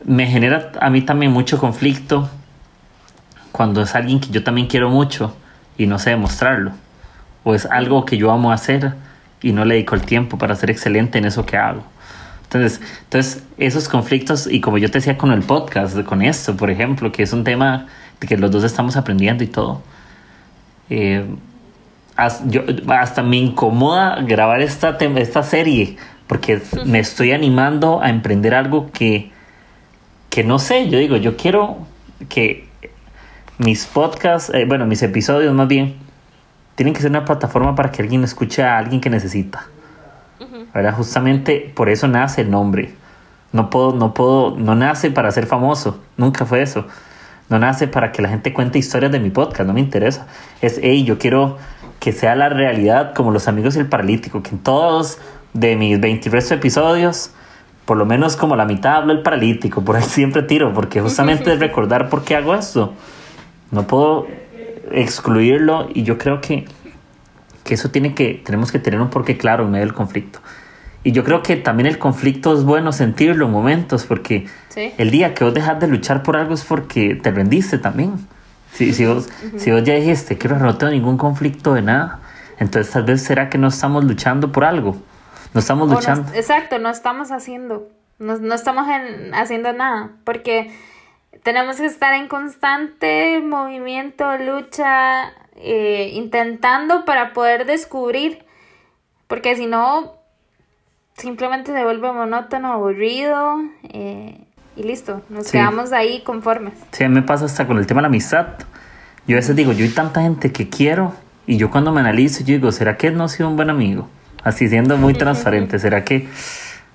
me 0.05 0.27
genera 0.27 0.73
a 0.81 0.91
mí 0.91 1.03
también 1.03 1.33
mucho 1.33 1.59
conflicto 1.59 2.29
cuando 3.53 3.83
es 3.83 3.95
alguien 3.95 4.21
que 4.21 4.31
yo 4.31 4.43
también 4.43 4.67
quiero 4.67 4.91
mucho 4.91 5.35
y 5.77 5.87
no 5.87 5.99
sé 5.99 6.11
demostrarlo, 6.11 6.73
o 7.45 7.55
es 7.55 7.67
algo 7.67 8.05
que 8.05 8.17
yo 8.17 8.31
amo 8.31 8.53
hacer 8.53 8.95
y 9.43 9.53
no 9.53 9.65
le 9.65 9.75
dedico 9.75 9.95
el 9.95 10.03
tiempo 10.03 10.39
para 10.39 10.55
ser 10.55 10.71
excelente 10.71 11.19
en 11.19 11.25
eso 11.25 11.47
que 11.47 11.57
hago. 11.57 11.83
Entonces, 12.45 12.81
entonces 13.05 13.45
esos 13.59 13.89
conflictos, 13.89 14.47
y 14.51 14.61
como 14.61 14.79
yo 14.79 14.91
te 14.91 14.99
decía 14.99 15.17
con 15.17 15.33
el 15.33 15.43
podcast, 15.43 16.01
con 16.03 16.23
esto, 16.23 16.57
por 16.57 16.71
ejemplo, 16.71 17.13
que 17.13 17.23
es 17.23 17.33
un 17.33 17.45
tema 17.45 17.87
de 18.21 18.27
que 18.27 18.37
los 18.37 18.51
dos 18.51 18.65
estamos 18.65 18.97
aprendiendo 18.97 19.45
y 19.45 19.47
todo, 19.47 19.83
eh, 20.91 21.25
hasta 22.17 23.23
me 23.23 23.37
incomoda 23.37 24.21
grabar 24.23 24.61
esta, 24.61 24.99
esta 24.99 25.43
serie 25.43 25.97
porque 26.27 26.61
me 26.85 27.01
estoy 27.01 27.33
animando 27.33 28.03
a 28.03 28.11
emprender 28.11 28.55
algo 28.55 28.91
que, 28.93 29.33
que 30.31 30.45
no 30.45 30.59
sé, 30.59 30.89
yo 30.89 30.99
digo, 30.99 31.17
yo 31.17 31.37
quiero 31.37 31.79
que 32.29 32.69
mis 33.59 33.85
podcasts, 33.87 34.51
eh, 34.55 34.65
bueno, 34.65 34.87
mis 34.87 35.03
episodios 35.03 35.53
más 35.53 35.69
bien, 35.69 35.97
tienen 36.77 36.95
que 36.95 37.03
ser 37.03 37.11
una 37.11 37.25
plataforma 37.25 37.75
para 37.75 37.91
que 37.91 38.01
alguien 38.01 38.25
escuche 38.25 38.63
a 38.63 38.79
alguien 38.79 39.01
que 39.01 39.11
necesita. 39.11 39.67
Justamente 40.97 41.73
por 41.75 41.89
eso 41.89 42.09
nace 42.09 42.43
el 42.43 42.51
nombre. 42.51 42.95
No 43.53 43.69
puedo, 43.69 43.93
no 43.93 44.15
puedo, 44.15 44.57
no 44.57 44.75
nace 44.77 45.11
para 45.11 45.31
ser 45.33 45.47
famoso, 45.47 46.01
nunca 46.17 46.47
fue 46.47 46.63
eso. 46.63 46.87
No 47.49 47.59
nace 47.59 47.89
para 47.89 48.13
que 48.13 48.23
la 48.23 48.29
gente 48.29 48.55
cuente 48.55 48.79
historias 48.79 49.11
de 49.11 49.19
mi 49.19 49.31
podcast, 49.31 49.67
no 49.67 49.75
me 49.75 49.81
interesa. 49.81 50.29
Es, 50.63 50.79
hey, 50.83 51.03
yo 51.05 51.19
quiero 51.19 51.59
que 51.99 52.13
sea 52.13 52.37
la 52.37 52.49
realidad 52.49 53.13
como 53.15 53.33
los 53.33 53.49
amigos 53.49 53.75
del 53.75 53.87
paralítico, 53.87 54.43
que 54.43 54.51
en 54.51 54.59
todos 54.61 55.19
de 55.53 55.77
mis 55.77 56.01
23 56.01 56.53
episodios, 56.53 57.33
por 57.91 57.97
lo 57.97 58.07
menos 58.07 58.37
como 58.37 58.55
la 58.55 58.67
mitad 58.67 58.99
hablo 58.99 59.13
el 59.13 59.21
paralítico, 59.21 59.85
por 59.85 59.97
ahí 59.97 60.03
siempre 60.09 60.45
tiro, 60.45 60.73
porque 60.73 61.01
justamente 61.01 61.57
recordar 61.57 62.09
por 62.09 62.23
qué 62.23 62.37
hago 62.37 62.55
esto. 62.55 62.95
No 63.73 63.89
puedo 63.89 64.29
excluirlo 64.93 65.89
y 65.93 66.05
yo 66.05 66.17
creo 66.17 66.41
que, 66.41 66.67
que 67.65 67.75
eso 67.75 67.91
tiene 67.91 68.15
que, 68.15 68.41
tenemos 68.45 68.71
que 68.71 68.79
tener 68.79 69.01
un 69.01 69.11
porqué 69.11 69.37
claro 69.37 69.65
en 69.65 69.73
medio 69.73 69.87
del 69.87 69.93
conflicto. 69.93 70.39
Y 71.03 71.11
yo 71.11 71.25
creo 71.25 71.43
que 71.43 71.57
también 71.57 71.89
el 71.89 71.99
conflicto 71.99 72.55
es 72.55 72.63
bueno 72.63 72.93
sentirlo 72.93 73.47
en 73.47 73.51
momentos, 73.51 74.05
porque 74.05 74.47
el 74.77 75.11
día 75.11 75.35
que 75.35 75.43
vos 75.43 75.53
dejas 75.53 75.81
de 75.81 75.89
luchar 75.89 76.23
por 76.23 76.37
algo 76.37 76.55
es 76.55 76.63
porque 76.63 77.17
te 77.17 77.33
rendiste 77.33 77.79
también. 77.79 78.13
Si, 78.73 78.93
si, 78.93 79.05
vos, 79.05 79.29
si 79.57 79.73
vos 79.73 79.83
ya 79.83 79.95
dijiste 79.95 80.39
que 80.39 80.47
no 80.47 80.77
tengo 80.77 80.93
ningún 80.93 81.17
conflicto 81.17 81.75
de 81.75 81.83
nada, 81.83 82.21
entonces 82.61 82.93
tal 82.93 83.03
vez 83.03 83.21
será 83.21 83.49
que 83.49 83.59
no 83.59 83.67
estamos 83.67 84.05
luchando 84.05 84.53
por 84.53 84.65
algo. 84.65 85.10
No 85.55 85.61
estamos 85.61 85.91
luchando. 85.91 86.33
exacto, 86.35 86.79
no 86.79 86.91
estamos 86.91 87.33
haciendo, 87.33 87.89
no, 88.19 88.39
no 88.39 88.55
estamos 88.55 88.87
haciendo 89.33 89.73
nada, 89.73 90.11
porque 90.25 90.73
tenemos 91.43 91.77
que 91.77 91.87
estar 91.87 92.15
en 92.15 92.29
constante 92.29 93.41
movimiento, 93.41 94.37
lucha, 94.37 95.33
eh, 95.57 96.11
intentando 96.15 97.05
para 97.05 97.33
poder 97.33 97.67
descubrir, 97.67 98.45
porque 99.27 99.57
si 99.57 99.67
no, 99.67 100.15
simplemente 101.17 101.73
se 101.73 101.85
vuelve 101.85 102.13
monótono, 102.13 102.73
aburrido. 102.73 103.57
Eh, 103.85 104.45
y 104.77 104.83
listo, 104.83 105.23
nos 105.29 105.51
quedamos 105.51 105.93
ahí 105.93 106.23
conformes. 106.23 106.75
Sí, 106.93 107.05
a 107.05 107.09
mí 107.09 107.15
me 107.15 107.23
pasa 107.23 107.45
hasta 107.45 107.67
con 107.67 107.79
el 107.79 107.87
tema 107.87 107.99
de 107.99 108.03
la 108.03 108.09
amistad. 108.09 108.47
Yo 109.27 109.37
a 109.37 109.41
veces 109.41 109.55
digo, 109.55 109.73
yo 109.73 109.85
hay 109.85 109.91
tanta 109.91 110.23
gente 110.23 110.53
que 110.53 110.69
quiero 110.69 111.15
y 111.47 111.57
yo 111.57 111.71
cuando 111.71 111.93
me 111.93 112.01
analizo, 112.01 112.41
yo 112.41 112.55
digo, 112.55 112.73
¿será 112.73 112.97
que 112.97 113.11
no 113.11 113.27
he 113.27 113.29
sido 113.29 113.49
un 113.49 113.57
buen 113.57 113.69
amigo? 113.69 114.09
Así 114.43 114.69
siendo 114.69 114.97
muy 114.97 115.15
transparente, 115.15 115.79
¿será 115.79 116.05
que 116.05 116.29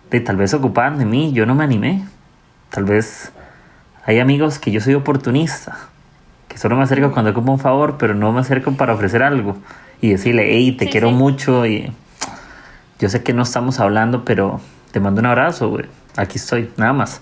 de, 0.10 0.20
tal 0.20 0.38
vez 0.38 0.54
ocupaban 0.54 0.98
de 0.98 1.06
mí? 1.06 1.32
Yo 1.34 1.46
no 1.46 1.56
me 1.56 1.64
animé. 1.64 2.04
Tal 2.70 2.86
vez 2.86 3.32
hay 4.06 4.20
amigos 4.20 4.60
que 4.60 4.72
yo 4.72 4.82
soy 4.82 4.96
oportunista, 4.96 5.78
que 6.48 6.58
solo 6.58 6.76
me 6.76 6.84
acerco 6.84 7.12
cuando 7.12 7.32
ocupo 7.32 7.52
un 7.52 7.60
favor, 7.60 7.98
pero 7.98 8.14
no 8.14 8.32
me 8.32 8.42
acerco 8.42 8.72
para 8.74 8.94
ofrecer 8.94 9.24
algo 9.24 9.58
y 10.02 10.10
decirle, 10.10 10.48
hey, 10.50 10.72
te 10.74 10.90
quiero 10.90 11.12
mucho 11.12 11.66
y 11.66 11.92
yo 13.00 13.10
sé 13.10 13.24
que 13.24 13.34
no 13.34 13.44
estamos 13.44 13.80
hablando, 13.80 14.26
pero 14.26 14.60
te 14.92 15.00
mando 15.00 15.22
un 15.22 15.28
abrazo, 15.28 15.70
güey. 15.70 15.86
Aquí 16.18 16.38
estoy, 16.38 16.72
nada 16.78 16.94
más 16.94 17.22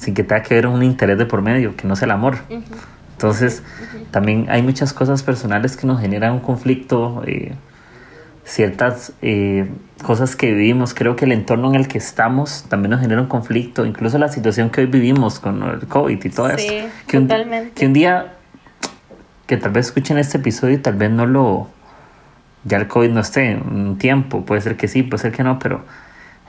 sin 0.00 0.14
que 0.14 0.24
tenga 0.24 0.42
que 0.42 0.54
ver 0.54 0.66
un 0.66 0.82
interés 0.82 1.18
de 1.18 1.26
por 1.26 1.42
medio, 1.42 1.76
que 1.76 1.86
no 1.86 1.92
es 1.92 2.02
el 2.02 2.10
amor. 2.10 2.38
Entonces, 3.12 3.62
también 4.10 4.46
hay 4.48 4.62
muchas 4.62 4.94
cosas 4.94 5.22
personales 5.22 5.76
que 5.76 5.86
nos 5.86 6.00
generan 6.00 6.32
un 6.32 6.40
conflicto, 6.40 7.22
eh, 7.26 7.52
ciertas 8.50 9.12
eh, 9.22 9.70
cosas 10.02 10.34
que 10.34 10.52
vivimos. 10.52 10.92
Creo 10.92 11.14
que 11.14 11.24
el 11.24 11.32
entorno 11.32 11.68
en 11.68 11.76
el 11.76 11.86
que 11.86 11.98
estamos 11.98 12.64
también 12.68 12.90
nos 12.90 13.00
genera 13.00 13.20
un 13.20 13.28
conflicto, 13.28 13.86
incluso 13.86 14.18
la 14.18 14.28
situación 14.28 14.70
que 14.70 14.80
hoy 14.80 14.86
vivimos 14.88 15.38
con 15.38 15.62
el 15.62 15.86
COVID 15.86 16.24
y 16.24 16.30
todo 16.30 16.50
eso. 16.50 16.66
Que 17.06 17.20
totalmente. 17.20 17.72
que 17.72 17.86
un 17.86 17.92
día, 17.92 18.34
que 19.46 19.56
tal 19.56 19.70
vez 19.70 19.86
escuchen 19.86 20.18
este 20.18 20.38
episodio 20.38 20.74
y 20.74 20.78
tal 20.78 20.94
vez 20.94 21.10
no 21.10 21.26
lo. 21.26 21.68
Ya 22.64 22.76
el 22.76 22.88
COVID 22.88 23.10
no 23.10 23.20
esté 23.20 23.56
un 23.56 23.96
tiempo, 23.98 24.44
puede 24.44 24.60
ser 24.60 24.76
que 24.76 24.88
sí, 24.88 25.02
puede 25.02 25.22
ser 25.22 25.32
que 25.32 25.44
no, 25.44 25.58
pero 25.58 25.82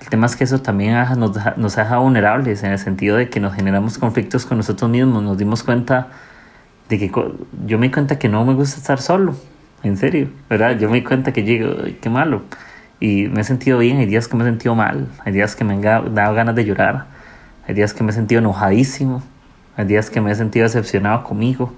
el 0.01 0.09
tema 0.09 0.25
es 0.25 0.35
que 0.35 0.43
eso 0.43 0.59
también 0.59 0.97
nos, 1.17 1.31
nos 1.55 1.75
deja 1.75 1.97
vulnerables 1.99 2.63
en 2.63 2.71
el 2.71 2.79
sentido 2.79 3.15
de 3.15 3.29
que 3.29 3.39
nos 3.39 3.53
generamos 3.53 3.97
conflictos 3.97 4.45
con 4.45 4.57
nosotros 4.57 4.89
mismos. 4.89 5.23
Nos 5.23 5.37
dimos 5.37 5.63
cuenta 5.63 6.09
de 6.89 6.97
que 6.97 7.11
yo 7.65 7.77
me 7.77 7.87
di 7.87 7.93
cuenta 7.93 8.17
que 8.19 8.27
no 8.27 8.43
me 8.43 8.55
gusta 8.55 8.77
estar 8.77 8.99
solo, 8.99 9.35
en 9.83 9.97
serio, 9.97 10.29
¿verdad? 10.49 10.77
Yo 10.77 10.89
me 10.89 10.97
di 10.97 11.03
cuenta 11.03 11.31
que 11.31 11.43
llego, 11.43 11.75
qué 12.01 12.09
malo. 12.09 12.43
Y 12.99 13.27
me 13.27 13.41
he 13.41 13.43
sentido 13.43 13.79
bien, 13.79 13.97
hay 13.97 14.05
días 14.05 14.27
que 14.27 14.37
me 14.37 14.43
he 14.43 14.47
sentido 14.47 14.75
mal, 14.75 15.07
hay 15.25 15.33
días 15.33 15.55
que 15.55 15.63
me 15.63 15.73
han 15.73 15.81
dado 15.81 16.33
ganas 16.35 16.55
de 16.55 16.65
llorar, 16.65 17.07
hay 17.67 17.73
días 17.73 17.93
que 17.93 18.03
me 18.03 18.11
he 18.11 18.13
sentido 18.13 18.39
enojadísimo, 18.39 19.23
hay 19.75 19.85
días 19.85 20.09
que 20.09 20.21
me 20.21 20.31
he 20.31 20.35
sentido 20.35 20.65
decepcionado 20.65 21.23
conmigo, 21.23 21.73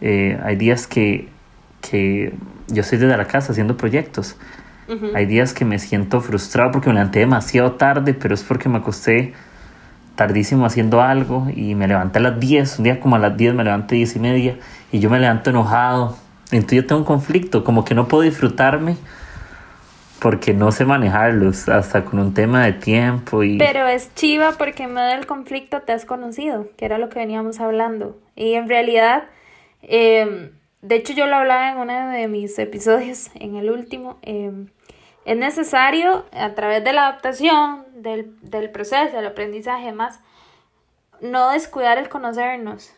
eh, 0.00 0.38
hay 0.44 0.56
días 0.56 0.86
que, 0.86 1.28
que 1.80 2.34
yo 2.68 2.82
estoy 2.82 2.98
desde 2.98 3.16
la 3.16 3.24
casa 3.26 3.52
haciendo 3.52 3.76
proyectos. 3.76 4.36
Hay 5.14 5.26
días 5.26 5.52
que 5.52 5.66
me 5.66 5.78
siento 5.78 6.22
frustrado 6.22 6.70
porque 6.72 6.88
me 6.88 6.94
levanté 6.94 7.18
demasiado 7.18 7.72
tarde, 7.72 8.14
pero 8.14 8.34
es 8.34 8.42
porque 8.42 8.70
me 8.70 8.78
acosté 8.78 9.34
tardísimo 10.16 10.64
haciendo 10.64 11.02
algo 11.02 11.46
y 11.54 11.74
me 11.74 11.86
levanté 11.86 12.20
a 12.20 12.22
las 12.22 12.40
10, 12.40 12.78
un 12.78 12.84
día 12.84 12.98
como 12.98 13.16
a 13.16 13.18
las 13.18 13.36
10 13.36 13.54
me 13.54 13.64
levanté 13.64 13.96
10 13.96 14.16
y 14.16 14.18
media 14.18 14.56
y 14.90 14.98
yo 14.98 15.10
me 15.10 15.20
levanto 15.20 15.50
enojado. 15.50 16.16
Entonces 16.50 16.76
yo 16.76 16.86
tengo 16.86 17.00
un 17.00 17.06
conflicto, 17.06 17.64
como 17.64 17.84
que 17.84 17.94
no 17.94 18.08
puedo 18.08 18.22
disfrutarme 18.22 18.96
porque 20.18 20.52
no 20.52 20.72
sé 20.72 20.84
manejarlos, 20.84 21.68
hasta 21.68 22.04
con 22.04 22.18
un 22.18 22.34
tema 22.34 22.64
de 22.64 22.72
tiempo 22.72 23.42
y... 23.44 23.58
Pero 23.58 23.86
es 23.86 24.14
chiva 24.14 24.52
porque 24.58 24.84
en 24.84 24.94
medio 24.94 25.16
del 25.16 25.26
conflicto 25.26 25.82
te 25.82 25.92
has 25.92 26.04
conocido, 26.04 26.68
que 26.76 26.84
era 26.84 26.98
lo 26.98 27.08
que 27.08 27.20
veníamos 27.20 27.60
hablando. 27.60 28.18
Y 28.34 28.54
en 28.54 28.68
realidad, 28.68 29.24
em, 29.82 30.50
de 30.82 30.96
hecho 30.96 31.12
yo 31.12 31.26
lo 31.26 31.36
hablaba 31.36 31.70
en 31.70 31.78
uno 31.78 32.10
de 32.10 32.26
mis 32.26 32.58
episodios, 32.58 33.30
en 33.34 33.56
el 33.56 33.70
último, 33.70 34.18
eh, 34.22 34.50
es 35.24 35.36
necesario, 35.36 36.24
a 36.32 36.54
través 36.54 36.82
de 36.82 36.92
la 36.92 37.08
adaptación, 37.08 37.84
del, 37.94 38.34
del 38.42 38.70
proceso, 38.70 39.14
del 39.14 39.26
aprendizaje 39.26 39.92
más, 39.92 40.20
no 41.20 41.50
descuidar 41.50 41.98
el 41.98 42.08
conocernos. 42.08 42.92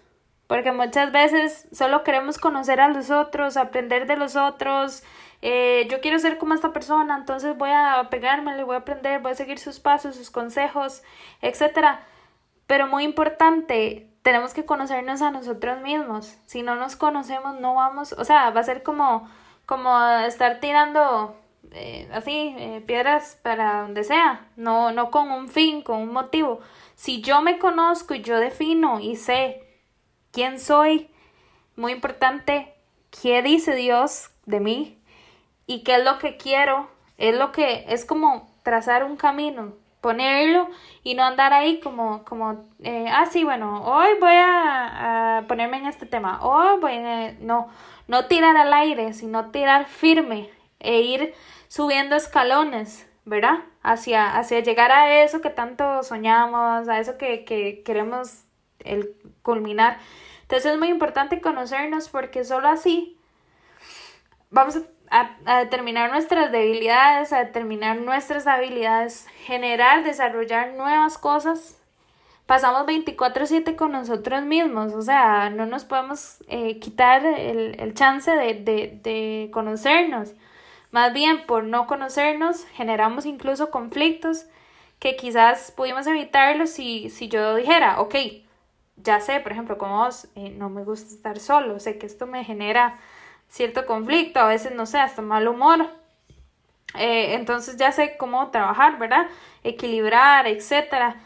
Porque 0.51 0.73
muchas 0.73 1.13
veces 1.13 1.69
solo 1.71 2.03
queremos 2.03 2.37
conocer 2.37 2.81
a 2.81 2.89
los 2.89 3.13
otros, 3.13 3.57
aprender 3.57 4.09
de 4.09 4.17
los 4.17 4.35
otros. 4.35 5.05
Eh, 5.43 5.87
yo 5.89 6.01
quiero 6.01 6.19
ser 6.19 6.39
como 6.39 6.55
esta 6.55 6.73
persona, 6.73 7.17
entonces 7.17 7.57
voy 7.57 7.71
a 7.71 8.09
pegarme, 8.11 8.57
le 8.57 8.65
voy 8.65 8.75
a 8.75 8.79
aprender, 8.79 9.21
voy 9.21 9.31
a 9.31 9.37
seguir 9.37 9.61
sus 9.61 9.79
pasos, 9.79 10.17
sus 10.17 10.33
consejos, 10.33 11.05
etc. 11.41 12.01
Pero 12.67 12.89
muy 12.89 13.05
importante, 13.05 14.11
tenemos 14.23 14.53
que 14.53 14.65
conocernos 14.65 15.23
a 15.23 15.31
nosotros 15.31 15.83
mismos. 15.83 16.37
Si 16.47 16.65
no 16.65 16.75
nos 16.75 16.97
conocemos, 16.97 17.61
no 17.61 17.77
vamos, 17.77 18.13
o 18.15 18.25
sea, 18.25 18.51
va 18.51 18.59
a 18.59 18.65
ser 18.65 18.83
como, 18.83 19.31
como 19.67 20.05
estar 20.27 20.59
tirando 20.59 21.37
eh, 21.71 22.11
así, 22.13 22.57
eh, 22.59 22.83
piedras 22.85 23.39
para 23.45 23.83
donde 23.83 24.03
sea, 24.03 24.49
no, 24.57 24.91
no 24.91 25.13
con 25.13 25.31
un 25.31 25.49
fin, 25.49 25.83
con 25.83 25.99
un 25.99 26.13
motivo. 26.13 26.59
Si 26.97 27.23
yo 27.23 27.41
me 27.41 27.61
conozco 27.61 28.15
y 28.15 28.23
yo 28.23 28.41
defino 28.41 28.99
y 28.99 29.15
sé 29.15 29.70
quién 30.33 30.61
soy, 30.61 31.09
muy 31.77 31.93
importante, 31.93 32.75
qué 33.11 33.43
dice 33.43 33.75
Dios 33.75 34.31
de 34.47 34.61
mí 34.61 34.99
y 35.67 35.83
qué 35.83 35.97
es 35.97 36.05
lo 36.05 36.19
que 36.19 36.37
quiero, 36.37 36.89
es 37.19 37.37
lo 37.37 37.53
que 37.53 37.85
es 37.89 38.05
como 38.05 38.51
trazar 38.63 39.05
un 39.05 39.17
camino, 39.17 39.75
ponerlo 40.01 40.69
y 41.03 41.15
no 41.15 41.25
andar 41.25 41.53
ahí 41.53 41.81
como, 41.81 42.25
como, 42.25 42.65
eh, 42.83 43.07
ah, 43.11 43.27
sí, 43.31 43.45
bueno, 43.45 43.83
hoy 43.85 44.09
voy 44.21 44.35
a, 44.35 45.39
a, 45.39 45.47
ponerme 45.47 45.79
en 45.79 45.87
este 45.87 46.07
tema, 46.07 46.41
hoy 46.43 46.79
voy 46.81 46.93
a, 46.95 47.33
no, 47.41 47.69
no 48.09 48.27
tirar 48.27 48.57
al 48.57 48.73
aire, 48.73 49.13
sino 49.13 49.51
tirar 49.51 49.87
firme 49.87 50.51
e 50.79 51.01
ir 51.01 51.35
subiendo 51.69 52.17
escalones, 52.17 53.09
¿verdad? 53.25 53.61
Hacia, 53.83 54.37
hacia 54.37 54.61
llegar 54.61 54.93
a 54.93 55.23
eso 55.23 55.41
que 55.41 55.51
tanto 55.51 56.03
soñamos, 56.03 56.89
a 56.89 56.99
eso 56.99 57.17
que, 57.19 57.45
que 57.45 57.83
queremos 57.85 58.45
el 58.85 59.15
culminar. 59.43 59.99
Entonces 60.43 60.73
es 60.73 60.79
muy 60.79 60.89
importante 60.89 61.41
conocernos 61.41 62.09
porque 62.09 62.45
solo 62.45 62.69
así 62.69 63.17
vamos 64.51 64.81
a, 65.11 65.37
a, 65.45 65.59
determinar 65.61 66.11
nuestras 66.11 66.53
debilidades, 66.53 67.33
a 67.33 67.45
determinar 67.45 67.99
nuestras 67.99 68.47
habilidades, 68.47 69.27
generar, 69.45 70.05
desarrollar 70.05 70.75
nuevas 70.75 71.19
cosas. 71.19 71.77
Pasamos 72.47 72.85
24/7 72.87 73.77
con 73.77 73.93
nosotros 73.93 74.43
mismos, 74.43 74.93
o 74.95 75.03
sea, 75.03 75.51
no 75.51 75.67
nos 75.67 75.85
podemos 75.85 76.39
eh, 76.49 76.81
quitar 76.81 77.25
el, 77.25 77.81
el 77.81 77.95
chance 77.95 78.31
de, 78.31 78.55
de, 78.55 78.99
de 79.03 79.51
conocernos. 79.53 80.35
Más 80.91 81.13
bien, 81.13 81.47
por 81.47 81.63
no 81.65 81.87
conocernos, 81.87 82.65
generamos 82.73 83.25
incluso 83.25 83.71
conflictos 83.71 84.47
que 84.99 85.17
quizás 85.17 85.73
pudimos 85.73 86.07
evitarlos 86.07 86.71
si, 86.71 87.11
si 87.11 87.29
yo 87.29 87.55
dijera, 87.55 88.01
ok, 88.01 88.15
ya 89.03 89.21
sé, 89.21 89.41
por 89.41 89.53
ejemplo, 89.53 89.79
como 89.79 89.99
vos, 89.99 90.29
eh, 90.35 90.51
no 90.51 90.71
me 90.71 90.85
gusta 90.85 91.15
estar 91.15 91.39
solo, 91.39 91.81
sé 91.81 91.99
que 91.99 92.07
esto 92.07 92.27
me 92.27 92.45
genera 92.45 92.99
cierto 93.49 93.87
conflicto, 93.87 94.41
a 94.41 94.47
veces, 94.47 94.75
no 94.75 94.87
sé, 94.87 94.99
hasta 94.99 95.23
mal 95.23 95.49
humor. 95.49 95.89
Eh, 96.99 97.35
entonces 97.35 97.77
ya 97.77 97.93
sé 97.93 98.17
cómo 98.17 98.51
trabajar, 98.51 98.99
¿verdad? 98.99 99.29
Equilibrar, 99.65 100.47
etcétera. 100.47 101.17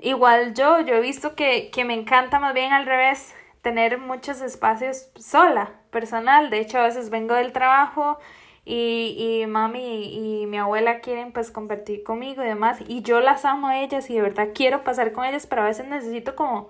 Igual 0.00 0.54
yo, 0.54 0.80
yo 0.80 0.94
he 0.94 1.00
visto 1.00 1.34
que, 1.34 1.70
que 1.70 1.84
me 1.84 1.94
encanta 1.94 2.38
más 2.38 2.54
bien 2.54 2.72
al 2.72 2.86
revés, 2.86 3.34
tener 3.62 3.98
muchos 3.98 4.40
espacios 4.40 5.08
sola, 5.16 5.72
personal. 5.90 6.50
De 6.50 6.60
hecho, 6.60 6.78
a 6.78 6.84
veces 6.84 7.10
vengo 7.10 7.34
del 7.34 7.52
trabajo 7.52 8.18
y, 8.66 9.42
y 9.42 9.46
mami 9.46 10.42
y, 10.42 10.46
mi 10.46 10.58
abuela 10.58 11.00
quieren 11.00 11.32
pues 11.32 11.50
compartir 11.50 12.02
conmigo 12.02 12.42
y 12.42 12.46
demás 12.46 12.78
y 12.86 13.02
yo 13.02 13.20
las 13.20 13.44
amo 13.44 13.68
a 13.68 13.78
ellas 13.80 14.10
y 14.10 14.14
de 14.14 14.22
verdad 14.22 14.48
quiero 14.54 14.82
pasar 14.82 15.12
con 15.12 15.24
ellas 15.24 15.46
pero 15.46 15.62
a 15.62 15.66
veces 15.66 15.86
necesito 15.86 16.34
como 16.34 16.68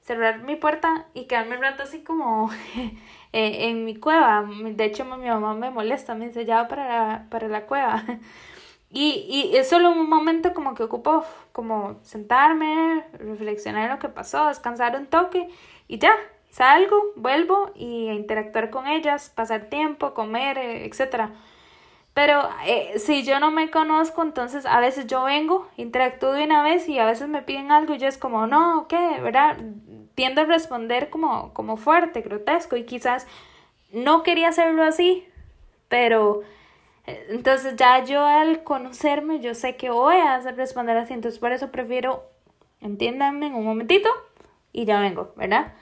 cerrar 0.00 0.42
mi 0.42 0.56
puerta 0.56 1.06
y 1.14 1.24
quedarme 1.24 1.56
un 1.56 1.62
rato 1.62 1.82
así 1.82 2.02
como 2.02 2.50
eh, 3.32 3.68
en 3.68 3.84
mi 3.84 3.96
cueva 3.96 4.44
de 4.48 4.84
hecho 4.84 5.04
mi 5.04 5.28
mamá 5.28 5.54
me 5.54 5.70
molesta 5.70 6.14
me 6.14 6.26
dice 6.28 6.44
ya 6.44 6.68
para 6.68 6.88
la, 6.88 7.26
para 7.30 7.48
la 7.48 7.66
cueva 7.66 8.02
y, 8.90 9.26
y 9.28 9.56
es 9.56 9.68
solo 9.68 9.90
un 9.90 10.08
momento 10.08 10.54
como 10.54 10.74
que 10.74 10.84
ocupo 10.84 11.24
como 11.52 12.00
sentarme 12.02 13.04
reflexionar 13.18 13.84
en 13.84 13.90
lo 13.90 13.98
que 13.98 14.08
pasó 14.08 14.48
descansar 14.48 14.96
un 14.96 15.06
toque 15.06 15.48
y 15.88 15.98
ya 15.98 16.14
salgo, 16.50 17.12
vuelvo 17.16 17.72
y 17.74 18.08
interactuar 18.10 18.70
con 18.70 18.86
ellas, 18.86 19.30
pasar 19.30 19.66
tiempo, 19.66 20.14
comer, 20.14 20.58
eh, 20.58 20.84
etc. 20.84 21.30
Pero 22.12 22.48
eh, 22.66 22.98
si 22.98 23.24
yo 23.24 23.40
no 23.40 23.50
me 23.50 23.70
conozco, 23.70 24.22
entonces 24.22 24.66
a 24.66 24.80
veces 24.80 25.06
yo 25.06 25.24
vengo, 25.24 25.68
interactúo 25.76 26.32
de 26.32 26.44
una 26.44 26.62
vez 26.62 26.88
y 26.88 26.98
a 26.98 27.06
veces 27.06 27.28
me 27.28 27.42
piden 27.42 27.70
algo 27.72 27.94
y 27.94 27.98
yo 27.98 28.08
es 28.08 28.18
como, 28.18 28.46
no, 28.46 28.86
¿qué? 28.88 29.20
¿Verdad? 29.22 29.58
Tiendo 30.20 30.42
a 30.42 30.44
responder 30.44 31.08
como, 31.08 31.54
como 31.54 31.78
fuerte, 31.78 32.20
grotesco 32.20 32.76
y 32.76 32.84
quizás 32.84 33.26
no 33.90 34.22
quería 34.22 34.48
hacerlo 34.48 34.82
así, 34.84 35.26
pero 35.88 36.42
eh, 37.06 37.28
entonces 37.30 37.74
ya 37.76 38.04
yo 38.04 38.26
al 38.26 38.62
conocerme, 38.62 39.40
yo 39.40 39.54
sé 39.54 39.76
que 39.76 39.88
voy 39.88 40.16
a 40.16 40.34
hacer 40.34 40.56
responder 40.56 40.98
así, 40.98 41.14
entonces 41.14 41.40
por 41.40 41.52
eso 41.52 41.70
prefiero, 41.70 42.22
entiéndanme 42.82 43.46
en 43.46 43.54
un 43.54 43.64
momentito 43.64 44.10
y 44.74 44.84
ya 44.84 45.00
vengo, 45.00 45.32
¿verdad? 45.36 45.72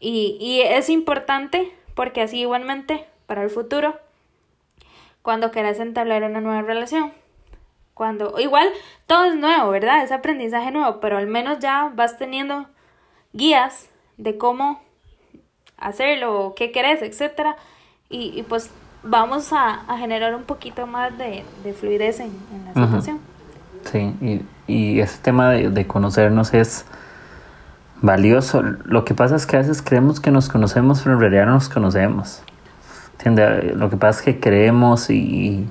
Y, 0.00 0.36
y 0.40 0.62
es 0.62 0.90
importante 0.90 1.72
porque 1.94 2.22
así 2.22 2.40
igualmente 2.40 3.06
para 3.28 3.44
el 3.44 3.50
futuro, 3.50 3.96
cuando 5.22 5.52
quieras 5.52 5.78
entablar 5.78 6.24
una 6.24 6.40
nueva 6.40 6.62
relación, 6.62 7.12
cuando 7.94 8.40
igual 8.40 8.68
todo 9.06 9.26
es 9.26 9.36
nuevo, 9.36 9.70
¿verdad? 9.70 10.02
Es 10.02 10.10
aprendizaje 10.10 10.72
nuevo, 10.72 10.98
pero 10.98 11.16
al 11.16 11.28
menos 11.28 11.60
ya 11.60 11.92
vas 11.94 12.18
teniendo 12.18 12.66
guías 13.36 13.88
de 14.16 14.38
cómo 14.38 14.80
hacerlo, 15.76 16.54
qué 16.56 16.72
querés, 16.72 17.02
etcétera, 17.02 17.56
y, 18.08 18.32
y 18.38 18.42
pues 18.42 18.70
vamos 19.02 19.52
a, 19.52 19.82
a, 19.86 19.98
generar 19.98 20.34
un 20.34 20.44
poquito 20.44 20.86
más 20.86 21.16
de, 21.18 21.44
de 21.62 21.72
fluidez 21.72 22.20
en, 22.20 22.32
en 22.52 22.64
la 22.64 22.86
situación. 22.86 23.20
Sí, 23.84 24.14
y, 24.20 24.42
y 24.66 25.00
ese 25.00 25.18
tema 25.18 25.50
de, 25.50 25.70
de 25.70 25.86
conocernos 25.86 26.54
es 26.54 26.86
valioso. 28.00 28.62
Lo 28.62 29.04
que 29.04 29.14
pasa 29.14 29.36
es 29.36 29.46
que 29.46 29.56
a 29.56 29.60
veces 29.60 29.82
creemos 29.82 30.20
que 30.20 30.30
nos 30.30 30.48
conocemos, 30.48 31.02
pero 31.02 31.14
en 31.14 31.20
realidad 31.20 31.46
no 31.46 31.52
nos 31.52 31.68
conocemos. 31.68 32.42
Lo 33.24 33.90
que 33.90 33.96
pasa 33.96 34.20
es 34.20 34.24
que 34.24 34.40
creemos 34.40 35.10
y, 35.10 35.68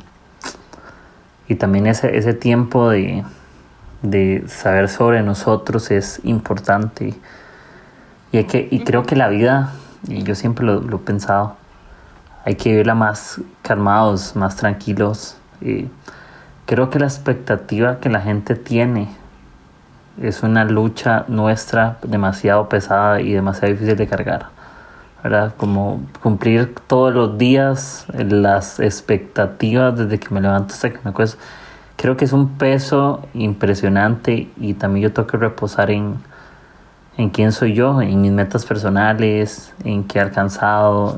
y 1.48 1.56
también 1.56 1.88
ese, 1.88 2.18
ese 2.18 2.34
tiempo 2.34 2.90
de, 2.90 3.24
de 4.02 4.44
saber 4.48 4.90
sobre 4.90 5.22
nosotros 5.22 5.90
es 5.92 6.20
importante. 6.24 7.14
Y, 8.36 8.40
hay 8.40 8.44
que, 8.44 8.68
y 8.70 8.84
creo 8.84 9.04
que 9.04 9.16
la 9.16 9.30
vida, 9.30 9.72
y 10.10 10.24
yo 10.24 10.36
siempre 10.36 10.66
lo, 10.66 10.82
lo 10.82 10.98
he 10.98 11.00
pensado, 11.00 11.56
hay 12.44 12.56
que 12.56 12.72
vivirla 12.72 12.94
más 12.94 13.40
calmados, 13.62 14.36
más 14.36 14.58
tranquilos. 14.58 15.38
Y 15.62 15.86
creo 16.66 16.90
que 16.90 17.00
la 17.00 17.06
expectativa 17.06 18.02
que 18.02 18.10
la 18.10 18.20
gente 18.20 18.56
tiene 18.56 19.08
es 20.22 20.44
una 20.44 20.66
lucha 20.66 21.24
nuestra 21.30 21.98
demasiado 22.04 22.68
pesada 22.68 23.22
y 23.22 23.32
demasiado 23.32 23.72
difícil 23.72 23.96
de 23.96 24.06
cargar. 24.06 24.48
¿verdad? 25.24 25.54
Como 25.56 26.02
cumplir 26.22 26.76
todos 26.88 27.14
los 27.14 27.38
días 27.38 28.06
las 28.18 28.82
expectativas 28.82 29.98
desde 29.98 30.20
que 30.20 30.34
me 30.34 30.42
levanto 30.42 30.74
hasta 30.74 30.90
que 30.90 31.00
me 31.06 31.12
acuesto. 31.12 31.42
Creo 31.96 32.18
que 32.18 32.26
es 32.26 32.34
un 32.34 32.58
peso 32.58 33.26
impresionante 33.34 34.50
y 34.58 34.74
también 34.74 35.04
yo 35.04 35.14
tengo 35.14 35.26
que 35.26 35.38
reposar 35.38 35.90
en, 35.90 36.18
en 37.18 37.30
quién 37.30 37.52
soy 37.52 37.74
yo, 37.74 38.02
en 38.02 38.22
mis 38.22 38.32
metas 38.32 38.66
personales, 38.66 39.74
en 39.84 40.04
qué 40.04 40.20
he 40.20 40.22
alcanzado, 40.22 41.18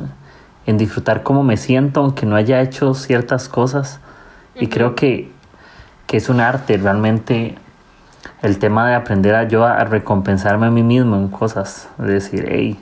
en 0.66 0.78
disfrutar 0.78 1.24
cómo 1.24 1.44
me 1.44 1.58
siento 1.58 2.02
aunque 2.02 2.26
no 2.26 2.36
haya 2.36 2.62
hecho 2.62 2.94
ciertas 2.94 3.48
cosas 3.48 4.00
Y 4.56 4.68
creo 4.68 4.96
que, 4.96 5.32
que 6.06 6.18
es 6.18 6.30
un 6.30 6.42
arte 6.42 6.78
realmente 6.78 7.56
el 8.42 8.60
tema 8.60 8.88
de 8.88 8.96
aprender 8.96 9.36
a 9.36 9.48
yo 9.48 9.66
a 9.66 9.84
recompensarme 9.84 10.68
a 10.68 10.72
mí 10.72 10.84
mismo 10.84 11.16
en 11.16 11.28
cosas. 11.28 11.90
Es 12.00 12.08
decir, 12.08 12.46
hey, 12.50 12.80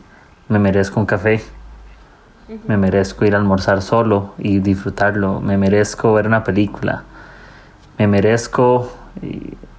me 0.47 0.59
merezco 0.59 0.99
un 0.99 1.05
café. 1.05 1.41
Me 2.67 2.77
merezco 2.77 3.25
ir 3.25 3.35
a 3.35 3.37
almorzar 3.37 3.81
solo 3.81 4.33
y 4.37 4.59
disfrutarlo. 4.59 5.41
Me 5.41 5.57
merezco 5.57 6.13
ver 6.13 6.27
una 6.27 6.43
película. 6.43 7.03
Me 7.97 8.07
merezco 8.07 8.91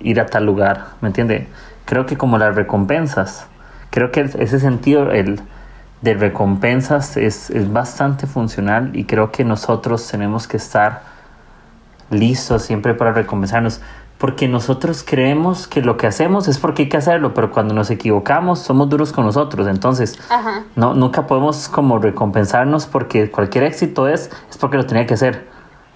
ir 0.01 0.21
a 0.21 0.27
tal 0.27 0.45
lugar. 0.47 0.87
¿Me 1.01 1.09
entiende? 1.09 1.49
Creo 1.87 2.05
que 2.05 2.19
como 2.19 2.37
las 2.37 2.55
recompensas, 2.55 3.47
creo 3.91 4.13
que 4.13 4.21
ese 4.21 4.61
sentido 4.61 5.11
el, 5.11 5.41
de 6.03 6.15
recompensas 6.15 7.17
es, 7.17 7.49
es 7.49 7.73
bastante 7.73 8.27
funcional 8.27 8.91
y 8.95 9.05
creo 9.05 9.33
que 9.33 9.45
nosotros 9.45 10.07
tenemos 10.07 10.47
que 10.47 10.59
estar 10.59 11.03
listos 12.11 12.63
siempre 12.63 12.95
para 12.95 13.13
recompensarnos 13.13 13.81
porque 14.19 14.49
nosotros 14.49 15.05
creemos 15.07 15.67
que 15.67 15.83
lo 15.83 15.97
que 15.97 16.07
hacemos 16.07 16.49
es 16.49 16.59
porque 16.59 16.85
hay 16.85 16.89
que 16.89 16.97
hacerlo, 16.97 17.35
pero 17.35 17.51
cuando 17.51 17.75
nos 17.75 17.91
equivocamos 17.91 18.61
somos 18.61 18.89
duros 18.89 19.13
con 19.13 19.27
nosotros, 19.27 19.69
entonces 19.69 20.19
no 20.75 20.95
nunca 20.95 21.27
podemos 21.27 21.69
como 21.69 21.99
recompensarnos 21.99 22.87
porque 22.87 23.31
cualquier 23.31 23.65
éxito 23.65 24.09
es 24.09 24.31
es 24.49 24.57
porque 24.57 24.79
lo 24.79 24.87
tenía 24.87 25.07
que 25.07 25.15
hacer. 25.15 25.47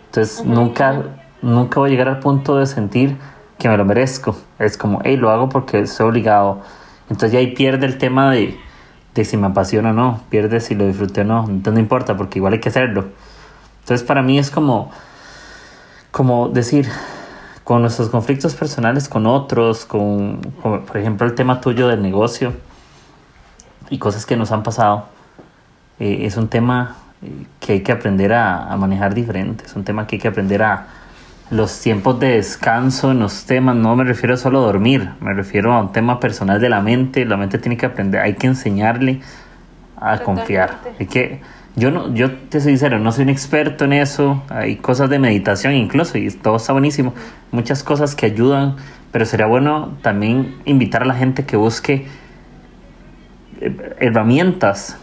Entonces 0.07 0.45
nunca 0.45 1.03
nunca 1.41 1.81
voy 1.81 1.89
a 1.89 1.93
llegar 1.93 2.09
al 2.09 2.19
punto 2.19 2.57
de 2.57 2.67
sentir 2.67 3.17
que 3.61 3.69
me 3.69 3.77
lo 3.77 3.85
merezco. 3.85 4.37
Es 4.59 4.77
como, 4.77 5.01
hey, 5.05 5.17
lo 5.17 5.31
hago 5.31 5.49
porque 5.49 5.79
estoy 5.79 6.09
obligado. 6.09 6.63
Entonces 7.09 7.31
ya 7.31 7.39
ahí 7.39 7.55
pierde 7.55 7.87
el 7.87 7.99
tema 7.99 8.33
de, 8.33 8.59
de 9.15 9.25
si 9.25 9.37
me 9.37 9.47
apasiona 9.47 9.91
o 9.91 9.93
no, 9.93 10.21
pierde 10.31 10.59
si 10.59 10.75
lo 10.75 10.87
disfruté 10.87 11.21
o 11.21 11.25
no, 11.25 11.41
entonces 11.43 11.75
no 11.75 11.81
importa 11.81 12.17
porque 12.17 12.41
igual 12.41 12.55
hay 12.55 12.61
que 12.61 12.71
hacerlo. 12.71 13.05
Entonces 13.81 14.05
para 14.05 14.23
mí 14.23 14.39
es 14.39 14.51
como 14.51 14.91
como 16.11 16.49
decir, 16.49 16.89
con 17.65 17.83
nuestros 17.83 18.09
conflictos 18.09 18.55
personales 18.55 19.09
con 19.09 19.27
otros, 19.27 19.85
con, 19.85 20.41
por 20.63 20.97
ejemplo 20.97 21.27
el 21.27 21.35
tema 21.35 21.61
tuyo 21.61 21.89
del 21.89 22.03
negocio 22.03 22.53
y 23.91 23.99
cosas 23.99 24.27
que 24.27 24.37
nos 24.37 24.51
han 24.51 24.63
pasado, 24.63 25.07
eh, 25.99 26.21
es 26.23 26.37
un 26.37 26.49
tema 26.49 26.97
eh, 27.23 27.47
que 27.61 27.75
hay 27.75 27.81
que 27.83 27.93
aprender 27.93 28.33
a, 28.33 28.77
manejar 28.77 29.15
diferente, 29.15 29.65
es 29.67 29.77
un 29.77 29.85
tema 29.85 30.07
que 30.07 30.17
hay 30.17 30.21
que 30.21 30.29
aprender 30.29 30.63
a 30.63 30.87
los 31.51 31.81
tiempos 31.81 32.21
de 32.21 32.37
descanso 32.37 33.11
en 33.11 33.21
los 33.21 33.45
temas, 33.45 33.75
no 33.77 33.97
me 33.97 34.05
refiero 34.05 34.37
solo 34.37 34.61
a 34.61 34.67
dormir, 34.67 35.11
me 35.21 35.35
refiero 35.35 35.73
a 35.73 35.81
un 35.81 35.93
tema 35.93 36.21
personal 36.21 36.61
de 36.61 36.69
la 36.69 36.81
mente, 36.81 37.25
la 37.25 37.37
mente 37.37 37.59
tiene 37.59 37.77
que 37.77 37.87
aprender, 37.87 38.21
hay 38.21 38.35
que 38.35 38.47
enseñarle 38.47 39.21
a 39.97 40.19
confiar, 40.19 40.79
hay 40.99 41.07
que 41.07 41.41
yo 41.77 41.91
no, 41.91 42.13
yo 42.15 42.33
te 42.33 42.61
soy 42.61 42.73
sincero, 42.73 42.99
no 42.99 43.13
soy 43.13 43.25
un 43.25 43.31
experto 43.31 43.85
en 43.85 43.93
eso. 43.93 44.43
Hay 44.49 44.77
cosas 44.77 45.09
de 45.09 45.19
meditación 45.19 45.75
incluso 45.75 46.19
y 46.19 46.31
todo 46.31 46.57
está 46.57 46.73
buenísimo. 46.73 47.15
Muchas 47.53 47.83
cosas 47.83 48.15
que 48.15 48.27
ayudan, 48.27 48.77
pero 49.13 49.25
sería 49.25 49.47
bueno 49.47 49.97
también 50.03 50.57
invitar 50.65 51.03
a 51.03 51.07
la 51.07 51.15
gente 51.15 51.45
que 51.45 51.57
busque 51.57 52.07
eh, 53.61 53.97
herramientas 54.01 54.99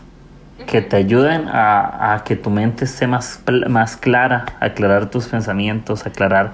que 0.68 0.82
te 0.82 0.97
ayuden 0.97 1.47
a, 1.47 2.13
a 2.13 2.24
que 2.24 2.36
tu 2.36 2.51
mente 2.51 2.86
esté 2.86 3.07
más, 3.07 3.41
más 3.68 3.97
clara, 3.97 4.45
aclarar 4.59 5.09
tus 5.09 5.28
pensamientos, 5.28 6.05
aclarar 6.05 6.53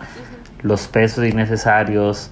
los 0.61 0.87
pesos 0.87 1.25
innecesarios, 1.25 2.31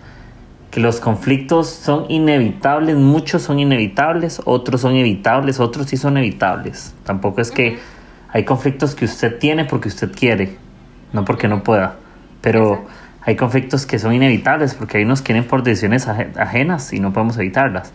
que 0.72 0.80
los 0.80 1.02
conflictos 1.02 1.70
son 1.70 2.06
inevitables, 2.10 2.96
muchos 2.96 3.42
son 3.42 3.60
inevitables, 3.60 4.42
otros 4.46 4.82
son 4.82 4.96
evitables, 4.96 5.60
otros 5.60 5.88
sí 5.88 5.98
son 5.98 6.18
evitables. 6.18 6.96
Tampoco 7.04 7.42
es 7.42 7.52
que 7.52 7.78
hay 8.30 8.46
conflictos 8.46 8.96
que 8.96 9.04
usted 9.04 9.38
tiene 9.38 9.66
porque 9.66 9.90
usted 9.90 10.12
quiere, 10.16 10.58
no 11.12 11.26
porque 11.26 11.50
no 11.50 11.62
pueda, 11.62 11.96
pero 12.40 12.86
hay 13.24 13.36
conflictos 13.36 13.86
que 13.86 14.00
son 14.00 14.14
inevitables 14.14 14.74
porque 14.74 15.00
ahí 15.00 15.06
nos 15.06 15.22
quieren 15.22 15.44
por 15.44 15.62
decisiones 15.62 16.08
ajenas 16.08 16.94
y 16.94 17.02
no 17.02 17.12
podemos 17.12 17.38
evitarlas. 17.38 17.92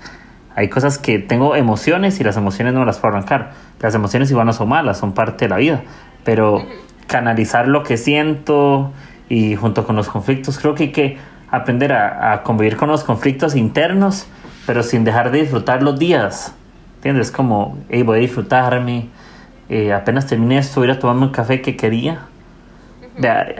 Hay 0.57 0.71
cosas 0.71 0.97
que 0.97 1.19
tengo 1.19 1.55
emociones 1.55 2.19
y 2.19 2.25
las 2.25 2.39
emociones 2.39 2.73
no 2.73 2.87
las 2.87 2.99
puedo 2.99 3.15
arrancar. 3.15 3.53
Las 3.79 3.95
emociones 3.95 4.31
igual 4.31 4.47
no 4.47 4.55
son 4.55 4.71
malas, 4.71 4.97
son 4.97 5.13
parte 5.13 5.45
de 5.45 5.49
la 5.51 5.59
vida, 5.59 5.83
pero 6.25 6.65
canalizar 7.07 7.69
lo 7.69 7.83
que 7.83 7.99
siento 7.99 8.91
y 9.29 9.55
junto 9.55 9.87
con 9.87 9.97
los 9.97 10.09
conflictos 10.09 10.59
creo 10.59 10.75
que 10.75 10.85
hay 10.85 10.93
que 10.93 11.19
aprender 11.51 11.93
a, 11.93 12.43
convivir 12.43 12.79
con 12.79 12.89
los 12.89 13.05
conflictos 13.05 13.55
internos, 13.55 14.27
pero 14.67 14.83
sin 14.83 15.05
dejar 15.05 15.31
de 15.31 15.43
disfrutar 15.43 15.83
los 15.83 15.99
días. 15.99 16.55
¿Entiendes? 16.97 17.31
Como, 17.31 17.77
hey, 17.91 18.03
voy 18.03 18.19
a 18.19 18.21
disfrutarme. 18.23 19.11
Eh, 19.69 19.93
apenas 19.93 20.27
terminé 20.27 20.57
esto, 20.57 20.81
voy 20.81 20.91
a 20.91 20.99
tomarme 20.99 21.25
un 21.25 21.33
café 21.33 21.61
que 21.61 21.77
quería. 21.77 22.21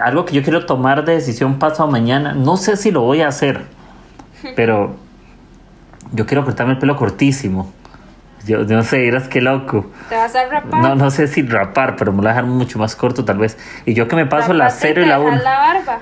algo 0.03 0.25
que 0.25 0.35
yo 0.35 0.43
quiero 0.43 0.65
tomar 0.65 1.05
de 1.05 1.13
decisión 1.13 1.59
pasado 1.59 1.91
mañana. 1.91 2.33
No 2.33 2.57
sé 2.57 2.79
si 2.79 2.91
lo 2.91 3.03
voy 3.03 3.21
a 3.21 3.29
hacer, 3.29 3.61
pero 4.57 4.97
yo 6.13 6.27
quiero 6.27 6.45
cortarme 6.45 6.75
el 6.75 6.79
pelo 6.79 6.97
cortísimo. 6.97 7.73
Yo, 8.47 8.63
no 8.63 8.85
sé, 8.85 9.09
eras 9.09 9.27
qué 9.27 9.41
loco. 9.41 9.87
¿Te 10.09 10.15
vas 10.15 10.35
a 10.37 10.47
rapar? 10.47 10.81
No, 10.81 10.95
no 10.95 11.11
sé 11.11 11.27
si 11.27 11.43
rapar, 11.43 11.97
pero 11.97 12.13
me 12.13 12.19
lo 12.19 12.23
voy 12.23 12.29
a 12.29 12.35
dejar 12.35 12.45
mucho 12.45 12.79
más 12.79 12.95
corto 12.95 13.25
tal 13.25 13.39
vez. 13.39 13.59
Y 13.87 13.95
yo 13.95 14.07
que 14.07 14.15
me 14.15 14.25
paso 14.25 14.53
la 14.53 14.71
cero 14.71 15.03
y 15.03 15.07
la 15.07 15.19
1. 15.19 15.41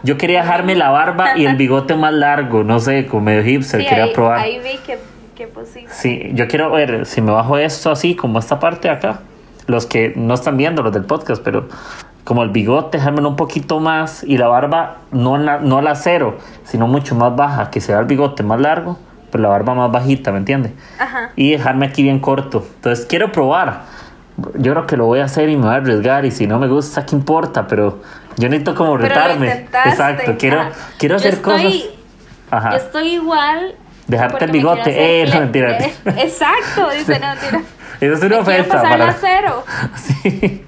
Yo 0.02 0.18
quería 0.18 0.42
dejarme 0.42 0.74
la 0.74 0.90
barba 0.90 1.38
y 1.38 1.46
el 1.46 1.56
bigote 1.56 1.94
más 1.96 2.12
largo, 2.12 2.62
no 2.62 2.80
sé, 2.80 3.06
como 3.06 3.22
medio 3.22 3.42
hipster, 3.42 3.86
quería 3.86 4.12
probar. 4.12 4.40
Ahí 4.40 4.58
vi 4.58 4.76
que, 4.84 4.98
que 5.34 5.46
posible. 5.46 5.88
Sí, 5.90 6.32
yo 6.34 6.46
quiero 6.46 6.70
ver 6.70 7.06
si 7.06 7.22
me 7.22 7.32
bajo 7.32 7.56
esto 7.56 7.90
así, 7.90 8.14
como 8.14 8.38
esta 8.38 8.60
parte 8.60 8.88
de 8.88 8.94
acá. 8.94 9.20
Los 9.66 9.86
que 9.86 10.12
no 10.14 10.34
están 10.34 10.58
viendo, 10.58 10.82
los 10.82 10.92
del 10.92 11.04
podcast, 11.04 11.42
pero 11.42 11.68
como 12.24 12.42
el 12.42 12.50
bigote, 12.50 12.98
dejármelo 12.98 13.30
un 13.30 13.36
poquito 13.36 13.80
más 13.80 14.22
y 14.22 14.36
la 14.36 14.48
barba 14.48 14.98
no, 15.12 15.38
no 15.38 15.78
a 15.78 15.82
la 15.82 15.94
cero, 15.94 16.36
sino 16.64 16.86
mucho 16.86 17.14
más 17.14 17.34
baja, 17.34 17.70
que 17.70 17.80
sea 17.80 18.00
el 18.00 18.04
bigote 18.04 18.42
más 18.42 18.60
largo 18.60 18.98
pero 19.34 19.42
la 19.42 19.48
barba 19.48 19.74
más 19.74 19.90
bajita, 19.90 20.30
¿me 20.30 20.38
entiendes? 20.38 20.70
Ajá. 20.96 21.32
Y 21.34 21.50
dejarme 21.50 21.86
aquí 21.86 22.04
bien 22.04 22.20
corto. 22.20 22.64
Entonces 22.76 23.04
quiero 23.04 23.32
probar. 23.32 23.80
Yo 24.54 24.70
creo 24.70 24.86
que 24.86 24.96
lo 24.96 25.06
voy 25.06 25.18
a 25.18 25.24
hacer 25.24 25.48
y 25.48 25.56
me 25.56 25.64
voy 25.64 25.74
a 25.74 25.78
arriesgar 25.78 26.24
y 26.24 26.30
si 26.30 26.46
no 26.46 26.60
me 26.60 26.68
gusta, 26.68 27.04
¿qué 27.04 27.16
importa? 27.16 27.66
Pero 27.66 28.00
yo 28.36 28.48
necesito 28.48 28.76
como 28.76 28.96
retarme. 28.96 29.66
Exacto, 29.86 30.36
quiero, 30.38 30.70
quiero 30.98 31.16
hacer 31.16 31.42
cosas. 31.42 31.74
Ajá. 32.48 32.70
Yo 32.70 32.76
estoy 32.76 33.08
igual. 33.08 33.74
Dejarte 34.06 34.44
el 34.44 34.52
bigote, 34.52 35.22
eh, 35.22 35.26
no 35.26 35.40
mentira. 35.40 35.78
exacto, 35.78 36.90
dice, 36.96 37.18
no 37.18 37.26
mentira. 37.30 37.62
Eso 38.00 38.14
es 38.14 38.22
una 38.22 38.38
ofensa. 38.38 38.82
para 38.82 39.12
cero. 39.20 39.64
sí. 39.96 40.64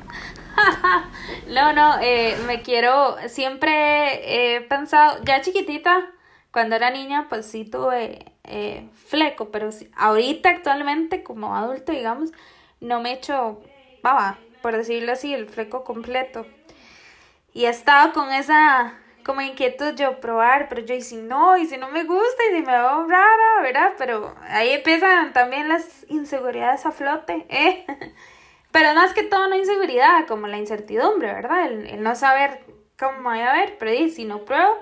no, 1.54 1.72
no, 1.72 2.00
eh, 2.02 2.36
me 2.48 2.62
quiero, 2.62 3.14
siempre 3.28 4.56
he 4.56 4.60
pensado, 4.62 5.18
ya 5.24 5.40
chiquitita, 5.40 6.06
cuando 6.50 6.74
era 6.74 6.90
niña, 6.90 7.26
pues 7.28 7.46
sí 7.46 7.64
tuve 7.64 8.24
eh, 8.46 8.88
fleco, 9.06 9.50
pero 9.50 9.70
ahorita 9.96 10.50
actualmente 10.50 11.22
como 11.22 11.54
adulto, 11.56 11.92
digamos, 11.92 12.32
no 12.80 13.00
me 13.00 13.12
echo 13.12 13.60
baba, 14.02 14.38
por 14.62 14.76
decirlo 14.76 15.12
así, 15.12 15.34
el 15.34 15.48
fleco 15.48 15.84
completo. 15.84 16.46
Y 17.52 17.64
he 17.64 17.68
estado 17.68 18.12
con 18.12 18.32
esa 18.32 18.98
como 19.26 19.40
inquietud 19.40 19.94
yo 19.96 20.20
probar, 20.20 20.68
pero 20.68 20.82
yo 20.82 20.94
y 20.94 21.02
si 21.02 21.16
no, 21.16 21.56
y 21.56 21.66
si 21.66 21.76
no 21.78 21.88
me 21.88 22.04
gusta, 22.04 22.42
y 22.48 22.54
si 22.54 22.62
me 22.62 22.72
veo 22.72 23.08
rara, 23.08 23.62
¿verdad? 23.62 23.94
Pero 23.98 24.36
ahí 24.42 24.70
empiezan 24.70 25.32
también 25.32 25.68
las 25.68 26.06
inseguridades 26.08 26.86
a 26.86 26.92
flote, 26.92 27.44
¿eh? 27.48 27.84
Pero 28.70 28.94
más 28.94 29.14
que 29.14 29.22
todo 29.22 29.46
una 29.46 29.56
inseguridad, 29.56 30.26
como 30.28 30.46
la 30.46 30.58
incertidumbre, 30.58 31.32
¿verdad? 31.32 31.66
El, 31.66 32.02
no 32.02 32.14
saber 32.14 32.60
cómo 32.98 33.22
voy 33.22 33.40
a 33.40 33.52
ver, 33.52 33.78
pero 33.78 33.90
y 33.90 34.10
si 34.10 34.26
no 34.26 34.44
pruebo, 34.44 34.76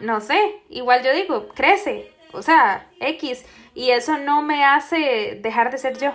no 0.00 0.20
sé, 0.20 0.60
igual 0.68 1.04
yo 1.04 1.12
digo, 1.12 1.48
crece, 1.50 2.09
o 2.32 2.42
sea, 2.42 2.86
X. 3.00 3.44
Y 3.74 3.90
eso 3.90 4.18
no 4.18 4.42
me 4.42 4.64
hace 4.64 5.38
dejar 5.42 5.70
de 5.70 5.78
ser 5.78 5.98
yo. 5.98 6.12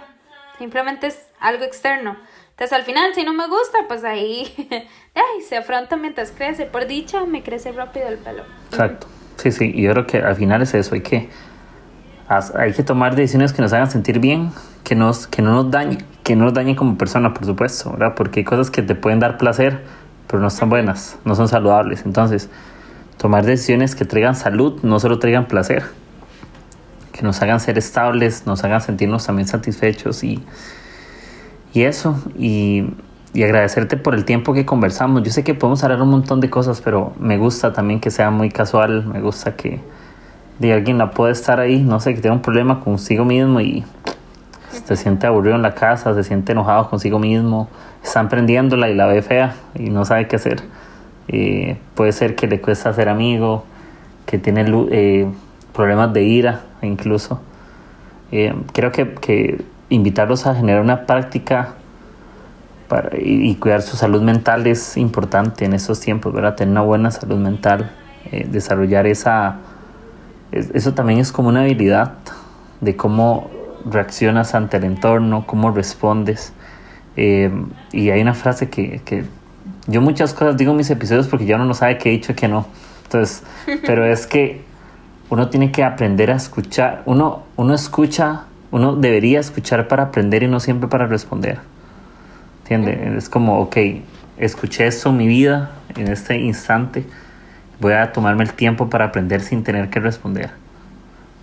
Simplemente 0.58 1.08
es 1.08 1.28
algo 1.40 1.64
externo. 1.64 2.16
Entonces 2.52 2.74
al 2.74 2.84
final, 2.84 3.14
si 3.14 3.24
no 3.24 3.34
me 3.34 3.48
gusta, 3.48 3.80
pues 3.88 4.04
ahí 4.04 4.48
ay, 5.16 5.42
se 5.48 5.58
afronta 5.58 5.98
mientras 5.98 6.32
crece. 6.32 6.66
Por 6.66 6.88
dicha, 6.88 7.26
me 7.26 7.44
crece 7.44 7.72
rápido 7.72 8.08
el 8.08 8.18
pelo. 8.18 8.44
Exacto. 8.70 9.08
Sí, 9.38 9.52
sí. 9.52 9.72
Y 9.74 9.84
yo 9.84 9.92
creo 9.92 10.08
que 10.08 10.18
al 10.20 10.36
final 10.36 10.62
es 10.62 10.74
eso. 10.74 10.96
Hay 10.96 11.02
que, 11.02 11.30
hay 12.30 12.74
que 12.74 12.84
tomar 12.84 13.16
decisiones 13.16 13.52
que 13.52 13.62
nos 13.62 13.74
hagan 13.74 13.92
sentir 13.92 14.20
bien, 14.20 14.52
que, 14.84 14.96
nos, 14.96 15.28
que 15.28 15.42
no 15.42 15.52
nos 15.52 15.72
dañen, 15.72 16.06
que 16.24 16.36
no 16.38 16.46
nos 16.46 16.54
dañen 16.54 16.76
como 16.76 16.98
persona, 16.98 17.34
por 17.34 17.46
supuesto, 17.46 17.92
¿verdad? 17.92 18.14
Porque 18.16 18.40
hay 18.42 18.44
cosas 18.46 18.72
que 18.72 18.82
te 18.82 18.96
pueden 18.96 19.20
dar 19.20 19.38
placer, 19.38 19.84
pero 20.28 20.40
no 20.40 20.48
están 20.48 20.70
buenas, 20.70 21.20
no 21.26 21.36
son 21.36 21.50
saludables. 21.50 22.06
Entonces, 22.06 22.50
tomar 23.18 23.46
decisiones 23.46 23.96
que 23.96 24.06
traigan 24.06 24.36
salud, 24.36 24.80
no 24.84 25.00
solo 25.00 25.20
traigan 25.20 25.48
placer 25.48 25.84
que 27.16 27.22
nos 27.22 27.42
hagan 27.42 27.62
ser 27.62 27.78
estables, 27.78 28.46
nos 28.46 28.66
hagan 28.66 28.82
sentirnos 28.82 29.26
también 29.26 29.48
satisfechos 29.48 30.22
y, 30.26 30.44
y 31.74 31.84
eso, 31.84 32.22
y, 32.38 32.90
y, 33.34 33.44
agradecerte 33.44 33.96
por 33.96 34.16
el 34.16 34.26
tiempo 34.26 34.54
que 34.54 34.66
conversamos. 34.66 35.24
Yo 35.24 35.32
sé 35.32 35.46
que 35.46 35.54
podemos 35.54 35.82
hablar 35.86 36.02
un 36.02 36.10
montón 36.10 36.42
de 36.42 36.50
cosas, 36.50 36.82
pero 36.82 37.14
me 37.18 37.38
gusta 37.38 37.72
también 37.72 38.02
que 38.02 38.12
sea 38.12 38.32
muy 38.32 38.50
casual, 38.50 39.06
me 39.06 39.22
gusta 39.22 39.56
que 39.56 39.80
de 40.60 40.74
alguien 40.74 40.98
la 40.98 41.12
pueda 41.12 41.32
estar 41.32 41.62
ahí, 41.62 41.82
no 41.84 42.02
sé, 42.02 42.16
que 42.16 42.20
tenga 42.20 42.36
un 42.36 42.42
problema 42.42 42.82
consigo 42.82 43.24
mismo 43.24 43.62
y 43.62 43.86
se 44.86 44.98
siente 44.98 45.26
aburrido 45.26 45.56
en 45.56 45.62
la 45.62 45.74
casa, 45.74 46.14
se 46.14 46.24
siente 46.26 46.52
enojado 46.52 46.90
consigo 46.90 47.18
mismo, 47.18 47.70
está 48.04 48.20
emprendiéndola 48.20 48.90
y 48.90 48.94
la 48.94 49.06
ve 49.06 49.22
fea 49.22 49.56
y 49.74 49.90
no 49.90 50.04
sabe 50.04 50.28
qué 50.28 50.36
hacer. 50.36 50.64
eh, 51.30 51.78
puede 51.96 52.12
ser 52.12 52.36
que 52.36 52.48
le 52.48 52.60
cuesta 52.60 52.92
ser 52.94 53.08
amigo, 53.08 53.64
que 54.26 54.38
tiene 54.38 54.66
eh, 54.92 55.28
problemas 55.76 56.14
de 56.14 56.24
ira 56.24 56.62
incluso. 56.82 57.42
Eh, 58.32 58.56
creo 58.74 58.92
que, 58.92 59.14
que, 59.16 59.64
invitarlos 59.90 60.48
a 60.48 60.56
generar 60.56 60.82
una 60.82 61.06
práctica 61.06 61.76
para, 62.88 63.12
y, 63.18 63.54
cuidar 63.56 63.82
su 63.84 63.98
salud 63.98 64.22
mental 64.22 64.66
es 64.66 64.98
importante 64.98 65.66
en 65.66 65.74
estos 65.74 66.00
tiempos, 66.00 66.34
¿verdad? 66.34 66.56
Tener 66.56 66.72
una 66.72 66.82
buena 66.82 67.12
salud 67.12 67.38
mental, 67.38 67.92
desarrollar 68.50 69.06
esa... 69.06 69.58
Eso 70.52 70.94
también 70.94 71.20
es 71.20 71.32
como 71.32 71.50
una 71.50 71.62
habilidad 71.62 72.14
de 72.82 72.96
cómo 72.96 73.52
reaccionas 73.86 74.56
ante 74.56 74.78
el 74.78 74.86
entorno, 74.86 75.46
cómo 75.46 75.72
respondes. 75.72 76.54
y 77.16 78.10
hay 78.10 78.22
una 78.22 78.34
frase 78.34 78.70
que, 78.70 79.02
que 79.06 79.26
yo 79.88 80.02
muchas 80.02 80.34
cosas 80.34 80.58
digo 80.58 80.72
en 80.72 80.78
mis 80.78 80.90
episodios 80.90 81.28
porque 81.28 81.46
ya 81.46 81.56
uno 81.56 81.66
no 81.66 81.74
sabe 81.74 81.98
qué 81.98 82.10
he 82.10 82.12
dicho 82.14 82.32
y 82.32 82.36
qué 82.36 82.48
no. 82.48 82.66
Entonces, 83.04 83.44
pero 83.86 84.06
es 84.06 84.26
que 84.26 84.64
uno 85.30 85.50
tiene 85.50 85.72
que 85.72 85.84
aprender 85.84 86.32
a 86.32 86.36
escuchar. 86.36 87.04
Uno, 87.06 87.44
uno 87.56 87.74
escucha, 87.74 88.44
uno 88.72 88.96
debería 88.96 89.40
escuchar 89.40 89.88
para 89.88 90.04
aprender 90.04 90.44
y 90.44 90.48
no 90.48 90.60
siempre 90.60 90.88
para 90.88 91.08
responder. 91.08 91.60
¿Entiendes? 92.64 93.24
Es 93.24 93.30
como, 93.30 93.60
ok, 93.60 93.78
escuché 94.38 94.88
esto 94.88 95.10
en 95.10 95.18
mi 95.18 95.28
vida, 95.28 95.72
en 95.96 96.08
este 96.08 96.38
instante. 96.38 97.06
Voy 97.80 97.94
a 97.94 98.12
tomarme 98.12 98.44
el 98.44 98.54
tiempo 98.54 98.90
para 98.90 99.06
aprender 99.06 99.42
sin 99.42 99.64
tener 99.64 99.90
que 99.90 100.00
responder. 100.00 100.52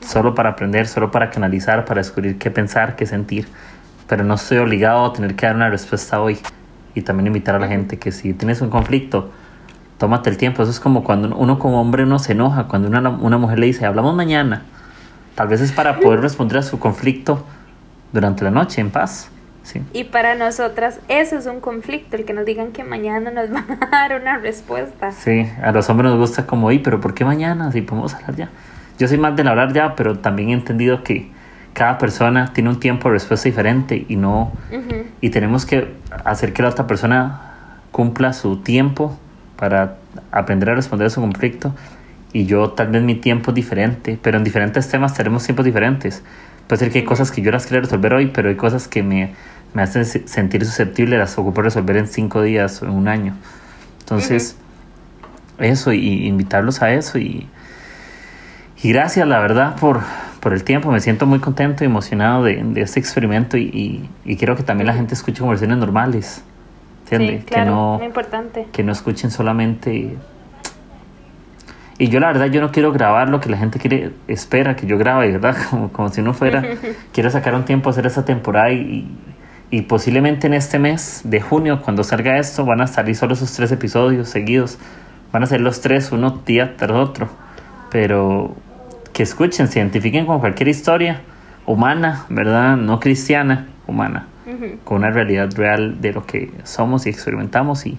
Solo 0.01 0.35
para 0.35 0.51
aprender, 0.51 0.89
solo 0.89 1.11
para 1.11 1.31
canalizar, 1.31 1.85
para 1.85 2.01
descubrir 2.01 2.39
qué 2.39 2.51
pensar, 2.51 2.97
qué 2.97 3.07
sentir. 3.07 3.47
Pero 4.09 4.25
no 4.25 4.35
estoy 4.35 4.59
obligado 4.59 5.05
a 5.07 5.13
tener 5.13 5.37
que 5.37 5.47
dar 5.47 5.55
una 5.55 5.71
respuesta 5.71 6.21
hoy 6.21 6.39
y 6.95 7.03
también 7.03 7.29
invitar 7.29 7.55
a 7.55 7.59
la 7.59 7.69
gente 7.69 7.99
que 7.99 8.13
si 8.13 8.35
tienes 8.35 8.61
un 8.61 8.71
conflicto, 8.71 9.31
tómate 10.03 10.31
el 10.31 10.37
tiempo. 10.37 10.63
Eso 10.63 10.73
es 10.73 10.81
como 10.81 11.05
cuando 11.05 11.37
uno 11.37 11.61
como 11.61 11.81
hombre 11.81 12.03
uno 12.03 12.19
se 12.19 12.33
enoja, 12.33 12.65
cuando 12.65 12.89
una, 12.89 13.09
una 13.09 13.39
mujer 13.39 13.61
le 13.61 13.67
dice, 13.67 13.87
hablamos 13.87 14.17
mañana. 14.17 14.63
Tal 15.37 15.47
vez 15.47 15.61
es 15.61 15.71
para 15.71 16.01
poder 16.01 16.21
responder 16.21 16.59
a 16.59 16.63
su 16.63 16.81
conflicto 16.81 17.45
durante 18.13 18.43
la 18.43 18.51
noche 18.51 18.81
en 18.81 18.91
paz. 18.91 19.31
Sí. 19.63 19.81
Y 19.93 20.03
para 20.03 20.35
nosotras 20.35 20.99
eso 21.07 21.39
es 21.39 21.47
un 21.47 21.61
conflicto, 21.61 22.17
el 22.17 22.25
que 22.25 22.33
nos 22.33 22.45
digan 22.45 22.73
que 22.73 22.83
mañana 22.83 23.31
nos 23.31 23.49
van 23.53 23.79
a 23.81 23.91
dar 23.91 24.21
una 24.21 24.39
respuesta. 24.39 25.13
Sí, 25.13 25.47
a 25.63 25.71
los 25.71 25.89
hombres 25.89 26.11
nos 26.11 26.19
gusta 26.19 26.47
como, 26.47 26.73
y 26.73 26.81
pero 26.81 27.01
¿por 27.01 27.15
qué 27.15 27.25
mañana? 27.25 27.71
Si 27.71 27.81
podemos 27.81 28.13
hablar 28.13 28.35
ya. 28.35 28.51
Yo 28.99 29.07
soy 29.07 29.19
más 29.19 29.37
del 29.37 29.47
hablar 29.47 29.73
ya, 29.73 29.95
pero 29.95 30.19
también 30.19 30.49
he 30.49 30.55
entendido 30.55 31.05
que 31.05 31.31
cada 31.75 31.97
persona 31.99 32.53
tiene 32.53 32.71
un 32.71 32.81
tiempo 32.81 33.09
de 33.09 33.15
respuesta 33.15 33.49
diferente 33.49 34.05
y 34.09 34.17
no 34.17 34.53
y 35.21 35.31
tenemos 35.31 35.65
que 35.65 35.95
hacer 36.25 36.53
que 36.53 36.61
la 36.61 36.71
otra 36.71 36.89
persona 36.89 37.79
cumpla 37.93 38.33
su 38.33 38.59
tiempo 38.59 39.17
para 39.63 39.99
aprender 40.33 40.71
a 40.71 40.75
responder 40.75 41.07
a 41.07 41.11
su 41.11 41.21
conflicto 41.21 41.73
y 42.33 42.47
yo 42.47 42.71
tal 42.71 42.89
vez 42.89 43.01
mi 43.01 43.15
tiempo 43.15 43.53
es 43.53 43.55
diferente, 43.55 44.19
pero 44.21 44.37
en 44.37 44.43
diferentes 44.43 44.89
temas 44.89 45.15
tenemos 45.15 45.45
tiempos 45.45 45.65
diferentes. 45.65 46.25
Puede 46.67 46.81
ser 46.81 46.91
que 46.91 46.99
hay 46.99 47.05
cosas 47.05 47.31
que 47.31 47.43
yo 47.43 47.53
las 47.53 47.67
quiero 47.67 47.85
resolver 47.85 48.13
hoy, 48.13 48.27
pero 48.27 48.49
hay 48.49 48.57
cosas 48.57 48.89
que 48.89 49.05
me, 49.05 49.35
me 49.73 49.83
hacen 49.83 50.05
sentir 50.05 50.65
susceptible, 50.65 51.17
las 51.17 51.39
ocupo 51.39 51.63
resolver 51.63 51.97
en 51.97 52.09
cinco 52.09 52.43
días 52.43 52.83
o 52.83 52.87
en 52.87 52.91
un 52.91 53.07
año. 53.07 53.37
Entonces, 54.01 54.57
eso, 55.61 55.93
y 55.93 56.27
invitarlos 56.27 56.83
a 56.83 56.93
eso 56.93 57.19
y, 57.19 57.47
y 58.83 58.93
gracias, 58.93 59.29
la 59.29 59.39
verdad, 59.39 59.77
por, 59.77 60.01
por 60.41 60.55
el 60.55 60.65
tiempo. 60.65 60.91
Me 60.91 60.99
siento 60.99 61.25
muy 61.25 61.39
contento 61.39 61.85
y 61.85 61.87
emocionado 61.87 62.43
de, 62.43 62.61
de 62.65 62.81
este 62.81 62.99
experimento 62.99 63.57
y, 63.57 64.11
y, 64.25 64.37
quiero 64.39 64.57
que 64.57 64.65
también 64.65 64.89
la 64.89 64.95
gente 64.95 65.15
escuche 65.15 65.39
conversaciones 65.39 65.79
normales. 65.79 66.43
¿Entiendes? 67.17 67.45
que 67.45 67.65
no, 67.65 68.01
importante. 68.03 68.67
Que 68.73 68.83
no 68.83 68.93
escuchen 68.93 69.31
solamente... 69.31 70.17
Y 71.99 72.09
yo 72.09 72.19
la 72.21 72.29
verdad, 72.29 72.47
yo 72.47 72.61
no 72.61 72.73
quiero 72.73 72.91
grabar 72.91 73.29
lo 73.29 73.41
que 73.41 73.49
la 73.49 73.59
gente 73.59 73.79
quiere, 73.79 74.13
espera 74.27 74.75
que 74.75 74.87
yo 74.87 74.99
grabe, 74.99 75.31
¿verdad? 75.31 75.57
Como, 75.71 75.93
como 75.93 76.09
si 76.09 76.21
uno 76.21 76.35
fuera... 76.35 76.65
quiero 77.13 77.31
sacar 77.31 77.55
un 77.55 77.65
tiempo 77.65 77.89
a 77.89 77.93
hacer 77.93 78.07
esa 78.07 78.25
temporada 78.25 78.73
y, 78.73 79.07
y 79.71 79.83
posiblemente 79.83 80.47
en 80.47 80.55
este 80.55 80.79
mes 80.79 81.23
de 81.25 81.41
junio, 81.41 81.81
cuando 81.83 82.03
salga 82.05 82.39
esto, 82.39 82.65
van 82.65 82.81
a 82.81 82.87
salir 82.87 83.15
solo 83.15 83.35
esos 83.35 83.53
tres 83.55 83.71
episodios 83.73 84.29
seguidos. 84.29 84.79
Van 85.33 85.43
a 85.43 85.47
ser 85.47 85.61
los 85.61 85.81
tres, 85.81 86.13
uno 86.13 86.43
día 86.45 86.77
tras 86.77 86.93
otro. 86.93 87.29
Pero 87.91 88.55
que 89.13 89.23
escuchen, 89.23 89.69
se 89.69 89.79
identifiquen 89.79 90.27
con 90.27 90.41
cualquier 90.41 90.69
historia 90.69 91.23
humana, 91.67 92.27
¿verdad? 92.29 92.77
No 92.77 93.01
cristiana, 93.01 93.69
humana, 93.87 94.27
con 94.85 94.99
una 94.99 95.11
realidad 95.11 95.51
real 95.57 96.01
de 96.01 96.13
lo 96.13 96.27
que 96.27 96.51
somos 96.65 97.07
y 97.07 97.11
experimentamos 97.11 97.87
y, 97.87 97.99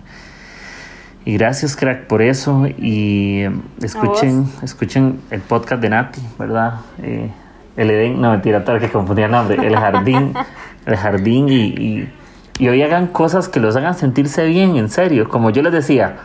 y 1.26 1.34
gracias, 1.38 1.76
crack, 1.76 2.08
por 2.08 2.22
eso. 2.22 2.66
Y 2.78 3.42
em, 3.42 3.62
escuchen, 3.82 4.46
escuchen 4.62 5.20
el 5.32 5.42
podcast 5.42 5.82
de 5.82 5.90
Nati, 5.90 6.22
¿verdad? 6.38 6.82
Eh, 7.02 7.30
el 7.78 7.90
Edén, 7.90 8.22
no 8.22 8.32
mentira, 8.32 8.64
tal 8.64 8.80
que 8.80 8.90
confundía 8.90 9.26
el 9.26 9.32
nombre. 9.32 9.66
El 9.66 9.76
jardín, 9.76 10.34
el 10.86 10.96
jardín 10.96 11.50
y, 11.50 11.66
y, 11.66 12.14
y, 12.60 12.68
hoy 12.68 12.82
hagan 12.82 13.08
cosas 13.08 13.48
que 13.48 13.60
los 13.60 13.76
hagan 13.76 13.96
sentirse 13.96 14.46
bien, 14.46 14.76
en 14.76 14.90
serio. 14.90 15.30
Como 15.30 15.50
yo 15.50 15.62
les 15.62 15.72
decía, 15.72 16.18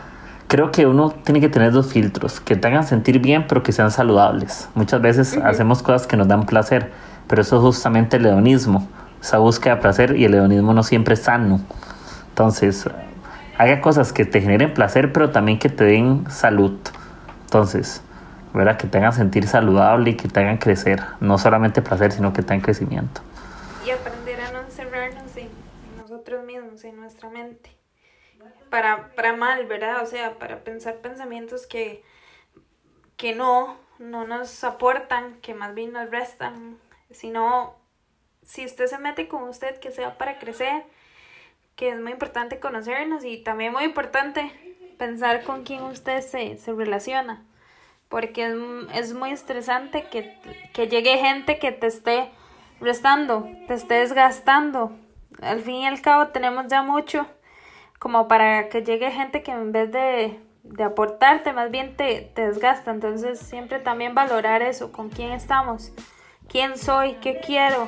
creo 0.47 0.71
que 0.71 0.85
uno 0.85 1.11
tiene 1.11 1.39
que 1.39 1.47
tener 1.47 1.71
dos 1.71 1.93
filtros, 1.93 2.41
que 2.41 2.55
te 2.55 2.67
hagan 2.67 2.83
sentir 2.83 3.19
bien, 3.19 3.45
pero 3.47 3.63
que 3.63 3.71
sean 3.71 3.91
saludables. 3.91 4.67
Muchas 4.75 5.01
veces 5.01 5.37
hacemos 5.37 5.81
cosas 5.81 6.07
que 6.07 6.17
nos 6.17 6.27
dan 6.27 6.45
placer, 6.45 6.91
pero 7.27 7.41
eso 7.41 7.57
es 7.57 7.61
justamente 7.61 8.17
el 8.17 8.25
hedonismo, 8.25 8.87
esa 9.21 9.37
búsqueda 9.37 9.75
de 9.75 9.81
placer 9.81 10.15
y 10.15 10.25
el 10.25 10.33
hedonismo 10.33 10.73
no 10.73 10.83
siempre 10.83 11.13
es 11.13 11.21
sano. 11.21 11.59
Entonces, 12.29 12.85
haga 13.57 13.81
cosas 13.81 14.13
que 14.13 14.25
te 14.25 14.41
generen 14.41 14.73
placer, 14.73 15.11
pero 15.11 15.31
también 15.31 15.59
que 15.59 15.69
te 15.69 15.83
den 15.83 16.29
salud. 16.29 16.79
Entonces, 17.41 18.01
¿verdad? 18.53 18.77
que 18.77 18.87
te 18.87 18.97
hagan 18.97 19.13
sentir 19.13 19.47
saludable 19.47 20.11
y 20.11 20.15
que 20.15 20.27
te 20.27 20.39
hagan 20.39 20.57
crecer, 20.57 21.01
no 21.19 21.37
solamente 21.37 21.81
placer, 21.81 22.11
sino 22.11 22.33
que 22.33 22.41
te 22.41 22.53
hagan 22.53 22.61
crecimiento. 22.61 23.21
Y 23.85 23.91
aprender 23.91 24.39
a 24.41 24.51
no 24.51 24.61
encerrarnos 24.61 25.35
en 25.37 25.49
nosotros 25.97 26.45
mismos, 26.45 26.83
en 26.83 26.95
nuestra 26.95 27.29
mente 27.29 27.79
para, 28.69 29.09
para 29.15 29.35
mal, 29.35 29.65
¿verdad? 29.65 30.01
O 30.01 30.05
sea, 30.05 30.37
para 30.37 30.63
pensar 30.63 30.97
pensamientos 30.97 31.67
que, 31.67 32.03
que 33.17 33.35
no, 33.35 33.77
no 33.97 34.25
nos 34.25 34.63
aportan, 34.63 35.39
que 35.41 35.53
más 35.53 35.73
bien 35.73 35.91
nos 35.93 36.09
restan, 36.09 36.77
sino 37.11 37.75
si 38.49 38.65
usted 38.65 38.87
se 38.87 38.97
mete 38.97 39.27
con 39.27 39.43
usted, 39.43 39.79
que 39.79 39.91
sea 39.91 40.17
para 40.17 40.39
crecer, 40.39 40.83
que 41.75 41.89
es 41.89 42.01
muy 42.01 42.11
importante 42.11 42.59
conocernos 42.59 43.23
y 43.23 43.37
también 43.37 43.71
muy 43.71 43.83
importante 43.83 44.51
pensar 44.97 45.43
con 45.43 45.63
quién 45.63 45.83
usted 45.83 46.21
se, 46.21 46.57
se 46.57 46.73
relaciona, 46.73 47.45
porque 48.09 48.47
es, 48.47 48.55
es 48.95 49.13
muy 49.13 49.29
estresante 49.29 50.05
que, 50.09 50.35
que 50.73 50.87
llegue 50.87 51.19
gente 51.19 51.59
que 51.59 51.71
te 51.71 51.85
esté 51.85 52.31
restando, 52.81 53.47
te 53.67 53.75
esté 53.75 53.99
desgastando. 53.99 54.93
Al 55.43 55.61
fin 55.61 55.75
y 55.75 55.87
al 55.87 56.01
cabo 56.01 56.29
tenemos 56.29 56.65
ya 56.69 56.81
mucho 56.81 57.27
como 57.99 58.27
para 58.27 58.67
que 58.69 58.81
llegue 58.81 59.11
gente 59.11 59.43
que 59.43 59.51
en 59.51 59.71
vez 59.71 59.91
de, 59.91 60.39
de 60.63 60.83
aportarte, 60.83 61.53
más 61.53 61.69
bien 61.69 61.95
te, 61.95 62.31
te, 62.33 62.47
desgasta. 62.47 62.89
Entonces 62.89 63.37
siempre 63.37 63.77
también 63.77 64.15
valorar 64.15 64.63
eso, 64.63 64.91
con 64.91 65.09
quién 65.09 65.33
estamos, 65.33 65.93
quién 66.47 66.79
soy, 66.79 67.13
qué 67.21 67.39
quiero. 67.45 67.87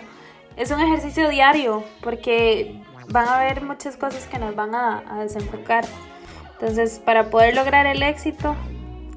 Es 0.56 0.72
un 0.72 0.80
ejercicio 0.80 1.30
diario 1.30 1.84
porque 2.02 2.82
van 3.10 3.28
a 3.28 3.39
haber 3.39 3.62
muchas 3.64 3.97
cosas 3.97 4.26
que 4.26 4.39
nos 4.39 4.56
van 4.56 4.76
a, 4.76 5.04
a 5.10 5.20
desenfocar. 5.20 5.86
Entonces 6.54 7.02
para 7.04 7.30
poder 7.30 7.56
lograr 7.56 7.86
el 7.86 8.04
éxito 8.04 8.56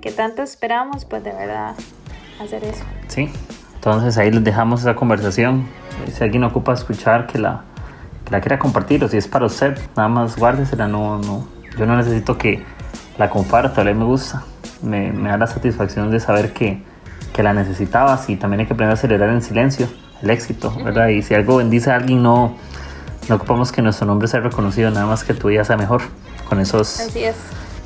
que 0.01 0.11
tanto 0.11 0.43
esperamos, 0.43 1.05
pues 1.05 1.25
de 1.25 1.33
verdad 1.33 1.75
hacer 2.41 2.65
eso. 2.65 2.85
Sí, 3.09 3.31
entonces 3.75 4.19
ahí 4.19 4.31
les 4.31 4.45
dejamos 4.45 4.81
esa 4.81 4.95
conversación. 4.95 5.67
Si 6.13 6.23
alguien 6.23 6.45
ocupa 6.45 6.73
escuchar 6.73 7.27
que 7.27 7.39
la 7.39 7.65
que 8.25 8.31
la 8.31 8.41
quiera 8.41 8.59
compartir 8.59 9.05
o 9.05 9.09
si 9.09 9.17
es 9.17 9.29
para 9.29 9.47
usted, 9.47 9.79
nada 9.97 10.09
más 10.09 10.37
guárdesela, 10.37 10.89
no, 10.89 11.19
no, 11.19 11.47
yo 11.79 11.87
no 11.87 11.97
necesito 11.97 12.39
que 12.39 12.63
la 13.19 13.31
comparta, 13.31 13.85
mí 13.85 13.95
me 13.95 14.05
gusta, 14.05 14.43
me, 14.83 15.13
me, 15.13 15.29
da 15.29 15.39
la 15.39 15.47
satisfacción 15.47 16.11
de 16.11 16.21
saber 16.21 16.53
que, 16.53 16.83
que, 17.35 17.43
la 17.43 17.53
necesitabas 17.53 18.31
y 18.31 18.37
también 18.37 18.61
hay 18.61 18.67
que 18.67 18.73
aprender 18.73 18.93
a 18.93 18.95
acelerar 18.95 19.31
en 19.31 19.43
silencio 19.43 19.89
el 20.23 20.31
éxito, 20.31 20.75
¿verdad? 20.85 21.09
Y 21.09 21.23
si 21.23 21.35
algo 21.35 21.57
bendice 21.57 21.91
a 21.91 21.97
alguien, 21.97 22.23
no, 22.23 22.57
no 23.29 23.35
ocupamos 23.35 23.73
que 23.73 23.83
nuestro 23.83 24.07
nombre 24.07 24.29
sea 24.29 24.41
reconocido, 24.41 24.91
nada 24.91 25.07
más 25.07 25.25
que 25.25 25.35
tu 25.35 25.49
vida 25.49 25.65
sea 25.65 25.77
mejor 25.77 26.03
con 26.49 26.61
esos... 26.61 27.01
Así 27.01 27.25
es. 27.25 27.37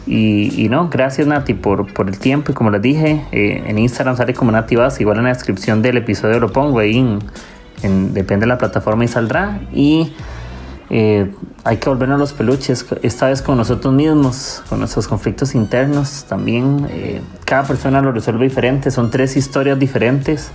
Y, 0.07 0.65
y, 0.65 0.69
no, 0.69 0.89
gracias 0.89 1.27
Nati 1.27 1.53
por, 1.53 1.93
por, 1.93 2.09
el 2.09 2.19
tiempo 2.19 2.53
y 2.53 2.55
como 2.55 2.71
les 2.71 2.81
dije, 2.81 3.27
eh, 3.31 3.65
en 3.67 3.79
Instagram 3.79 4.17
sale 4.17 4.33
como 4.33 4.51
Nati 4.53 4.75
Vaz, 4.77 5.01
igual 5.01 5.19
en 5.19 5.25
la 5.25 5.31
descripción 5.31 5.83
del 5.83 5.99
episodio 5.99 6.41
lo 6.41 6.51
pongo 6.51 6.79
ahí 6.79 6.99
en 6.99 7.19
depende 7.83 8.45
de 8.45 8.47
la 8.47 8.59
plataforma 8.59 9.05
y 9.05 9.09
saldrá. 9.09 9.61
Y 9.73 10.13
eh, 10.91 11.35
hay 11.65 11.77
que 11.77 11.89
volver 11.89 12.11
a 12.11 12.17
los 12.17 12.33
peluches, 12.33 12.87
esta 13.03 13.29
vez 13.29 13.43
con 13.43 13.59
nosotros 13.59 13.93
mismos, 13.93 14.63
con 14.69 14.79
nuestros 14.79 15.07
conflictos 15.07 15.55
internos 15.55 16.25
también. 16.29 16.87
Eh, 16.91 17.21
cada 17.45 17.65
persona 17.65 18.01
lo 18.01 18.13
resuelve 18.13 18.45
diferente, 18.45 18.91
son 18.91 19.11
tres 19.11 19.37
historias 19.37 19.79
diferentes, 19.79 20.51